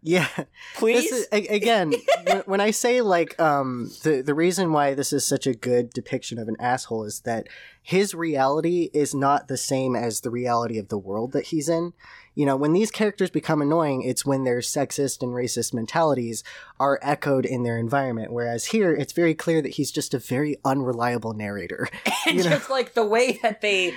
yeah. 0.06 0.28
please? 0.76 1.10
This 1.10 1.28
is, 1.32 1.48
again, 1.50 1.92
when, 2.24 2.38
when 2.46 2.60
I 2.60 2.70
say 2.70 3.00
like 3.00 3.38
um 3.40 3.90
the 4.02 4.22
the 4.22 4.34
reason 4.34 4.72
why 4.72 4.94
this 4.94 5.12
is 5.12 5.26
such 5.26 5.46
a 5.46 5.54
good 5.54 5.90
depiction 5.90 6.38
of 6.38 6.48
an 6.48 6.56
asshole 6.60 7.04
is 7.04 7.20
that 7.20 7.48
his 7.82 8.14
reality 8.14 8.90
is 8.94 9.14
not 9.14 9.48
the 9.48 9.56
same 9.56 9.96
as 9.96 10.20
the 10.20 10.30
reality 10.30 10.78
of 10.78 10.88
the 10.88 10.98
world 10.98 11.32
that 11.32 11.46
he's 11.46 11.68
in. 11.68 11.92
You 12.34 12.44
know, 12.44 12.56
when 12.56 12.72
these 12.72 12.90
characters 12.90 13.30
become 13.30 13.62
annoying, 13.62 14.02
it's 14.02 14.26
when 14.26 14.44
their 14.44 14.58
sexist 14.58 15.22
and 15.22 15.32
racist 15.32 15.72
mentalities 15.72 16.44
are 16.78 16.98
echoed 17.00 17.46
in 17.46 17.62
their 17.62 17.78
environment. 17.78 18.32
Whereas 18.32 18.66
here, 18.66 18.92
it's 18.92 19.12
very 19.12 19.34
clear 19.34 19.62
that 19.62 19.74
he's 19.74 19.90
just 19.90 20.14
a 20.14 20.18
very 20.18 20.58
unreliable 20.64 21.32
narrator. 21.32 21.88
and 22.26 22.36
you 22.36 22.44
know. 22.44 22.50
just 22.50 22.68
like 22.70 22.94
the 22.94 23.06
way 23.06 23.38
that 23.42 23.60
they 23.60 23.94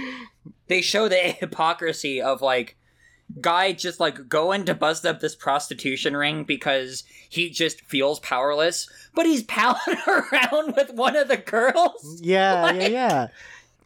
they 0.67 0.81
show 0.81 1.07
the 1.07 1.17
hypocrisy 1.39 2.21
of 2.21 2.41
like 2.41 2.77
guy 3.41 3.71
just 3.71 3.99
like 3.99 4.27
going 4.27 4.65
to 4.65 4.73
bust 4.73 5.05
up 5.05 5.19
this 5.19 5.35
prostitution 5.35 6.17
ring 6.17 6.43
because 6.43 7.03
he 7.29 7.49
just 7.49 7.81
feels 7.81 8.19
powerless 8.19 8.89
but 9.13 9.25
he's 9.25 9.43
palling 9.47 9.97
around 10.07 10.75
with 10.75 10.91
one 10.93 11.15
of 11.15 11.27
the 11.27 11.37
girls 11.37 12.19
Yeah, 12.21 12.71
yeah, 12.73 12.87
yeah. 12.87 13.27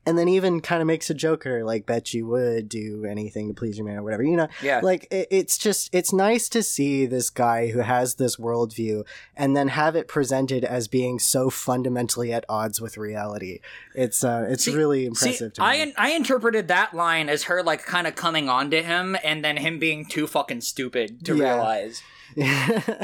And 0.05 0.17
then 0.17 0.27
even 0.27 0.59
kind 0.59 0.81
of 0.81 0.87
makes 0.87 1.09
a 1.09 1.13
joke 1.13 1.45
at 1.45 1.49
her, 1.51 1.63
like, 1.63 1.85
bet 1.85 2.13
you 2.13 2.27
would 2.27 2.67
do 2.67 3.05
anything 3.05 3.47
to 3.47 3.53
please 3.53 3.77
your 3.77 3.87
man 3.87 3.97
or 3.97 4.03
whatever. 4.03 4.23
You 4.23 4.35
know, 4.35 4.47
yeah 4.61 4.81
like 4.83 5.07
it, 5.11 5.27
it's 5.31 5.57
just 5.57 5.89
it's 5.93 6.11
nice 6.11 6.49
to 6.49 6.61
see 6.61 7.05
this 7.05 7.29
guy 7.29 7.67
who 7.69 7.79
has 7.79 8.15
this 8.15 8.35
worldview 8.35 9.05
and 9.35 9.55
then 9.55 9.69
have 9.69 9.95
it 9.95 10.07
presented 10.09 10.65
as 10.65 10.87
being 10.89 11.19
so 11.19 11.49
fundamentally 11.49 12.33
at 12.33 12.43
odds 12.49 12.81
with 12.81 12.97
reality 12.97 13.59
it's 13.95 14.23
uh 14.23 14.45
it's 14.49 14.65
See- 14.65 14.75
really 14.75 15.01
See, 15.03 15.07
impressive 15.07 15.53
to 15.53 15.61
me 15.61 15.67
I 15.67 15.93
I 15.97 16.09
interpreted 16.11 16.67
that 16.67 16.93
line 16.93 17.29
as 17.29 17.43
her 17.43 17.63
like 17.63 17.83
kind 17.85 18.05
of 18.07 18.15
coming 18.15 18.49
on 18.49 18.71
to 18.71 18.81
him, 18.83 19.15
and 19.23 19.43
then 19.43 19.57
him 19.57 19.79
being 19.79 20.05
too 20.05 20.27
fucking 20.27 20.61
stupid 20.61 21.23
to 21.25 21.35
Yeah. 21.37 21.53
realize. 21.53 22.01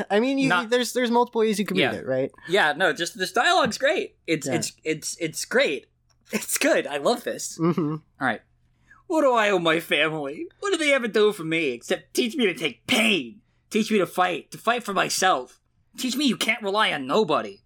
i 0.10 0.20
mean 0.20 0.38
you 0.38 0.50
Not- 0.50 0.70
there's 0.70 0.94
there's 0.94 1.12
multiple 1.12 1.40
ways 1.42 1.60
you 1.60 1.66
can 1.66 1.78
Yeah. 1.78 1.92
read 1.92 2.00
it 2.00 2.06
right 2.08 2.32
Yeah, 2.48 2.74
no, 2.76 2.94
just 2.94 3.18
this 3.18 3.32
dialogue's 3.32 3.78
great. 3.78 4.16
It's 4.28 4.48
Yeah. 4.48 4.56
it's 4.56 4.74
it's 4.84 5.18
it's 5.20 5.46
great. 5.46 5.86
It's 6.32 6.58
good. 6.58 6.86
I 6.88 6.98
love 6.98 7.24
this. 7.24 7.58
hmm 7.58 7.96
All 8.22 8.28
right. 8.28 8.42
What 9.08 9.22
do 9.22 9.34
I 9.34 9.50
owe 9.50 9.60
my 9.60 9.80
family? 9.80 10.48
What 10.60 10.72
do 10.72 10.78
they 10.78 10.94
ever 10.94 11.08
do 11.08 11.32
for 11.34 11.44
me 11.44 11.70
except 11.70 12.14
teach 12.14 12.36
me 12.36 12.46
to 12.46 12.54
take 12.54 12.86
pain, 12.86 13.42
teach 13.72 13.92
me 13.92 13.98
to 13.98 14.06
fight, 14.06 14.52
to 14.52 14.58
fight 14.60 14.84
for 14.84 14.94
myself, 14.94 15.60
teach 15.98 16.16
me 16.16 16.26
you 16.26 16.38
can't 16.38 16.62
rely 16.62 16.94
on 16.94 17.08
nobody. 17.08 17.62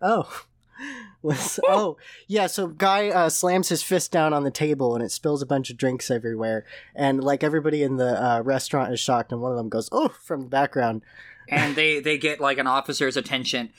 oh 0.00 0.44
Was- 1.22 1.60
oh 1.68 1.96
yeah 2.26 2.48
so 2.48 2.66
guy 2.66 3.08
uh, 3.08 3.28
slams 3.28 3.68
his 3.68 3.82
fist 3.82 4.10
down 4.10 4.32
on 4.34 4.42
the 4.42 4.50
table 4.50 4.94
and 4.94 5.04
it 5.04 5.10
spills 5.12 5.40
a 5.40 5.46
bunch 5.46 5.70
of 5.70 5.76
drinks 5.76 6.10
everywhere 6.10 6.64
and 6.96 7.22
like 7.22 7.44
everybody 7.44 7.82
in 7.84 7.96
the 7.96 8.20
uh, 8.22 8.40
restaurant 8.42 8.92
is 8.92 8.98
shocked 8.98 9.30
and 9.32 9.40
one 9.40 9.52
of 9.52 9.56
them 9.56 9.68
goes 9.68 9.88
oh 9.92 10.08
from 10.08 10.40
the 10.42 10.48
background 10.48 11.02
and 11.48 11.76
they 11.76 12.00
they 12.00 12.18
get 12.18 12.40
like 12.40 12.58
an 12.58 12.66
officer's 12.66 13.16
attention. 13.16 13.70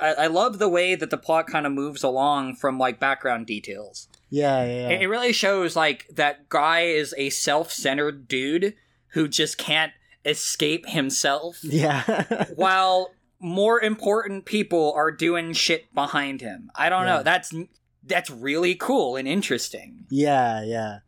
I, 0.00 0.12
I 0.14 0.26
love 0.26 0.58
the 0.58 0.68
way 0.68 0.94
that 0.94 1.10
the 1.10 1.16
plot 1.16 1.46
kind 1.46 1.66
of 1.66 1.72
moves 1.72 2.02
along 2.02 2.56
from 2.56 2.78
like 2.78 2.98
background 2.98 3.46
details. 3.46 4.08
yeah 4.30 4.64
yeah, 4.64 4.88
It, 4.90 5.02
it 5.02 5.06
really 5.08 5.32
shows 5.32 5.76
like 5.76 6.06
that 6.12 6.48
guy 6.48 6.80
is 6.82 7.14
a 7.16 7.30
self-centered 7.30 8.26
dude 8.28 8.74
who 9.10 9.28
just 9.28 9.58
can't 9.58 9.92
escape 10.24 10.86
himself, 10.88 11.58
yeah. 11.62 12.46
while 12.56 13.10
more 13.38 13.80
important 13.80 14.44
people 14.44 14.92
are 14.96 15.10
doing 15.12 15.52
shit 15.52 15.92
behind 15.94 16.40
him. 16.40 16.70
I 16.74 16.88
don't 16.88 17.04
Yeah. 17.06 17.16
know. 17.18 17.22
That's 17.22 17.54
that's 18.02 18.30
really 18.30 18.74
cool 18.74 19.16
and 19.16 19.26
interesting. 19.28 20.06
Yeah, 20.10 20.62
yeah. 20.64 20.98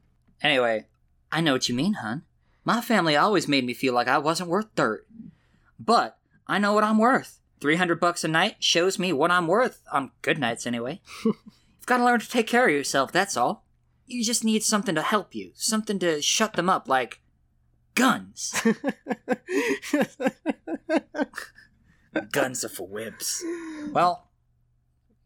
Anyway, 0.43 0.87
I 1.33 1.41
know 1.41 1.53
what 1.53 1.69
you 1.69 1.75
mean, 1.75 1.95
hon. 1.95 2.23
My 2.65 2.81
family 2.81 3.17
always 3.17 3.49
made 3.49 3.65
me 3.65 3.73
feel 3.75 3.95
like 3.95 4.09
I 4.09 4.19
wasn't 4.19 4.51
worth 4.51 4.73
dirt. 4.75 5.07
But 5.79 6.17
I 6.47 6.59
know 6.59 6.73
what 6.73 6.85
I'm 6.85 6.99
worth. 6.99 7.39
300 7.61 8.01
bucks 8.01 8.25
a 8.25 8.29
night 8.29 8.57
shows 8.61 8.99
me 8.99 9.13
what 9.13 9.31
I'm 9.31 9.47
worth 9.47 9.83
on 9.93 10.11
good 10.23 10.39
nights 10.39 10.67
anyway. 10.67 11.01
You've 11.25 11.37
got 11.87 11.99
to 11.99 12.05
learn 12.05 12.21
to 12.21 12.29
take 12.29 12.47
care 12.47 12.67
of 12.67 12.73
yourself, 12.75 13.13
that's 13.13 13.37
all. 13.37 13.65
You 14.07 14.25
just 14.25 14.45
need 14.45 14.63
something 14.63 14.95
to 14.95 15.03
help 15.03 15.35
you, 15.35 15.51
something 15.55 15.99
to 15.99 16.23
shut 16.23 16.55
them 16.55 16.71
up 16.71 16.89
like 16.89 17.21
guns. 17.95 18.55
guns 22.33 22.65
are 22.65 22.69
for 22.69 22.89
wimps. 22.89 23.43
Well, 23.93 24.29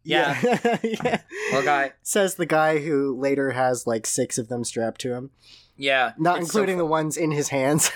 yeah. 0.03 0.39
yeah. 0.83 1.21
Well, 1.53 1.63
guy. 1.63 1.93
Says 2.03 2.35
the 2.35 2.47
guy 2.47 2.79
who 2.81 3.17
later 3.19 3.53
has 3.53 3.87
like 3.87 4.07
six 4.07 4.39
of 4.39 4.49
them 4.49 4.65
strapped 4.65 5.01
to 5.03 5.15
him, 5.15 5.31
Yeah. 5.77 6.13
not 6.19 6.41
including 6.41 6.79
the 6.79 6.87
ones 6.87 7.17
in 7.17 7.31
his 7.31 7.49
hands. 7.49 7.91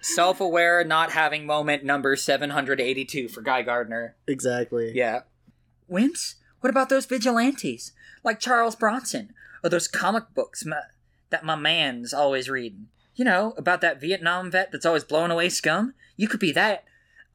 Self 0.00 0.40
aware, 0.40 0.84
not 0.84 1.12
having 1.12 1.46
moment 1.46 1.84
number 1.84 2.16
782 2.16 3.28
for 3.28 3.42
Guy 3.42 3.62
Gardner. 3.62 4.16
exactly. 4.26 4.92
Yeah. 4.94 5.20
Wimps? 5.90 6.34
What 6.60 6.70
about 6.70 6.88
those 6.88 7.06
vigilantes? 7.06 7.92
Like 8.24 8.38
Charles 8.40 8.76
Bronson? 8.76 9.34
Or 9.64 9.70
those 9.70 9.88
comic 9.88 10.24
books 10.34 10.64
ma- 10.64 10.76
that 11.30 11.44
my 11.44 11.56
man's 11.56 12.12
always 12.14 12.48
reading? 12.48 12.88
You 13.14 13.24
know, 13.24 13.52
about 13.56 13.80
that 13.82 14.00
Vietnam 14.00 14.50
vet 14.50 14.72
that's 14.72 14.86
always 14.86 15.04
blowing 15.04 15.30
away 15.30 15.48
scum? 15.48 15.94
You 16.16 16.28
could 16.28 16.40
be 16.40 16.52
that. 16.52 16.84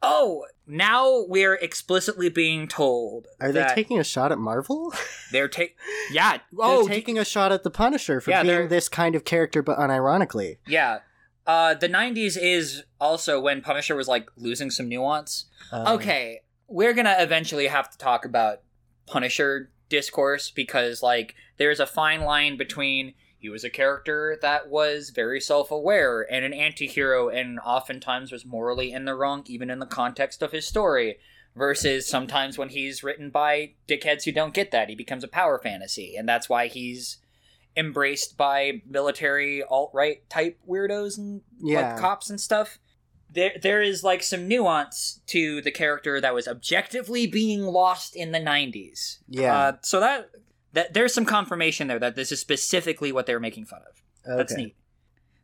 Oh, 0.02 0.44
now 0.66 1.24
we're 1.26 1.54
explicitly 1.54 2.28
being 2.28 2.68
told 2.68 3.26
Are 3.40 3.50
they 3.50 3.66
taking 3.74 3.98
a 3.98 4.04
shot 4.04 4.30
at 4.30 4.38
Marvel? 4.38 4.92
they're 5.32 5.48
take 5.48 5.76
yeah 6.12 6.32
They're 6.52 6.60
oh 6.60 6.86
taking 6.86 7.18
a 7.18 7.24
shot 7.24 7.50
at 7.50 7.64
the 7.64 7.70
Punisher 7.70 8.20
for 8.20 8.30
Yeah, 8.30 8.42
they're- 8.44 8.58
being 8.58 8.68
this 8.68 8.88
kind 8.88 9.14
of 9.16 9.24
character, 9.24 9.60
but 9.62 9.76
unironically. 9.78 10.58
yeah 10.68 11.00
uh 11.48 11.74
the 11.74 11.88
90s 11.88 12.38
is 12.40 12.84
also 13.00 13.40
when 13.40 13.60
punisher 13.60 13.96
was 13.96 14.06
like 14.06 14.28
losing 14.36 14.70
some 14.70 14.88
nuance. 14.88 15.46
Uh, 15.72 15.94
okay, 15.94 16.42
we're 16.68 16.94
gonna 16.94 17.16
eventually 17.18 17.66
have 17.66 17.90
to 17.90 17.98
talk 17.98 18.24
about 18.24 18.60
Punisher 19.06 19.70
discourse 19.88 20.50
because, 20.50 21.02
like, 21.02 21.34
there's 21.56 21.80
a 21.80 21.86
fine 21.86 22.22
line 22.22 22.56
between 22.56 23.14
he 23.38 23.48
was 23.48 23.64
a 23.64 23.70
character 23.70 24.36
that 24.42 24.68
was 24.68 25.10
very 25.10 25.40
self 25.40 25.70
aware 25.70 26.26
and 26.30 26.44
an 26.44 26.52
anti 26.52 26.86
hero 26.86 27.28
and 27.28 27.58
oftentimes 27.60 28.32
was 28.32 28.44
morally 28.44 28.92
in 28.92 29.04
the 29.04 29.14
wrong, 29.14 29.44
even 29.46 29.70
in 29.70 29.78
the 29.78 29.86
context 29.86 30.42
of 30.42 30.52
his 30.52 30.66
story, 30.66 31.18
versus 31.56 32.08
sometimes 32.08 32.58
when 32.58 32.68
he's 32.68 33.02
written 33.02 33.30
by 33.30 33.72
dickheads 33.88 34.24
who 34.24 34.32
don't 34.32 34.54
get 34.54 34.70
that, 34.72 34.88
he 34.88 34.94
becomes 34.94 35.24
a 35.24 35.28
power 35.28 35.58
fantasy, 35.58 36.16
and 36.16 36.28
that's 36.28 36.48
why 36.48 36.66
he's 36.66 37.18
embraced 37.78 38.36
by 38.36 38.82
military 38.86 39.62
alt 39.62 39.90
right 39.94 40.28
type 40.28 40.58
weirdos 40.68 41.16
and 41.16 41.42
Yeah. 41.60 41.92
like 41.92 42.00
cops 42.00 42.28
and 42.28 42.40
stuff. 42.40 42.78
There, 43.30 43.52
there 43.62 43.82
is 43.82 44.02
like 44.02 44.22
some 44.22 44.48
nuance 44.48 45.20
to 45.28 45.60
the 45.60 45.70
character 45.70 46.20
that 46.20 46.34
was 46.34 46.48
objectively 46.48 47.26
being 47.26 47.62
lost 47.62 48.16
in 48.16 48.32
the 48.32 48.38
'90s. 48.40 49.18
Yeah. 49.28 49.56
Uh, 49.56 49.72
so 49.82 50.00
that 50.00 50.30
that 50.72 50.94
there's 50.94 51.14
some 51.14 51.24
confirmation 51.26 51.88
there 51.88 51.98
that 51.98 52.16
this 52.16 52.32
is 52.32 52.40
specifically 52.40 53.12
what 53.12 53.26
they're 53.26 53.40
making 53.40 53.66
fun 53.66 53.80
of. 53.88 54.02
That's 54.36 54.54
neat. 54.56 54.76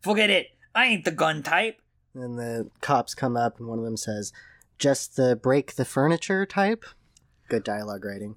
Forget 0.03 0.29
it. 0.31 0.49
I 0.75 0.87
ain't 0.87 1.05
the 1.05 1.11
gun 1.11 1.43
type. 1.43 1.81
And 2.15 2.39
the 2.39 2.71
cops 2.81 3.15
come 3.15 3.37
up, 3.37 3.59
and 3.59 3.69
one 3.69 3.79
of 3.79 3.85
them 3.85 3.97
says, 3.97 4.33
Just 4.79 5.17
the 5.17 5.35
break 5.37 5.75
the 5.77 5.85
furniture 5.85 6.45
type? 6.47 6.85
Good 7.49 7.65
dialogue 7.65 8.05
writing. 8.05 8.37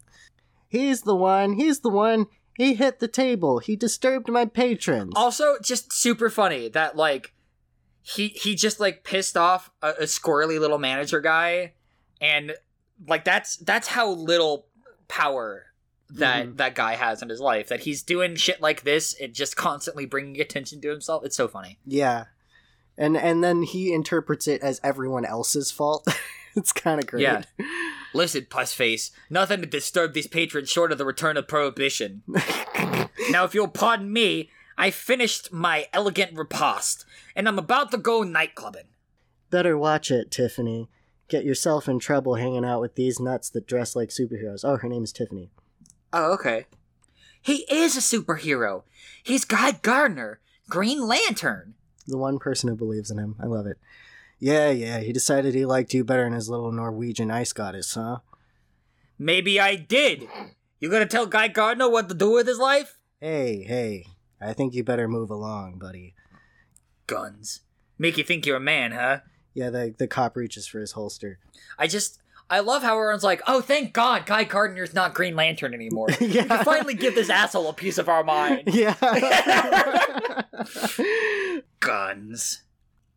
He's 0.70 1.02
the 1.02 1.16
one, 1.16 1.54
he's 1.54 1.80
the 1.82 1.90
one. 1.90 2.28
He 2.58 2.74
hit 2.74 3.00
the 3.00 3.08
table. 3.08 3.60
He 3.60 3.76
disturbed 3.76 4.28
my 4.30 4.46
patrons. 4.46 5.14
Also, 5.16 5.58
just 5.64 5.94
super 5.94 6.30
funny 6.30 6.68
that 6.70 6.98
like 6.98 7.34
he 8.02 8.30
he 8.30 8.56
just 8.56 8.80
like 8.80 9.04
pissed 9.04 9.38
off 9.38 9.70
a, 9.82 9.90
a 9.92 10.04
squirrely 10.04 10.60
little 10.60 10.80
manager 10.80 11.22
guy, 11.22 11.74
and 12.20 12.54
like 13.08 13.24
that's 13.24 13.58
that's 13.58 13.90
how 13.90 14.10
little 14.10 14.66
power 15.08 15.66
that 16.10 16.48
Mhm. 16.48 16.58
that 16.58 16.74
guy 16.74 16.96
has 16.96 17.22
in 17.22 17.30
his 17.30 17.40
life. 17.40 17.68
That 17.68 17.82
he's 17.82 18.02
doing 18.02 18.36
shit 18.38 18.60
like 18.62 18.82
this 18.84 19.14
and 19.22 19.34
just 19.34 19.56
constantly 19.56 20.06
bringing 20.08 20.42
attention 20.42 20.82
to 20.82 20.90
himself. 20.90 21.24
It's 21.24 21.36
so 21.36 21.48
funny. 21.48 21.78
Yeah. 21.86 22.26
And 22.98 23.16
and 23.16 23.44
then 23.44 23.62
he 23.62 23.94
interprets 23.94 24.48
it 24.48 24.62
as 24.64 24.82
everyone 24.84 25.26
else's 25.26 25.70
fault. 25.70 26.08
it's 26.56 26.72
kind 26.74 27.00
of 27.00 27.06
great. 27.06 27.22
Yeah. 27.22 27.44
Listen, 28.18 28.48
pussface, 28.50 29.12
nothing 29.30 29.62
to 29.62 29.68
disturb 29.68 30.14
these 30.14 30.26
patrons 30.26 30.72
short 30.72 30.92
of 30.92 30.98
the 30.98 31.06
return 31.06 31.38
of 31.38 31.48
prohibition. 31.48 32.24
Now, 33.30 33.44
if 33.44 33.54
you'll 33.54 33.68
pardon 33.68 34.14
me, 34.14 34.50
I 34.78 34.90
finished 34.90 35.52
my 35.52 35.88
elegant 35.92 36.38
repast, 36.38 37.06
and 37.36 37.48
I'm 37.48 37.60
about 37.60 37.92
to 37.92 37.98
go 37.98 38.22
nightclubbing. 38.22 38.86
Better 39.50 39.78
watch 39.78 40.12
it, 40.12 40.32
Tiffany. 40.32 40.88
get 41.28 41.44
yourself 41.44 41.90
in 41.90 42.00
trouble 42.00 42.36
hanging 42.36 42.64
out 42.64 42.80
with 42.80 42.96
these 42.96 43.20
nuts 43.20 43.50
that 43.50 43.68
dress 43.68 43.96
like 43.96 44.10
superheroes. 44.10 44.64
Oh, 44.64 44.78
her 44.78 44.88
name 44.88 45.04
is 45.04 45.12
Tiffany. 45.12 45.50
Oh, 46.14 46.34
okay. 46.34 46.68
He 47.42 47.66
is 47.70 47.98
a 47.98 48.00
superhero. 48.00 48.84
He's 49.22 49.44
Guy 49.46 49.74
Gardner, 49.74 50.40
Green 50.70 51.06
Lantern. 51.06 51.74
The 52.08 52.18
one 52.18 52.40
person 52.40 52.70
who 52.70 52.76
believes 52.76 53.12
in 53.12 53.18
him. 53.18 53.36
I 53.42 53.46
love 53.48 53.68
it. 53.68 53.78
Yeah, 54.40 54.70
yeah, 54.70 55.00
he 55.00 55.12
decided 55.12 55.56
he 55.56 55.66
liked 55.66 55.94
you 55.94 56.04
better 56.04 56.24
than 56.24 56.34
his 56.34 56.50
little 56.50 56.72
Norwegian 56.72 57.32
ice 57.32 57.54
goddess, 57.54 57.94
huh? 57.96 58.20
Maybe 59.18 59.60
I 59.60 59.76
did. 59.76 60.28
You 60.80 60.92
gonna 60.92 61.08
tell 61.08 61.26
Guy 61.26 61.48
Gardner 61.48 61.90
what 61.90 62.08
to 62.10 62.16
do 62.16 62.32
with 62.32 62.48
his 62.48 62.60
life? 62.60 63.00
Hey, 63.20 63.64
hey, 63.64 64.06
I 64.40 64.54
think 64.54 64.76
you 64.76 64.84
better 64.84 65.08
move 65.08 65.32
along, 65.32 65.80
buddy. 65.80 66.14
Guns. 67.08 67.62
Make 67.98 68.18
you 68.18 68.24
think 68.24 68.46
you're 68.46 68.58
a 68.58 68.60
man, 68.60 68.92
huh? 68.92 69.20
Yeah, 69.56 69.72
the, 69.72 69.96
the 69.98 70.08
cop 70.08 70.36
reaches 70.38 70.68
for 70.68 70.80
his 70.80 70.92
holster. 70.92 71.40
I 71.80 71.88
just. 71.88 72.20
I 72.50 72.62
love 72.62 72.82
how 72.82 72.96
everyone's 72.98 73.26
like, 73.26 73.42
oh, 73.46 73.60
thank 73.60 73.92
God 73.92 74.26
Guy 74.26 74.46
Gardner's 74.46 74.94
not 74.94 75.14
Green 75.14 75.36
Lantern 75.36 75.74
anymore. 75.74 76.08
Yeah. 76.22 76.44
We 76.44 76.48
can 76.48 76.64
finally 76.64 76.94
give 76.94 77.14
this 77.14 77.30
asshole 77.30 77.68
a 77.68 77.74
piece 77.74 77.98
of 77.98 78.08
our 78.08 78.24
mind. 78.24 78.70
Yeah. 78.74 78.94
Guns. 81.82 82.64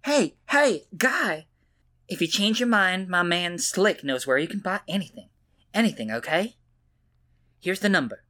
Hey, 0.04 0.36
hey, 0.48 0.86
Guy. 0.96 1.46
If 2.08 2.22
you 2.22 2.26
change 2.26 2.58
your 2.58 2.68
mind, 2.68 3.08
my 3.08 3.22
man 3.22 3.58
Slick 3.58 4.02
knows 4.02 4.26
where 4.26 4.38
you 4.38 4.48
can 4.48 4.60
buy 4.60 4.80
anything. 4.88 5.28
Anything, 5.74 6.10
okay? 6.10 6.56
Here's 7.60 7.80
the 7.80 7.90
number. 7.90 8.24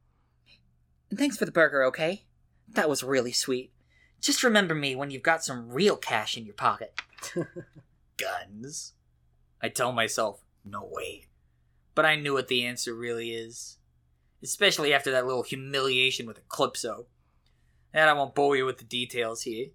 And 1.09 1.17
thanks 1.17 1.37
for 1.37 1.45
the 1.45 1.51
burger, 1.51 1.83
okay? 1.85 2.25
That 2.67 2.89
was 2.89 3.03
really 3.03 3.31
sweet. 3.31 3.71
Just 4.19 4.43
remember 4.43 4.75
me 4.75 4.95
when 4.95 5.11
you've 5.11 5.23
got 5.23 5.45
some 5.45 5.69
real 5.69 5.95
cash 5.95 6.35
in 6.35 6.45
your 6.45 6.55
pocket. 6.55 6.93
Guns. 8.17 8.93
I 9.61 9.69
tell 9.69 9.93
myself, 9.93 10.41
no 10.65 10.87
way. 10.91 11.27
But 11.95 12.05
I 12.05 12.17
knew 12.17 12.33
what 12.33 12.49
the 12.49 12.65
answer 12.65 12.93
really 12.93 13.31
is. 13.31 13.77
Especially 14.43 14.93
after 14.93 15.11
that 15.11 15.25
little 15.25 15.43
humiliation 15.43 16.25
with 16.25 16.45
Eclipso. 16.47 17.05
And 17.93 18.09
I 18.09 18.13
won't 18.13 18.35
bore 18.35 18.57
you 18.57 18.65
with 18.65 18.77
the 18.77 18.83
details 18.83 19.43
here. 19.43 19.67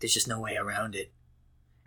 There's 0.00 0.14
just 0.14 0.28
no 0.28 0.40
way 0.40 0.56
around 0.56 0.94
it. 0.94 1.10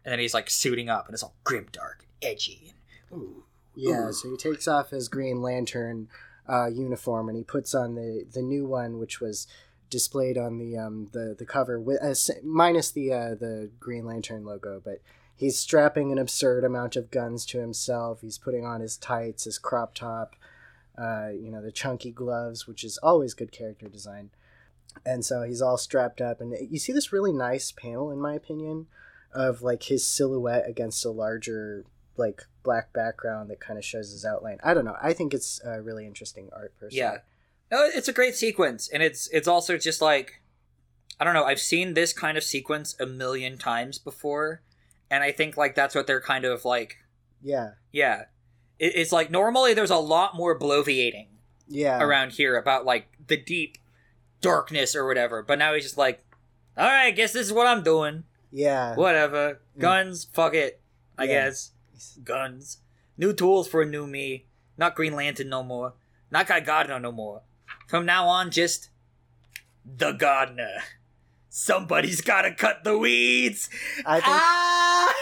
And 0.04 0.12
then 0.12 0.20
he's 0.20 0.34
like 0.34 0.50
suiting 0.50 0.90
up 0.90 1.06
and 1.06 1.14
it's 1.14 1.24
all 1.24 1.36
grimdark 1.46 2.00
and 2.02 2.32
edgy. 2.32 2.74
And, 3.12 3.22
ooh. 3.22 3.44
yeah, 3.76 4.12
so 4.12 4.32
he 4.32 4.38
takes 4.38 4.68
off 4.68 4.90
his 4.90 5.08
Green 5.08 5.42
Lantern 5.42 6.08
uh, 6.48 6.68
uniform 6.68 7.30
and 7.30 7.38
he 7.38 7.44
puts 7.44 7.76
on 7.76 7.96
the, 7.96 8.26
the 8.34 8.42
new 8.42 8.66
one, 8.66 8.98
which 8.98 9.20
was 9.20 9.48
displayed 9.90 10.38
on 10.38 10.58
the 10.58 10.78
um, 10.78 11.10
the, 11.14 11.36
the 11.38 11.46
cover, 11.46 11.80
with, 11.80 12.02
uh, 12.02 12.14
minus 12.44 12.92
the, 12.92 13.12
uh, 13.12 13.30
the 13.36 13.70
Green 13.80 14.06
Lantern 14.06 14.46
logo. 14.46 14.82
But 14.84 15.02
he's 15.36 15.58
strapping 15.58 16.12
an 16.12 16.18
absurd 16.18 16.64
amount 16.64 16.96
of 16.96 17.12
guns 17.12 17.46
to 17.48 17.60
himself. 17.60 18.22
He's 18.22 18.38
putting 18.38 18.66
on 18.66 18.82
his 18.82 18.98
tights, 18.98 19.44
his 19.44 19.58
crop 19.58 19.94
top, 19.96 20.36
uh, 20.98 21.30
you 21.30 21.50
know, 21.52 21.62
the 21.62 21.72
chunky 21.72 22.12
gloves, 22.12 22.68
which 22.68 22.84
is 22.84 22.98
always 23.00 23.34
good 23.34 23.52
character 23.52 23.88
design. 23.88 24.32
And 25.06 25.24
so 25.26 25.44
he's 25.44 25.62
all 25.62 25.78
strapped 25.78 26.22
up. 26.22 26.42
And 26.42 26.56
you 26.70 26.80
see 26.80 26.92
this 26.94 27.12
really 27.14 27.32
nice 27.34 27.72
panel, 27.72 28.12
in 28.12 28.20
my 28.20 28.34
opinion, 28.34 28.88
of 29.34 29.62
like 29.62 29.84
his 29.84 30.08
silhouette 30.08 30.68
against 30.68 31.06
a 31.06 31.10
larger 31.12 31.86
like 32.18 32.42
black 32.64 32.92
background 32.92 33.50
that 33.50 33.60
kind 33.62 33.78
of 33.80 33.86
shows 33.86 34.12
his 34.12 34.26
outline. 34.26 34.58
I 34.64 34.74
don't 34.74 34.86
know. 34.86 34.98
I 35.02 35.14
think 35.14 35.34
it's 35.34 35.62
a 35.64 35.82
really 35.82 36.06
interesting 36.06 36.50
art 36.52 36.74
personally. 36.80 37.00
Yeah. 37.00 37.18
No, 37.72 37.84
it's 37.86 38.08
a 38.08 38.14
great 38.14 38.36
sequence, 38.36 38.90
and 38.90 39.04
it's 39.04 39.28
it's 39.32 39.48
also 39.48 39.78
just 39.78 40.02
like 40.02 40.42
I 41.20 41.24
don't 41.24 41.34
know. 41.36 41.44
I've 41.44 41.60
seen 41.60 41.94
this 41.94 42.14
kind 42.14 42.38
of 42.38 42.44
sequence 42.44 42.96
a 43.00 43.06
million 43.06 43.58
times 43.58 44.00
before, 44.00 44.62
and 45.12 45.24
I 45.24 45.32
think 45.32 45.56
like 45.56 45.76
that's 45.76 45.94
what 45.94 46.08
they're 46.08 46.20
kind 46.22 46.46
of 46.46 46.66
like. 46.66 46.98
Yeah. 47.44 47.72
Yeah, 47.92 48.24
it, 48.80 48.94
it's 48.96 49.12
like 49.12 49.30
normally 49.30 49.74
there's 49.76 49.92
a 49.92 49.98
lot 49.98 50.36
more 50.36 50.58
bloviating 50.58 51.28
Yeah. 51.68 52.02
around 52.02 52.32
here 52.34 52.58
about 52.58 52.86
like 52.86 53.08
the 53.28 53.38
deep 53.38 53.78
darkness 54.42 54.96
or 54.96 55.06
whatever, 55.06 55.44
but 55.44 55.60
now 55.60 55.74
he's 55.74 55.84
just 55.84 55.98
like, 55.98 56.24
all 56.78 56.86
right, 56.88 57.08
I 57.08 57.12
guess 57.12 57.34
this 57.34 57.48
is 57.48 57.54
what 57.54 57.68
I'm 57.68 57.84
doing. 57.84 58.24
Yeah. 58.52 58.96
Whatever, 58.96 59.62
guns, 59.78 60.26
fuck 60.34 60.54
it. 60.54 60.82
I 61.18 61.24
Yeah. 61.26 61.46
guess 61.46 61.72
guns, 62.24 62.78
new 63.18 63.34
tools 63.34 63.68
for 63.68 63.82
a 63.82 63.86
new 63.86 64.08
me. 64.08 64.46
Not 64.78 64.96
Green 64.96 65.14
Lantern 65.16 65.50
no 65.50 65.62
more. 65.64 65.94
Not 66.32 66.48
Guy 66.48 66.62
Gardner 66.62 67.00
no 67.00 67.12
more. 67.12 67.42
From 67.88 68.06
now 68.06 68.28
on, 68.28 68.50
just 68.52 68.90
the 69.86 70.14
gardener. 70.14 70.78
Somebody's 71.50 72.22
gotta 72.22 72.54
cut 72.54 72.84
the 72.84 72.98
weeds. 72.98 73.70
I 74.06 74.16
think 74.16 74.26
ah! 74.28 75.16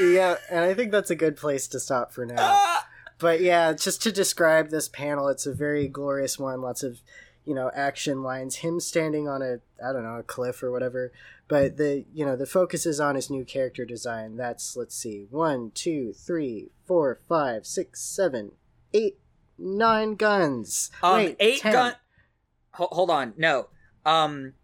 yeah, 0.00 0.36
and 0.50 0.60
I 0.60 0.74
think 0.74 0.92
that's 0.92 1.10
a 1.10 1.16
good 1.16 1.36
place 1.36 1.66
to 1.68 1.80
stop 1.80 2.12
for 2.12 2.24
now. 2.26 2.36
Ah! 2.38 2.88
But 3.18 3.40
yeah, 3.40 3.72
just 3.72 4.02
to 4.02 4.12
describe 4.12 4.68
this 4.70 4.88
panel, 4.88 5.28
it's 5.28 5.46
a 5.46 5.54
very 5.54 5.88
glorious 5.88 6.38
one. 6.38 6.60
Lots 6.60 6.82
of, 6.82 7.00
you 7.44 7.54
know, 7.54 7.70
action 7.74 8.22
lines. 8.22 8.56
Him 8.56 8.80
standing 8.80 9.28
on 9.28 9.42
a, 9.42 9.58
I 9.84 9.92
don't 9.92 10.04
know, 10.04 10.18
a 10.18 10.22
cliff 10.22 10.62
or 10.62 10.70
whatever. 10.70 11.12
But 11.48 11.76
the, 11.76 12.04
you 12.14 12.24
know, 12.24 12.36
the 12.36 12.46
focus 12.46 12.86
is 12.86 13.00
on 13.00 13.14
his 13.14 13.28
new 13.28 13.44
character 13.44 13.84
design. 13.84 14.36
That's 14.36 14.76
let's 14.76 14.94
see, 14.94 15.26
one, 15.30 15.70
two, 15.74 16.12
three, 16.12 16.70
four, 16.86 17.18
five, 17.28 17.66
six, 17.66 18.00
seven, 18.00 18.52
eight, 18.94 19.18
nine 19.58 20.14
guns. 20.14 20.90
Um, 21.02 21.16
Wait, 21.16 21.36
eight 21.40 21.62
gun. 21.62 21.94
Ho- 22.72 22.88
hold 22.90 23.10
on, 23.10 23.34
no. 23.36 23.68
Um, 24.06 24.54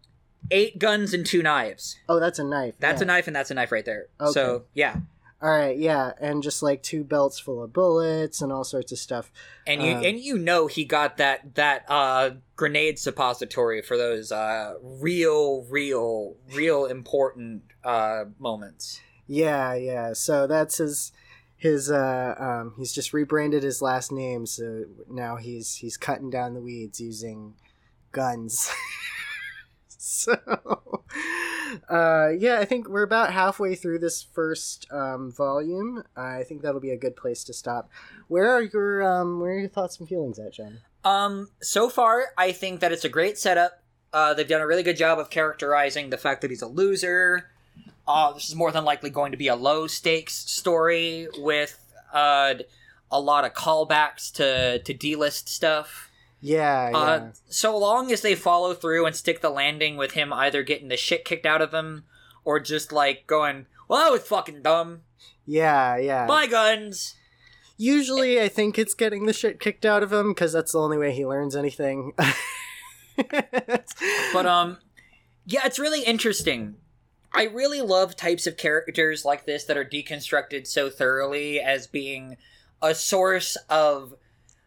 eight 0.49 0.79
guns 0.79 1.13
and 1.13 1.25
two 1.25 1.43
knives. 1.43 1.97
Oh, 2.07 2.19
that's 2.19 2.39
a 2.39 2.43
knife. 2.43 2.75
That's 2.79 3.01
yeah. 3.01 3.05
a 3.05 3.07
knife, 3.07 3.27
and 3.27 3.35
that's 3.35 3.51
a 3.51 3.53
knife 3.53 3.71
right 3.71 3.85
there. 3.85 4.07
Okay. 4.19 4.31
So 4.31 4.63
yeah, 4.73 4.97
All 5.41 5.49
right, 5.49 5.77
yeah, 5.77 6.11
and 6.19 6.43
just 6.43 6.61
like 6.61 6.83
two 6.83 7.05
belts 7.05 7.39
full 7.39 7.63
of 7.63 7.71
bullets 7.71 8.41
and 8.41 8.51
all 8.51 8.65
sorts 8.65 8.91
of 8.91 8.99
stuff. 8.99 9.31
and 9.65 9.81
you 9.81 9.93
Um, 9.93 10.03
and 10.03 10.19
you 10.19 10.37
know 10.37 10.67
he 10.67 10.83
got 10.83 11.15
that 11.15 11.55
that 11.55 11.85
uh 11.87 12.31
grenade 12.57 12.99
suppository 12.99 13.81
for 13.81 13.95
those 13.95 14.33
uh 14.33 14.73
real 14.81 15.63
real 15.69 16.35
real 16.53 16.85
important 16.85 17.63
uh 17.85 18.25
moments. 18.37 18.99
Yeah, 19.27 19.75
yeah. 19.75 20.11
So 20.11 20.45
that's 20.45 20.77
his 20.77 21.13
his 21.55 21.89
uh 21.89 22.35
um 22.37 22.73
he's 22.77 22.91
just 22.91 23.13
rebranded 23.13 23.63
his 23.63 23.81
last 23.81 24.11
name 24.11 24.45
so 24.45 24.85
now 25.09 25.35
he's 25.37 25.75
he's 25.75 25.95
cutting 25.95 26.29
down 26.29 26.53
the 26.53 26.61
weeds 26.61 26.99
using 26.99 27.53
guns. 28.11 28.69
so 30.11 31.03
uh 31.87 32.29
yeah, 32.29 32.59
I 32.59 32.65
think 32.65 32.89
we're 32.89 33.03
about 33.03 33.31
halfway 33.31 33.75
through 33.75 33.99
this 33.99 34.23
first 34.23 34.87
um 34.91 35.31
volume. 35.31 36.03
I 36.15 36.43
think 36.43 36.61
that'll 36.61 36.81
be 36.81 36.91
a 36.91 36.97
good 36.97 37.15
place 37.15 37.43
to 37.43 37.53
stop. 37.53 37.89
Where 38.27 38.49
are 38.49 38.63
your 38.63 39.03
um 39.03 39.39
where 39.39 39.51
are 39.51 39.59
your 39.59 39.69
thoughts 39.69 39.99
and 39.99 40.09
feelings 40.09 40.39
at, 40.39 40.53
Jen? 40.53 40.81
Um, 41.03 41.49
so 41.61 41.89
far, 41.89 42.25
I 42.37 42.51
think 42.51 42.79
that 42.81 42.91
it's 42.91 43.05
a 43.05 43.09
great 43.09 43.37
setup. 43.37 43.83
Uh, 44.11 44.33
they've 44.33 44.47
done 44.47 44.61
a 44.61 44.67
really 44.67 44.83
good 44.83 44.97
job 44.97 45.19
of 45.19 45.29
characterizing 45.29 46.09
the 46.09 46.17
fact 46.17 46.41
that 46.41 46.49
he's 46.49 46.63
a 46.63 46.67
loser. 46.67 47.49
Uh, 48.07 48.33
this 48.33 48.49
is 48.49 48.55
more 48.55 48.71
than 48.71 48.83
likely 48.83 49.09
going 49.09 49.31
to 49.31 49.37
be 49.37 49.47
a 49.47 49.55
low 49.55 49.85
stakes 49.85 50.33
story 50.33 51.27
with 51.37 51.79
uh, 52.11 52.55
a 53.11 53.19
lot 53.19 53.45
of 53.45 53.53
callbacks 53.53 54.31
to 54.33 54.79
to 54.79 54.93
D 54.93 55.15
list 55.15 55.47
stuff. 55.47 56.08
Yeah, 56.41 56.89
yeah. 56.89 56.97
Uh, 56.97 57.31
so 57.49 57.77
long 57.77 58.11
as 58.11 58.21
they 58.21 58.35
follow 58.35 58.73
through 58.73 59.05
and 59.05 59.15
stick 59.15 59.41
the 59.41 59.49
landing 59.49 59.97
with 59.97 60.11
him 60.11 60.31
either 60.31 60.63
getting 60.63 60.87
the 60.87 60.97
shit 60.97 61.25
kicked 61.25 61.45
out 61.45 61.61
of 61.61 61.73
him 61.73 62.05
or 62.45 62.59
just 62.59 62.91
like 62.91 63.27
going, 63.27 63.65
"Well, 63.87 63.99
that 63.99 64.11
was 64.11 64.23
fucking 64.23 64.61
dumb." 64.61 65.01
yeah, 65.45 65.97
yeah. 65.97 66.25
Bye, 66.25 66.47
guns. 66.47 67.15
Usually, 67.77 68.41
I 68.41 68.49
think 68.49 68.77
it's 68.77 68.93
getting 68.93 69.25
the 69.25 69.33
shit 69.33 69.59
kicked 69.59 69.85
out 69.85 70.03
of 70.03 70.11
him 70.11 70.29
because 70.33 70.51
that's 70.53 70.73
the 70.73 70.79
only 70.79 70.97
way 70.97 71.13
he 71.13 71.25
learns 71.25 71.55
anything. 71.55 72.13
But 74.33 74.45
um 74.45 74.77
yeah, 75.45 75.61
it's 75.65 75.79
really 75.79 76.03
interesting. 76.03 76.75
I 77.33 77.43
really 77.45 77.81
love 77.81 78.15
types 78.15 78.47
of 78.47 78.57
characters 78.57 79.25
like 79.25 79.45
this 79.45 79.63
that 79.65 79.77
are 79.77 79.85
deconstructed 79.85 80.67
so 80.67 80.89
thoroughly 80.89 81.59
as 81.59 81.87
being 81.87 82.37
a 82.81 82.95
source 82.95 83.55
of 83.69 84.13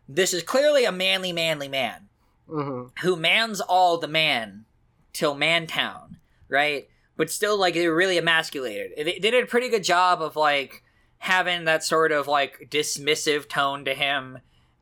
this 0.08 0.34
is 0.34 0.42
clearly 0.42 0.84
a 0.84 0.92
manly 0.92 1.32
manly 1.32 1.68
man 1.68 2.08
hmm 2.48 2.84
who 3.02 3.16
mans 3.16 3.60
all 3.60 3.98
the 3.98 4.08
man 4.08 4.64
till 5.12 5.34
mantown, 5.34 6.18
right? 6.48 6.88
But 7.16 7.30
still 7.30 7.58
like 7.58 7.74
they 7.74 7.86
were 7.88 7.94
really 7.94 8.18
emasculated. 8.18 8.92
They, 8.96 9.18
they 9.18 9.30
did 9.30 9.44
a 9.44 9.46
pretty 9.46 9.68
good 9.68 9.84
job 9.84 10.22
of 10.22 10.36
like 10.36 10.82
having 11.18 11.64
that 11.64 11.84
sort 11.84 12.12
of 12.12 12.26
like 12.26 12.68
dismissive 12.70 13.48
tone 13.48 13.84
to 13.84 13.94
him 13.94 14.38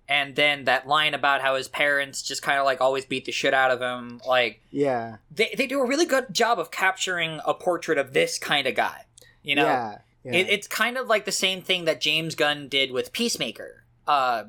and 0.08 0.34
then 0.34 0.64
that 0.64 0.88
line 0.88 1.14
about 1.14 1.42
how 1.42 1.54
his 1.54 1.68
parents 1.68 2.22
just 2.22 2.42
kind 2.42 2.58
of 2.58 2.64
like 2.64 2.80
always 2.80 3.04
beat 3.04 3.26
the 3.26 3.32
shit 3.32 3.52
out 3.52 3.70
of 3.70 3.80
him 3.80 4.20
like 4.26 4.62
Yeah, 4.70 5.16
they, 5.30 5.54
they 5.56 5.66
do 5.66 5.80
a 5.80 5.86
really 5.86 6.06
good 6.06 6.32
job 6.32 6.58
of 6.58 6.70
capturing 6.70 7.40
a 7.44 7.52
portrait 7.52 7.98
of 7.98 8.14
this 8.14 8.38
kind 8.38 8.66
of 8.66 8.74
guy 8.74 9.04
you 9.42 9.54
know 9.54 9.66
yeah, 9.66 9.98
yeah. 10.24 10.32
it, 10.32 10.48
it's 10.48 10.66
kind 10.66 10.96
of 10.96 11.08
like 11.08 11.26
the 11.26 11.32
same 11.32 11.60
thing 11.60 11.84
that 11.84 12.00
james 12.00 12.34
gunn 12.34 12.68
did 12.68 12.90
with 12.90 13.12
peacemaker 13.12 13.84
uh, 14.06 14.44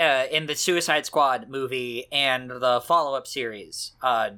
uh, 0.00 0.26
in 0.30 0.46
the 0.46 0.56
suicide 0.56 1.06
squad 1.06 1.48
movie 1.48 2.06
and 2.10 2.50
the 2.50 2.80
follow-up 2.84 3.26
series 3.26 3.92
uh, 4.02 4.30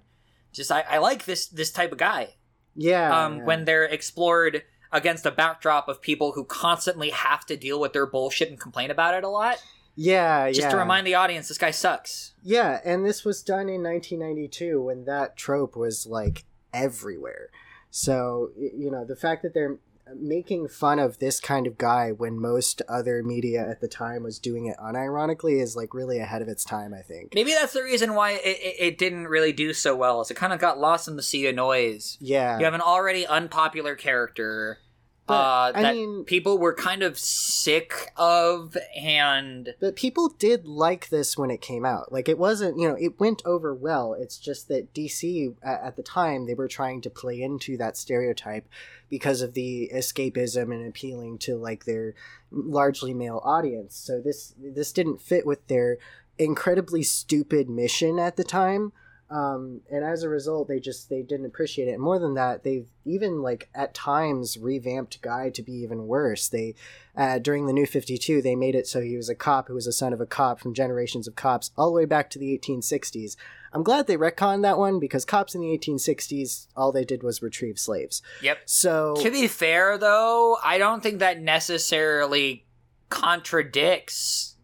just 0.52 0.70
I, 0.70 0.84
I 0.88 0.98
like 0.98 1.24
this 1.24 1.46
this 1.46 1.70
type 1.70 1.92
of 1.92 1.98
guy 1.98 2.34
yeah, 2.74 3.24
um, 3.24 3.38
yeah. 3.38 3.44
when 3.44 3.64
they're 3.64 3.84
explored 3.84 4.62
against 4.92 5.26
a 5.26 5.30
backdrop 5.30 5.88
of 5.88 6.00
people 6.00 6.32
who 6.32 6.44
constantly 6.44 7.10
have 7.10 7.46
to 7.46 7.56
deal 7.56 7.80
with 7.80 7.92
their 7.92 8.06
bullshit 8.06 8.50
and 8.50 8.60
complain 8.60 8.90
about 8.90 9.14
it 9.14 9.24
a 9.24 9.28
lot. 9.28 9.62
Yeah, 9.94 10.48
Just 10.48 10.60
yeah. 10.62 10.70
to 10.70 10.76
remind 10.78 11.06
the 11.06 11.14
audience, 11.14 11.48
this 11.48 11.58
guy 11.58 11.70
sucks. 11.70 12.32
Yeah, 12.42 12.80
and 12.84 13.04
this 13.04 13.24
was 13.24 13.42
done 13.42 13.68
in 13.68 13.82
1992 13.82 14.80
when 14.80 15.04
that 15.04 15.36
trope 15.36 15.76
was 15.76 16.06
like 16.06 16.44
everywhere. 16.72 17.50
So, 17.90 18.50
you 18.56 18.90
know, 18.90 19.04
the 19.04 19.16
fact 19.16 19.42
that 19.42 19.52
they're 19.52 19.78
making 20.14 20.68
fun 20.68 20.98
of 20.98 21.18
this 21.18 21.40
kind 21.40 21.66
of 21.66 21.78
guy 21.78 22.10
when 22.10 22.38
most 22.38 22.82
other 22.88 23.22
media 23.22 23.66
at 23.68 23.80
the 23.80 23.88
time 23.88 24.22
was 24.22 24.38
doing 24.38 24.66
it 24.66 24.76
unironically 24.78 25.60
is 25.60 25.76
like 25.76 25.94
really 25.94 26.18
ahead 26.18 26.42
of 26.42 26.48
its 26.48 26.64
time, 26.64 26.92
I 26.92 27.02
think. 27.02 27.34
Maybe 27.34 27.52
that's 27.52 27.72
the 27.72 27.82
reason 27.82 28.14
why 28.14 28.32
it, 28.32 28.40
it, 28.44 28.76
it 28.78 28.98
didn't 28.98 29.28
really 29.28 29.52
do 29.52 29.72
so 29.72 29.94
well. 29.94 30.20
Is 30.20 30.30
it 30.30 30.34
kind 30.34 30.52
of 30.52 30.60
got 30.60 30.78
lost 30.78 31.08
in 31.08 31.16
the 31.16 31.22
sea 31.22 31.46
of 31.46 31.54
noise. 31.54 32.18
Yeah. 32.20 32.58
You 32.58 32.64
have 32.64 32.74
an 32.74 32.80
already 32.80 33.26
unpopular 33.26 33.94
character 33.94 34.78
But, 35.26 35.34
uh, 35.34 35.72
I 35.74 35.82
that 35.82 35.94
mean- 35.94 36.24
people 36.24 36.58
were 36.58 36.74
kind 36.74 37.02
of 37.02 37.16
sick 37.18 38.10
of, 38.16 38.76
and 38.96 39.74
But 39.80 39.94
people 39.94 40.30
did 40.30 40.66
like 40.66 41.10
this 41.10 41.38
when 41.38 41.50
it 41.50 41.60
came 41.60 41.84
out. 41.84 42.10
Like 42.10 42.28
it 42.28 42.38
wasn't, 42.38 42.78
you 42.78 42.88
know, 42.88 42.96
it 42.98 43.20
went 43.20 43.40
over 43.44 43.72
well. 43.72 44.14
It's 44.14 44.36
just 44.36 44.66
that 44.68 44.92
DC 44.92 45.54
at, 45.62 45.80
at 45.82 45.96
the 45.96 46.02
time 46.02 46.46
they 46.46 46.54
were 46.54 46.66
trying 46.68 47.00
to 47.02 47.10
play 47.10 47.40
into 47.40 47.76
that 47.76 47.96
stereotype 47.96 48.66
because 49.08 49.42
of 49.42 49.54
the 49.54 49.90
escapism 49.94 50.72
and 50.72 50.88
appealing 50.88 51.38
to 51.38 51.56
like 51.56 51.84
their 51.84 52.14
largely 52.50 53.14
male 53.14 53.40
audience. 53.44 53.94
So 53.94 54.20
this 54.20 54.54
this 54.58 54.92
didn't 54.92 55.22
fit 55.22 55.46
with 55.46 55.66
their 55.68 55.98
incredibly 56.38 57.02
stupid 57.04 57.70
mission 57.70 58.18
at 58.18 58.36
the 58.36 58.44
time. 58.44 58.92
Um, 59.32 59.80
and 59.90 60.04
as 60.04 60.22
a 60.22 60.28
result, 60.28 60.68
they 60.68 60.78
just 60.78 61.08
they 61.08 61.22
didn't 61.22 61.46
appreciate 61.46 61.88
it. 61.88 61.92
And 61.92 62.02
more 62.02 62.18
than 62.18 62.34
that, 62.34 62.64
they've 62.64 62.86
even 63.06 63.40
like 63.40 63.70
at 63.74 63.94
times 63.94 64.58
revamped 64.58 65.22
Guy 65.22 65.48
to 65.50 65.62
be 65.62 65.72
even 65.72 66.06
worse. 66.06 66.48
They 66.48 66.74
uh, 67.16 67.38
during 67.38 67.66
the 67.66 67.72
New 67.72 67.86
Fifty 67.86 68.18
Two, 68.18 68.42
they 68.42 68.54
made 68.54 68.74
it 68.74 68.86
so 68.86 69.00
he 69.00 69.16
was 69.16 69.30
a 69.30 69.34
cop 69.34 69.68
who 69.68 69.74
was 69.74 69.86
a 69.86 69.92
son 69.92 70.12
of 70.12 70.20
a 70.20 70.26
cop 70.26 70.60
from 70.60 70.74
generations 70.74 71.26
of 71.26 71.34
cops 71.34 71.70
all 71.78 71.86
the 71.86 71.96
way 71.96 72.04
back 72.04 72.28
to 72.30 72.38
the 72.38 72.58
1860s. 72.58 73.36
I'm 73.72 73.82
glad 73.82 74.06
they 74.06 74.18
retconned 74.18 74.62
that 74.62 74.76
one 74.76 75.00
because 75.00 75.24
cops 75.24 75.54
in 75.54 75.62
the 75.62 75.78
1860s, 75.78 76.66
all 76.76 76.92
they 76.92 77.06
did 77.06 77.22
was 77.22 77.40
retrieve 77.40 77.78
slaves. 77.78 78.20
yep. 78.42 78.58
So 78.66 79.16
To 79.22 79.30
be 79.30 79.48
fair, 79.48 79.96
though, 79.96 80.58
I 80.62 80.76
don't 80.76 81.02
think 81.02 81.20
that 81.20 81.40
necessarily 81.40 82.66
contradicts 83.08 84.56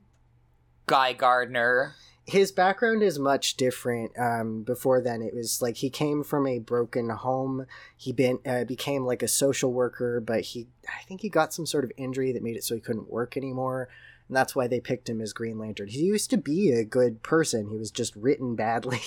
Guy 0.86 1.14
Gardner. 1.14 1.94
His 2.28 2.52
background 2.52 3.02
is 3.02 3.18
much 3.18 3.56
different. 3.56 4.12
Um, 4.18 4.62
before 4.62 5.00
then, 5.00 5.22
it 5.22 5.34
was 5.34 5.62
like 5.62 5.78
he 5.78 5.88
came 5.88 6.22
from 6.22 6.46
a 6.46 6.58
broken 6.58 7.08
home. 7.08 7.64
He 7.96 8.12
been 8.12 8.38
uh, 8.44 8.64
became 8.64 9.06
like 9.06 9.22
a 9.22 9.28
social 9.28 9.72
worker, 9.72 10.20
but 10.20 10.42
he 10.42 10.68
I 10.86 11.02
think 11.04 11.22
he 11.22 11.30
got 11.30 11.54
some 11.54 11.64
sort 11.64 11.84
of 11.84 11.92
injury 11.96 12.32
that 12.32 12.42
made 12.42 12.56
it 12.56 12.64
so 12.64 12.74
he 12.74 12.82
couldn't 12.82 13.10
work 13.10 13.38
anymore, 13.38 13.88
and 14.28 14.36
that's 14.36 14.54
why 14.54 14.66
they 14.66 14.78
picked 14.78 15.08
him 15.08 15.22
as 15.22 15.32
Green 15.32 15.58
Lantern. 15.58 15.88
He 15.88 16.00
used 16.00 16.28
to 16.28 16.36
be 16.36 16.70
a 16.70 16.84
good 16.84 17.22
person. 17.22 17.70
He 17.70 17.78
was 17.78 17.90
just 17.90 18.14
written 18.14 18.54
badly, 18.54 19.00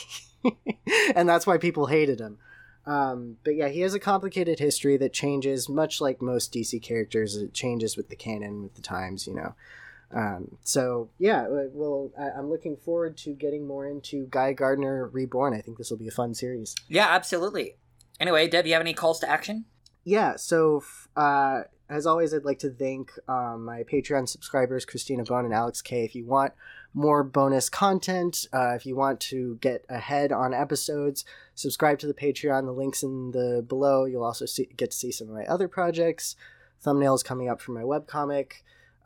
and 1.15 1.29
that's 1.29 1.45
why 1.45 1.59
people 1.59 1.85
hated 1.85 2.19
him. 2.19 2.39
Um, 2.87 3.37
but 3.43 3.55
yeah, 3.55 3.67
he 3.67 3.81
has 3.81 3.93
a 3.93 3.99
complicated 3.99 4.57
history 4.57 4.97
that 4.97 5.13
changes, 5.13 5.69
much 5.69 6.01
like 6.01 6.23
most 6.23 6.51
DC 6.51 6.81
characters. 6.81 7.35
It 7.35 7.53
changes 7.53 7.95
with 7.95 8.09
the 8.09 8.15
canon, 8.15 8.63
with 8.63 8.73
the 8.73 8.81
times, 8.81 9.27
you 9.27 9.35
know. 9.35 9.53
Um, 10.13 10.57
so 10.63 11.09
yeah, 11.17 11.47
well, 11.49 12.11
I, 12.19 12.37
I'm 12.37 12.49
looking 12.49 12.77
forward 12.77 13.17
to 13.17 13.33
getting 13.33 13.65
more 13.65 13.87
into 13.87 14.27
Guy 14.29 14.53
Gardner 14.53 15.07
Reborn. 15.07 15.53
I 15.53 15.61
think 15.61 15.77
this 15.77 15.89
will 15.89 15.97
be 15.97 16.07
a 16.07 16.11
fun 16.11 16.33
series. 16.33 16.75
Yeah, 16.87 17.07
absolutely. 17.09 17.75
Anyway, 18.19 18.47
Dev, 18.47 18.67
you 18.67 18.73
have 18.73 18.81
any 18.81 18.93
calls 18.93 19.19
to 19.21 19.29
action? 19.29 19.65
Yeah. 20.03 20.35
So 20.35 20.77
f- 20.77 21.07
uh, 21.15 21.61
as 21.89 22.05
always, 22.05 22.33
I'd 22.33 22.45
like 22.45 22.59
to 22.59 22.69
thank 22.69 23.11
um, 23.27 23.65
my 23.65 23.83
Patreon 23.83 24.27
subscribers, 24.27 24.85
Christina 24.85 25.23
Bone 25.23 25.45
and 25.45 25.53
Alex 25.53 25.81
K. 25.81 26.05
If 26.05 26.15
you 26.15 26.25
want 26.25 26.53
more 26.93 27.23
bonus 27.23 27.69
content, 27.69 28.47
uh, 28.53 28.75
if 28.75 28.85
you 28.85 28.95
want 28.95 29.19
to 29.21 29.57
get 29.61 29.85
ahead 29.89 30.31
on 30.31 30.53
episodes, 30.53 31.25
subscribe 31.55 31.99
to 31.99 32.07
the 32.07 32.13
Patreon. 32.13 32.65
The 32.65 32.71
links 32.71 33.03
in 33.03 33.31
the 33.31 33.65
below. 33.67 34.05
You'll 34.05 34.23
also 34.23 34.45
see, 34.45 34.69
get 34.77 34.91
to 34.91 34.97
see 34.97 35.11
some 35.11 35.27
of 35.29 35.35
my 35.35 35.45
other 35.45 35.67
projects, 35.67 36.35
thumbnails 36.83 37.25
coming 37.25 37.49
up 37.49 37.59
for 37.59 37.71
my 37.71 37.83
webcomic. 37.83 38.53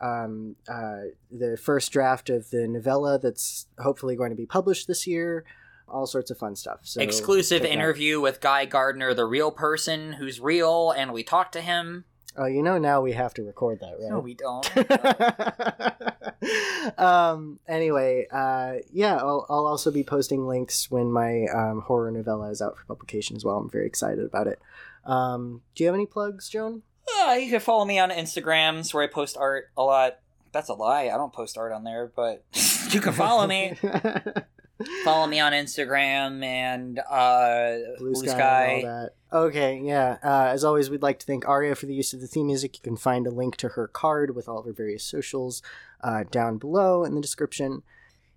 Um, 0.00 0.56
uh, 0.68 1.12
the 1.30 1.56
first 1.56 1.90
draft 1.92 2.28
of 2.28 2.50
the 2.50 2.68
novella 2.68 3.18
that's 3.18 3.66
hopefully 3.78 4.16
going 4.16 4.30
to 4.30 4.36
be 4.36 4.46
published 4.46 4.86
this 4.86 5.06
year. 5.06 5.44
All 5.88 6.06
sorts 6.06 6.30
of 6.30 6.38
fun 6.38 6.56
stuff. 6.56 6.80
So 6.82 7.00
Exclusive 7.00 7.64
interview 7.64 8.20
with 8.20 8.40
Guy 8.40 8.64
Gardner, 8.64 9.14
the 9.14 9.24
real 9.24 9.52
person 9.52 10.14
who's 10.14 10.40
real, 10.40 10.90
and 10.90 11.12
we 11.12 11.22
talked 11.22 11.52
to 11.52 11.60
him. 11.60 12.04
Oh, 12.36 12.46
you 12.46 12.62
know 12.62 12.76
now 12.76 13.00
we 13.00 13.12
have 13.12 13.32
to 13.34 13.42
record 13.42 13.80
that, 13.80 13.94
right? 13.98 14.10
No, 14.10 14.18
we 14.18 14.34
don't. 14.34 14.68
um 16.98 17.58
anyway 17.66 18.26
uh 18.30 18.74
yeah 18.92 19.16
I'll, 19.16 19.46
I'll 19.48 19.66
also 19.66 19.90
be 19.90 20.04
posting 20.04 20.46
links 20.46 20.90
when 20.90 21.10
my 21.10 21.46
um, 21.46 21.80
horror 21.80 22.10
novella 22.10 22.50
is 22.50 22.60
out 22.60 22.76
for 22.76 22.84
publication 22.84 23.36
as 23.36 23.44
well 23.44 23.56
i'm 23.56 23.70
very 23.70 23.86
excited 23.86 24.24
about 24.24 24.46
it 24.46 24.60
um 25.04 25.62
do 25.74 25.82
you 25.82 25.88
have 25.88 25.94
any 25.94 26.06
plugs 26.06 26.48
joan 26.48 26.82
Uh, 27.08 27.32
you 27.34 27.50
can 27.50 27.60
follow 27.60 27.84
me 27.84 27.98
on 27.98 28.10
Instagrams 28.10 28.92
where 28.92 29.04
I 29.04 29.06
post 29.06 29.36
art 29.36 29.70
a 29.76 29.82
lot. 29.82 30.18
That's 30.52 30.68
a 30.68 30.74
lie. 30.74 31.04
I 31.04 31.16
don't 31.16 31.32
post 31.32 31.56
art 31.58 31.72
on 31.72 31.84
there, 31.84 32.10
but 32.14 32.44
you 32.90 33.00
can 33.00 33.12
follow 33.12 33.46
me. 33.46 33.74
follow 35.04 35.26
me 35.26 35.40
on 35.40 35.52
Instagram 35.52 36.44
and 36.44 36.98
uh, 36.98 37.76
blue, 37.98 38.12
Blue, 38.12 38.26
sky, 38.26 38.30
Sky. 38.36 38.64
and 38.64 38.86
all 38.86 38.92
that 38.92 39.12
okay 39.32 39.80
yeah 39.82 40.18
uh, 40.22 40.48
as 40.52 40.62
always 40.64 40.90
we'd 40.90 41.00
like 41.02 41.18
to 41.18 41.24
thank 41.26 41.48
aria 41.48 41.74
for 41.74 41.86
the 41.86 41.94
use 41.94 42.12
of 42.12 42.20
the 42.20 42.26
theme 42.26 42.46
music 42.46 42.76
you 42.76 42.82
can 42.82 42.96
find 42.96 43.26
a 43.26 43.30
link 43.30 43.56
to 43.56 43.70
her 43.70 43.88
carrd 43.88 44.34
with 44.34 44.48
all 44.48 44.58
of 44.58 44.66
her 44.66 44.72
various 44.74 45.02
socials 45.02 45.62
uh, 46.02 46.24
down 46.30 46.58
below 46.58 47.04
in 47.04 47.14
the 47.14 47.22
description 47.22 47.82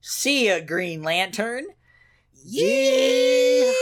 See 0.02 0.48
ya, 0.48 0.62
Green 0.62 1.04
Lantern. 1.04 1.66
Yeehaw! 2.50 3.80